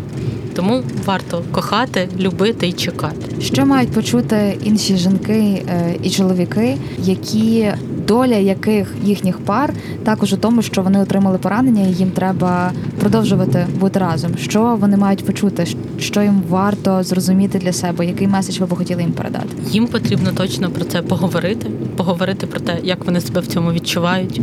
Тому 0.54 0.82
варто 1.04 1.42
кохати, 1.52 2.08
любити 2.20 2.68
і 2.68 2.72
чекати. 2.72 3.40
Що 3.40 3.66
мають 3.66 3.92
почути 3.92 4.58
інші 4.64 4.96
жінки 4.96 5.64
е, 5.68 5.96
і 6.02 6.10
чоловіки, 6.10 6.76
які 6.98 7.72
доля 8.08 8.34
яких 8.34 8.94
їхніх 9.04 9.38
пар 9.38 9.72
також 10.04 10.32
у 10.32 10.36
тому, 10.36 10.62
що 10.62 10.82
вони 10.82 11.00
отримали 11.00 11.38
поранення, 11.38 11.86
і 11.86 11.92
їм 11.92 12.10
треба 12.10 12.72
продовжувати 13.00 13.66
бути 13.80 13.98
разом. 13.98 14.30
Що 14.38 14.76
вони 14.80 14.96
мають 14.96 15.26
почути? 15.26 15.66
Що 15.98 16.22
їм 16.22 16.42
варто 16.48 17.02
зрозуміти 17.02 17.58
для 17.58 17.72
себе? 17.72 18.06
Який 18.06 18.28
меседж 18.28 18.58
ви 18.58 18.66
б 18.66 18.74
хотіли 18.74 19.02
їм 19.02 19.12
передати? 19.12 19.48
Їм 19.70 19.86
потрібно 19.86 20.30
точно 20.36 20.70
про 20.70 20.84
це 20.84 21.02
поговорити, 21.02 21.70
поговорити 21.96 22.46
про 22.46 22.60
те, 22.60 22.78
як 22.82 23.04
вони 23.04 23.20
себе 23.20 23.40
в 23.40 23.46
цьому 23.46 23.72
відчувають, 23.72 24.40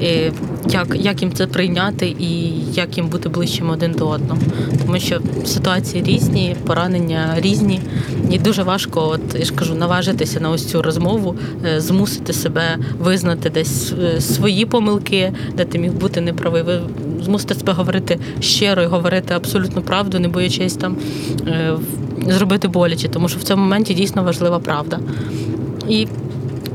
і 0.00 0.06
як, 0.70 0.96
як 1.00 1.22
їм 1.22 1.32
це 1.32 1.46
прийняти 1.46 2.06
і 2.06 2.50
як 2.72 2.96
їм 2.96 3.08
бути 3.08 3.28
ближчим 3.28 3.70
один 3.70 3.92
до 3.92 4.08
одного. 4.08 4.40
Тому 4.86 4.98
що 4.98 5.20
ситуації 5.44 6.04
різні, 6.04 6.56
поранення 6.66 7.34
різні, 7.36 7.80
і 8.30 8.38
дуже 8.38 8.62
важко, 8.62 9.08
от 9.08 9.38
я 9.38 9.44
ж 9.44 9.52
кажу, 9.52 9.74
наважитися 9.74 10.40
на 10.40 10.50
ось 10.50 10.66
цю 10.66 10.82
розмову, 10.82 11.36
е, 11.66 11.80
змусити 11.80 12.32
себе 12.32 12.76
визнати 12.98 13.50
десь 13.50 13.92
е, 13.92 14.20
свої 14.20 14.66
помилки, 14.66 15.32
де 15.56 15.64
ти 15.64 15.78
міг 15.78 15.92
бути 15.92 16.20
неправий. 16.20 16.64
Змусити 17.24 17.54
себе 17.54 17.72
говорити 17.72 18.18
щиро 18.40 18.82
і 18.82 18.86
говорити 18.86 19.34
абсолютну 19.34 19.82
правду, 19.82 20.18
не 20.18 20.28
боячись 20.28 20.74
там 20.74 20.96
е, 21.46 21.72
зробити 22.28 22.68
боляче, 22.68 23.08
тому 23.08 23.28
що 23.28 23.38
в 23.38 23.42
цьому 23.42 23.62
моменті 23.62 23.94
дійсно 23.94 24.22
важлива 24.22 24.58
правда. 24.58 24.98
І 25.88 26.08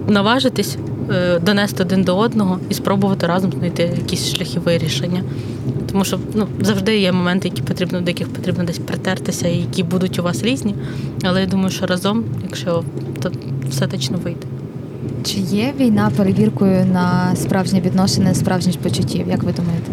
наважитись 0.07 0.77
е, 1.11 1.39
донести 1.39 1.83
один 1.83 2.03
до 2.03 2.17
одного 2.17 2.59
і 2.69 2.73
спробувати 2.73 3.27
разом 3.27 3.51
знайти 3.51 3.83
якісь 3.83 4.35
шляхи 4.35 4.59
вирішення. 4.59 5.23
Тому 5.91 6.05
що 6.05 6.19
ну, 6.33 6.47
завжди 6.61 6.99
є 6.99 7.11
моменти, 7.11 7.47
які 7.47 7.61
потрібно, 7.61 8.01
до 8.01 8.09
яких 8.09 8.29
потрібно 8.29 8.63
десь 8.63 8.79
притертися, 8.79 9.47
і 9.47 9.57
які 9.57 9.83
будуть 9.83 10.19
у 10.19 10.23
вас 10.23 10.43
різні. 10.43 10.75
Але 11.23 11.41
я 11.41 11.47
думаю, 11.47 11.69
що 11.69 11.85
разом, 11.85 12.23
якщо 12.43 12.83
то 13.21 13.31
все 13.69 13.87
точно 13.87 14.17
вийде. 14.17 14.47
Чи 15.23 15.39
є 15.39 15.73
війна 15.79 16.11
перевіркою 16.17 16.85
на 16.85 17.35
справжні 17.35 17.81
відносини, 17.81 18.35
справжність 18.35 18.79
почуттів? 18.79 19.27
Як 19.27 19.43
ви 19.43 19.53
думаєте? 19.53 19.91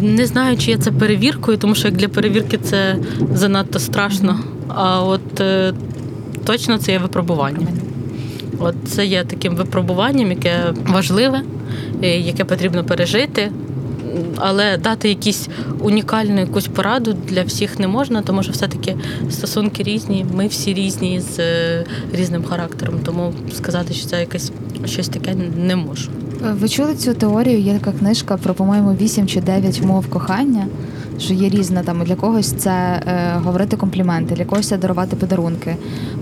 Не 0.00 0.26
знаю, 0.26 0.56
чи 0.56 0.70
є 0.70 0.76
це 0.76 0.92
перевіркою, 0.92 1.58
тому 1.58 1.74
що 1.74 1.88
як 1.88 1.96
для 1.96 2.08
перевірки 2.08 2.58
це 2.58 2.96
занадто 3.34 3.78
страшно. 3.78 4.40
А 4.68 5.02
от 5.02 5.40
е, 5.40 5.72
точно 6.44 6.78
це 6.78 6.92
є 6.92 6.98
випробуванням. 6.98 7.68
От 8.58 8.74
це 8.86 9.06
є 9.06 9.24
таким 9.24 9.54
випробуванням, 9.56 10.30
яке 10.30 10.64
важливе, 10.86 11.42
е, 12.02 12.18
яке 12.18 12.44
потрібно 12.44 12.84
пережити. 12.84 13.50
Але 14.36 14.76
дати 14.76 15.08
якісь 15.08 15.48
унікальну 15.80 16.40
якусь 16.40 16.66
пораду 16.66 17.16
для 17.28 17.42
всіх 17.42 17.78
не 17.78 17.88
можна, 17.88 18.22
тому 18.22 18.42
що 18.42 18.52
все-таки 18.52 18.96
стосунки 19.30 19.82
різні, 19.82 20.26
ми 20.34 20.46
всі 20.46 20.74
різні 20.74 21.20
з 21.20 21.38
е, 21.38 21.84
різним 22.12 22.44
характером. 22.44 22.94
Тому 23.04 23.32
сказати, 23.54 23.94
що 23.94 24.06
це 24.06 24.20
якесь 24.20 24.52
щось 24.84 25.08
таке 25.08 25.34
не 25.56 25.76
можу. 25.76 26.10
Е, 26.46 26.52
Ви 26.52 26.68
чули 26.68 26.94
цю 26.94 27.14
теорію? 27.14 27.60
Є 27.60 27.78
така 27.78 27.98
книжка 27.98 28.36
про, 28.36 28.54
по-моєму, 28.54 28.92
8 28.92 29.26
чи 29.26 29.40
9 29.40 29.82
мов 29.82 30.06
кохання. 30.06 30.66
Що 31.18 31.34
є 31.34 31.48
різна 31.48 31.82
там 31.82 32.04
для 32.04 32.14
когось 32.14 32.52
це 32.52 32.70
е, 32.70 33.32
говорити 33.44 33.76
компліменти, 33.76 34.34
для 34.34 34.44
когось 34.44 34.68
це 34.68 34.78
дарувати 34.78 35.16
подарунки. 35.16 35.76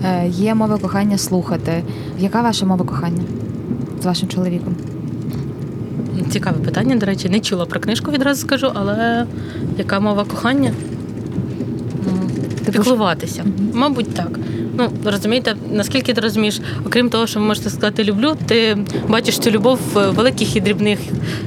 Е, 0.05 0.29
є 0.29 0.55
мова 0.55 0.79
кохання 0.79 1.19
слухати. 1.19 1.83
Яка 2.19 2.43
ваша 2.43 2.67
мова 2.67 2.85
кохання 2.85 3.23
з 4.03 4.07
вашим 4.07 4.29
чоловіком? 4.29 4.75
Цікаве 6.31 6.59
питання, 6.59 6.97
до 6.97 7.07
речі, 7.07 7.29
не 7.29 7.41
чула 7.41 7.67
про 7.67 7.81
книжку, 7.81 8.11
відразу 8.11 8.41
скажу, 8.41 8.71
але 8.75 9.27
яка 9.79 10.01
мова 10.01 10.25
кохання? 10.25 10.73
Піклуватися. 12.73 13.45
Мабуть, 13.73 14.15
так. 14.15 14.39
Ну, 14.79 14.89
розумієте, 15.05 15.55
наскільки 15.73 16.13
ти 16.13 16.21
розумієш, 16.21 16.61
окрім 16.87 17.11
того, 17.11 17.27
що 17.27 17.41
ви 17.41 17.47
можете 17.47 17.71
сказати 17.71 18.05
люблю, 18.05 18.37
ти 18.47 18.79
бачиш 19.09 19.39
цю 19.39 19.51
любов 19.51 19.79
в 19.95 20.11
великих 20.11 20.57
і 20.57 20.61
дрібних 20.61 20.99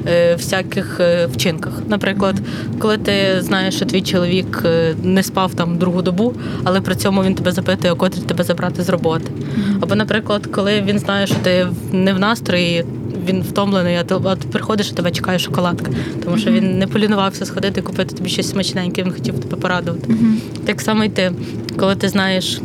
е, 0.07 0.35
всяких 0.35 0.99
е, 0.99 1.25
вчинках. 1.25 1.73
Наприклад, 1.87 2.35
коли 2.79 2.97
ти 2.97 3.13
знаєш, 3.39 3.75
що 3.75 3.85
твій 3.85 4.01
чоловік 4.01 4.61
е, 4.65 4.95
не 5.03 5.23
спав 5.23 5.53
там 5.53 5.77
другу 5.77 6.01
добу, 6.01 6.33
але 6.63 6.81
при 6.81 6.95
цьому 6.95 7.23
він 7.23 7.35
тебе 7.35 7.51
запитує, 7.51 7.95
котрі 7.95 8.21
тебе 8.21 8.43
забрати 8.43 8.83
з 8.83 8.89
роботи. 8.89 9.31
Або, 9.81 9.95
наприклад, 9.95 10.47
коли 10.47 10.81
він 10.81 10.99
знає, 10.99 11.27
що 11.27 11.35
ти 11.43 11.67
не 11.91 12.13
в 12.13 12.19
настрої, 12.19 12.85
він 13.25 13.41
втомлений, 13.41 13.95
а 13.95 14.03
ти, 14.03 14.15
а 14.25 14.35
ти 14.35 14.47
приходиш 14.47 14.89
і 14.89 14.93
тебе 14.93 15.11
чекає 15.11 15.39
шоколадка, 15.39 15.91
тому 16.23 16.37
що 16.37 16.51
він 16.51 16.79
не 16.79 16.87
полінувався 16.87 17.45
сходити 17.45 17.79
і 17.79 17.83
купити 17.83 18.15
тобі 18.15 18.29
щось 18.29 18.49
смачненьке, 18.49 19.03
він 19.03 19.11
хотів 19.11 19.39
тебе 19.39 19.61
порадувати. 19.61 20.15
Так 20.65 20.81
само 20.81 21.03
й 21.03 21.09
ти, 21.09 21.31
коли 21.79 21.95
ти 21.95 22.09
знаєш. 22.09 22.61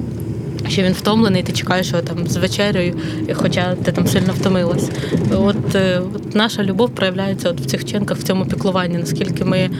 Що 0.68 0.82
він 0.82 0.92
втомлений, 0.92 1.42
ти 1.42 1.52
чекаєш 1.52 1.90
його 1.90 2.02
там 2.02 2.26
з 2.26 2.36
вечерею, 2.36 2.94
хоча 3.34 3.74
ти 3.74 3.92
там 3.92 4.06
сильно 4.06 4.32
втомилась. 4.32 4.90
От, 5.32 5.74
е, 5.74 6.00
от 6.14 6.34
наша 6.34 6.62
любов 6.62 6.90
проявляється 6.90 7.50
от 7.50 7.60
в 7.60 7.66
цих 7.66 7.80
вчинках, 7.80 8.18
в 8.18 8.22
цьому 8.22 8.46
піклуванні, 8.46 8.98
наскільки 8.98 9.44
ми 9.44 9.58
е, 9.58 9.70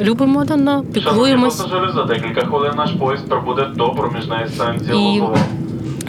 любимо 0.00 0.40
один 0.40 0.52
одного, 0.58 0.84
Шановні 1.02 1.44
пасажири, 1.44 1.92
за 1.94 2.04
декілька 2.04 2.40
хвилин 2.40 2.72
наш 2.76 2.90
поїзд 2.90 3.28
прибуде 3.28 3.66
до 3.76 3.90
проміжної 3.90 4.48
станції 4.48 4.90
І 4.90 4.94
Лозова. 4.94 5.38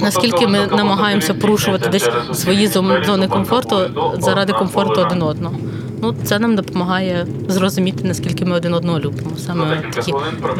Наскільки 0.01 0.47
ми 0.47 0.67
намагаємося 0.67 1.33
порушувати 1.33 1.89
десь 1.89 2.09
свої 2.33 2.67
зони 3.05 3.27
комфорту 3.29 3.75
заради 4.19 4.53
комфорту 4.53 5.01
один 5.01 5.21
одного. 5.21 5.55
Ну, 6.01 6.15
це 6.23 6.39
нам 6.39 6.55
допомагає 6.55 7.25
зрозуміти, 7.47 8.07
наскільки 8.07 8.45
ми 8.45 8.55
один 8.55 8.73
одного 8.73 8.99
любимо. 8.99 9.29
Саме 9.37 9.81
такі 9.95 10.13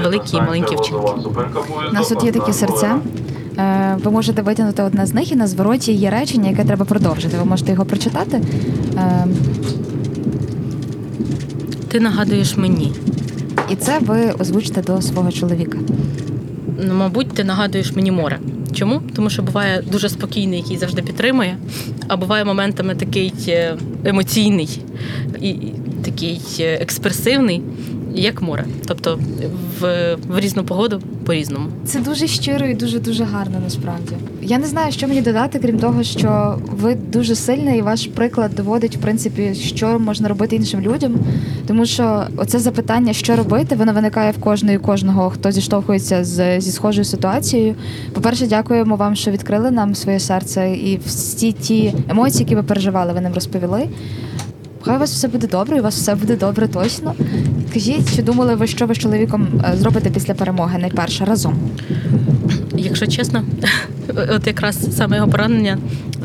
великі 0.04 0.38
і 0.38 0.42
маленькі 0.42 0.76
вчинки. 0.76 1.12
У 1.90 1.94
нас 1.94 2.08
тут 2.08 2.24
є 2.24 2.32
такі 2.32 2.54
серця. 2.54 2.96
Е, 3.58 3.98
Ви 4.04 4.12
можете 4.12 4.42
витягнути 4.42 4.84
одне 4.84 5.06
з 5.06 5.14
них, 5.14 5.32
і 5.32 5.36
на 5.36 5.48
звороті 5.48 5.94
є 5.94 6.10
речення, 6.10 6.50
яке 6.50 6.64
треба 6.64 6.86
продовжити. 6.86 7.38
Ви 7.38 7.46
можете 7.46 7.72
його 7.72 7.86
прочитати. 7.86 8.42
Е, 8.98 9.28
Ти 11.88 12.00
нагадуєш 12.00 12.58
мені. 12.58 12.94
І 13.70 13.76
це 13.76 14.00
ви 14.00 14.32
озвучите 14.40 14.82
до 14.82 15.02
свого 15.02 15.32
чоловіка. 15.32 15.78
Ну, 16.88 16.94
мабуть, 16.94 17.34
ти 17.34 17.44
нагадуєш 17.44 17.96
мені 17.96 18.12
море. 18.12 18.40
Чому? 18.80 19.02
Тому 19.16 19.30
що 19.30 19.42
буває 19.42 19.84
дуже 19.92 20.10
спокійний, 20.10 20.60
який 20.60 20.78
завжди 20.78 21.02
підтримує, 21.02 21.58
а 22.08 22.18
буває 22.18 22.46
моментами 22.46 22.96
такий 22.96 23.34
е, 23.48 23.78
емоційний 24.06 24.82
і 25.42 25.56
такий 26.06 26.42
е, 26.60 26.78
експресивний, 26.82 27.62
як 28.16 28.42
море. 28.42 28.66
Тобто 28.88 29.20
в, 29.80 30.16
в 30.28 30.40
різну 30.40 30.64
погоду 30.64 31.02
по-різному. 31.30 31.66
Це 31.86 32.00
дуже 32.00 32.28
щиро 32.28 32.66
і 32.66 32.74
дуже 32.74 33.00
дуже 33.00 33.24
гарно 33.24 33.60
насправді. 33.64 34.16
Я 34.42 34.58
не 34.58 34.66
знаю, 34.68 34.92
що 34.92 35.08
мені 35.08 35.22
додати, 35.22 35.60
крім 35.60 35.80
того, 35.80 36.04
що 36.04 36.60
ви 36.72 36.96
дуже 36.96 37.36
сильний, 37.36 37.80
і 37.80 37.82
ваш 37.82 38.08
приклад 38.08 38.52
доводить, 38.56 38.96
в 38.96 39.00
принципі, 39.00 39.56
що 39.56 40.00
можна 40.00 40.28
робити 40.28 40.56
іншим 40.56 40.82
людям. 40.82 41.16
Тому 41.68 41.86
що 41.86 42.24
оце 42.38 42.60
запитання, 42.60 43.14
що 43.14 43.36
робити, 43.36 43.76
воно 43.76 43.94
виникає 43.94 44.32
в 44.32 44.40
кожного 44.40 44.76
і 44.76 44.78
кожного, 44.78 45.30
хто 45.30 45.52
зіштовхується 45.52 46.24
з, 46.24 46.62
зі 46.62 46.72
схожою 46.72 47.06
ситуацією. 47.06 47.76
По-перше, 48.14 48.48
дякуємо 48.48 48.96
вам, 48.96 49.16
що 49.16 49.32
відкрили 49.32 49.72
нам 49.72 49.96
своє 49.96 50.20
серце 50.20 50.70
і 50.72 51.00
всі 51.06 51.52
ті 51.52 51.94
емоції, 52.10 52.44
які 52.44 52.56
ви 52.56 52.64
переживали, 52.64 53.14
ви 53.14 53.22
нам 53.22 53.34
розповіли. 53.34 53.88
Хай 54.82 54.96
у 54.96 55.00
вас 55.00 55.12
все 55.12 55.28
буде 55.28 55.48
добре, 55.48 55.78
і 55.78 55.80
у 55.80 55.84
вас 55.84 55.96
все 55.96 56.16
буде 56.16 56.36
добре 56.36 56.68
точно. 56.68 57.16
Кажіть, 57.74 58.16
чи 58.16 58.22
думали 58.22 58.56
ви, 58.56 58.68
що 58.68 58.86
ви 58.86 58.96
з 58.96 58.98
чоловіком 58.98 59.48
е, 59.66 59.78
зробите 59.78 60.10
після 60.10 60.34
перемоги 60.34 60.78
найперше 60.78 61.26
разом? 61.26 61.56
Якщо 62.76 63.08
чесно, 63.08 63.44
от 64.30 64.48
якраз 64.48 64.96
саме 64.98 65.16
його 65.16 65.28
поранення 65.28 65.78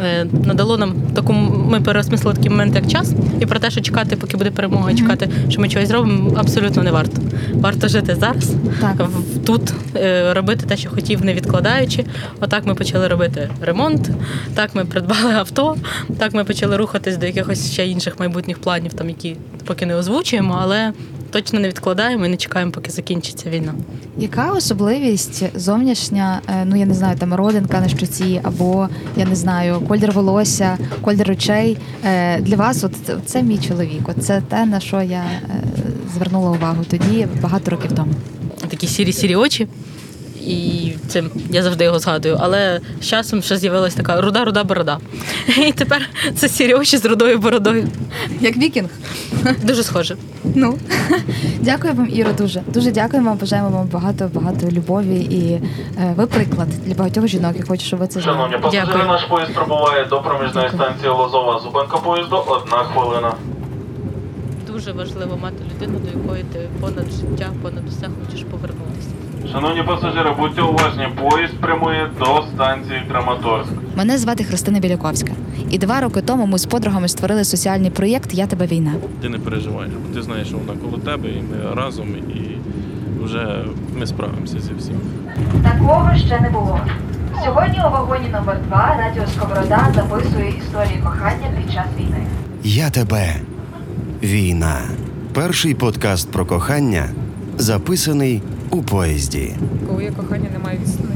е, 0.03 0.27
надало 0.45 0.79
нам 0.79 0.95
таку. 1.15 1.33
Ми 1.71 1.81
переосмислили 1.81 2.37
такий 2.37 2.51
момент, 2.51 2.75
як 2.75 2.87
час, 2.87 3.13
і 3.41 3.47
про 3.47 3.59
те, 3.59 3.71
що 3.71 3.81
чекати, 3.81 4.17
поки 4.17 4.37
буде 4.37 4.51
перемога, 4.51 4.91
і 4.91 4.95
чекати, 4.95 5.29
що 5.49 5.61
ми 5.61 5.69
чогось 5.69 5.89
зробимо, 5.89 6.33
абсолютно 6.37 6.83
не 6.83 6.91
варто. 6.91 7.23
Варто 7.55 7.89
жити 7.89 8.17
зараз, 8.21 8.53
Так. 8.81 9.09
тут 9.47 9.73
е, 9.97 10.35
робити 10.35 10.67
те, 10.67 10.77
що 10.77 10.91
хотів, 10.91 11.25
не 11.25 11.35
відкладаючи. 11.35 12.05
Отак 12.41 12.67
ми 12.67 12.75
почали 12.75 13.09
робити 13.09 13.49
ремонт, 13.61 14.11
так 14.55 14.75
ми 14.75 14.85
придбали 14.85 15.33
авто, 15.35 15.77
так 16.19 16.35
ми 16.35 16.45
почали 16.45 16.77
рухатись 16.77 17.17
до 17.17 17.27
якихось 17.27 17.73
ще 17.73 17.87
інших 17.87 18.21
майбутніх 18.21 18.59
планів, 18.59 18.93
там 18.93 19.09
які 19.09 19.37
поки 19.65 19.87
не 19.87 19.95
озвучуємо, 19.95 20.59
але 20.63 20.93
точно 21.35 21.61
не 21.61 21.69
відкладаємо 21.69 22.27
і 22.27 22.29
не 22.29 22.37
чекаємо, 22.37 22.71
поки 22.71 22.91
закінчиться 22.91 23.51
війна. 23.51 23.75
Яка 24.19 24.53
особливість 24.53 25.59
зовнішня, 25.59 26.41
е, 26.49 26.65
ну 26.65 26.77
я 26.77 26.87
не 26.87 26.95
знаю, 26.95 27.17
там 27.19 27.35
родинка 27.35 27.81
на 27.81 27.89
щоці, 27.89 28.41
або 28.43 28.89
я 29.17 29.25
не 29.25 29.35
знаю, 29.37 29.81
колір 29.89 30.13
волосся, 30.13 30.79
колір 31.01 31.31
очей 31.31 31.79
е, 32.05 32.41
для 32.41 32.57
вас? 32.57 32.85
От 32.85 32.93
це- 33.27 33.43
мій 33.43 33.59
чоловік. 33.59 34.09
От 34.09 34.25
це 34.25 34.43
те 34.49 34.67
на 34.67 34.81
що 34.81 35.03
я 35.03 35.25
е, 35.25 35.63
звернула 36.15 36.51
увагу 36.51 36.85
тоді, 36.91 37.27
багато 37.43 37.71
років 37.71 37.93
тому. 37.93 38.13
такі 38.69 38.87
сірі 38.87 39.13
сірі 39.13 39.37
очі. 39.37 39.69
І 40.47 40.93
цим 41.09 41.31
я 41.51 41.63
завжди 41.63 41.85
його 41.85 41.99
згадую. 41.99 42.39
Але 42.41 42.81
з 43.01 43.07
часом 43.07 43.43
ще 43.43 43.57
з'явилася 43.57 43.97
така 43.97 44.21
руда, 44.21 44.45
руда 44.45 44.65
борода. 44.65 44.99
І 45.67 45.73
тепер 45.73 46.09
це 46.37 46.49
сірі 46.49 46.75
очі 46.75 46.97
з 46.97 47.05
рудою 47.05 47.39
бородою. 47.39 47.89
Як 48.41 48.57
вікінг. 48.57 48.89
Дуже 49.63 49.83
схоже. 49.83 50.17
Ну 50.55 50.79
дякую 51.61 51.95
вам, 51.95 52.09
Іро, 52.13 52.33
дуже 52.33 52.63
дуже 52.67 52.91
дякуємо. 52.91 53.29
вам, 53.29 53.39
Бажаємо 53.39 53.69
вам 53.69 53.87
багато 53.87 54.31
багато 54.35 54.67
любові 54.71 55.17
і 55.17 55.53
е, 55.99 56.15
ви 56.17 56.27
приклад 56.27 56.69
для 56.87 56.95
багатьох 56.95 57.27
жінок. 57.27 57.53
Я 57.57 57.65
хочу, 57.69 57.85
щоб 57.87 57.99
ви 58.01 58.07
це 58.07 58.21
знали. 58.21 58.39
Шановні 58.39 58.59
пасажири, 58.59 58.87
Дякую. 58.87 59.09
наш 59.09 59.25
поїзд 59.25 59.55
прибуває 59.55 60.05
до 60.05 60.23
проміжної 60.23 60.69
станції 60.69 61.09
Лозова. 61.09 61.61
Зупинка 61.61 61.97
поїзду 61.97 62.37
одна 62.37 62.77
хвилина. 62.77 63.35
Дуже 64.73 64.93
важливо 64.93 65.37
мати 65.43 65.57
людину, 65.75 65.99
до 65.99 66.19
якої 66.21 66.45
ти 66.53 66.69
понад 66.81 67.07
життя, 67.11 67.51
понад 67.63 67.83
усе 67.89 68.09
хочеш 68.27 68.45
повернутися. 68.51 69.09
Шановні 69.53 69.83
пасажири, 69.83 70.31
будьте 70.39 70.63
уважні, 70.63 71.09
поїзд 71.21 71.55
прямує 71.61 72.11
до 72.19 72.45
станції 72.55 73.03
Краматорськ. 73.11 73.71
Мене 73.97 74.19
звати 74.19 74.45
Христина 74.45 74.79
Біляковська, 74.79 75.33
і 75.71 75.79
два 75.79 76.01
роки 76.01 76.21
тому 76.23 76.47
ми 76.47 76.59
з 76.59 76.67
подругами 76.67 77.09
створили 77.09 77.45
соціальний 77.45 77.91
проєкт 77.91 78.35
Я 78.35 78.47
тебе 78.47 78.67
війна. 78.67 78.93
Ти 79.23 79.29
не 79.29 79.39
переживаєш, 79.39 79.93
бо 80.09 80.15
ти 80.15 80.23
знаєш, 80.23 80.49
що 80.49 80.57
вона 80.59 80.81
коло 80.81 80.99
тебе, 80.99 81.29
і 81.29 81.43
ми 81.43 81.75
разом, 81.75 82.07
і 82.09 82.59
вже 83.25 83.65
ми 83.99 84.07
справимося 84.07 84.61
зі 84.61 84.71
всім. 84.79 85.01
Такого 85.63 86.11
ще 86.17 86.41
не 86.41 86.51
було. 86.51 86.81
Сьогодні 87.45 87.79
у 87.79 87.91
вагоні 87.91 88.29
номер 88.29 88.59
2 88.69 88.97
радіо 88.99 89.23
Сковорода 89.37 89.93
записує 89.95 90.49
історії 90.59 91.01
кохання 91.05 91.49
під 91.57 91.73
час 91.75 91.87
війни. 91.99 92.27
Я 92.65 92.91
тебе. 92.91 93.35
Війна. 94.23 94.81
Перший 95.33 95.75
подкаст 95.75 96.33
про 96.33 96.47
кохання 96.47 97.05
записаний 97.59 98.43
у 98.71 98.83
поїзді. 98.83 99.53
Коли 99.89 100.05
є 100.05 100.11
кохання, 100.11 100.49
немає 100.53 100.79
відстані. 100.83 101.09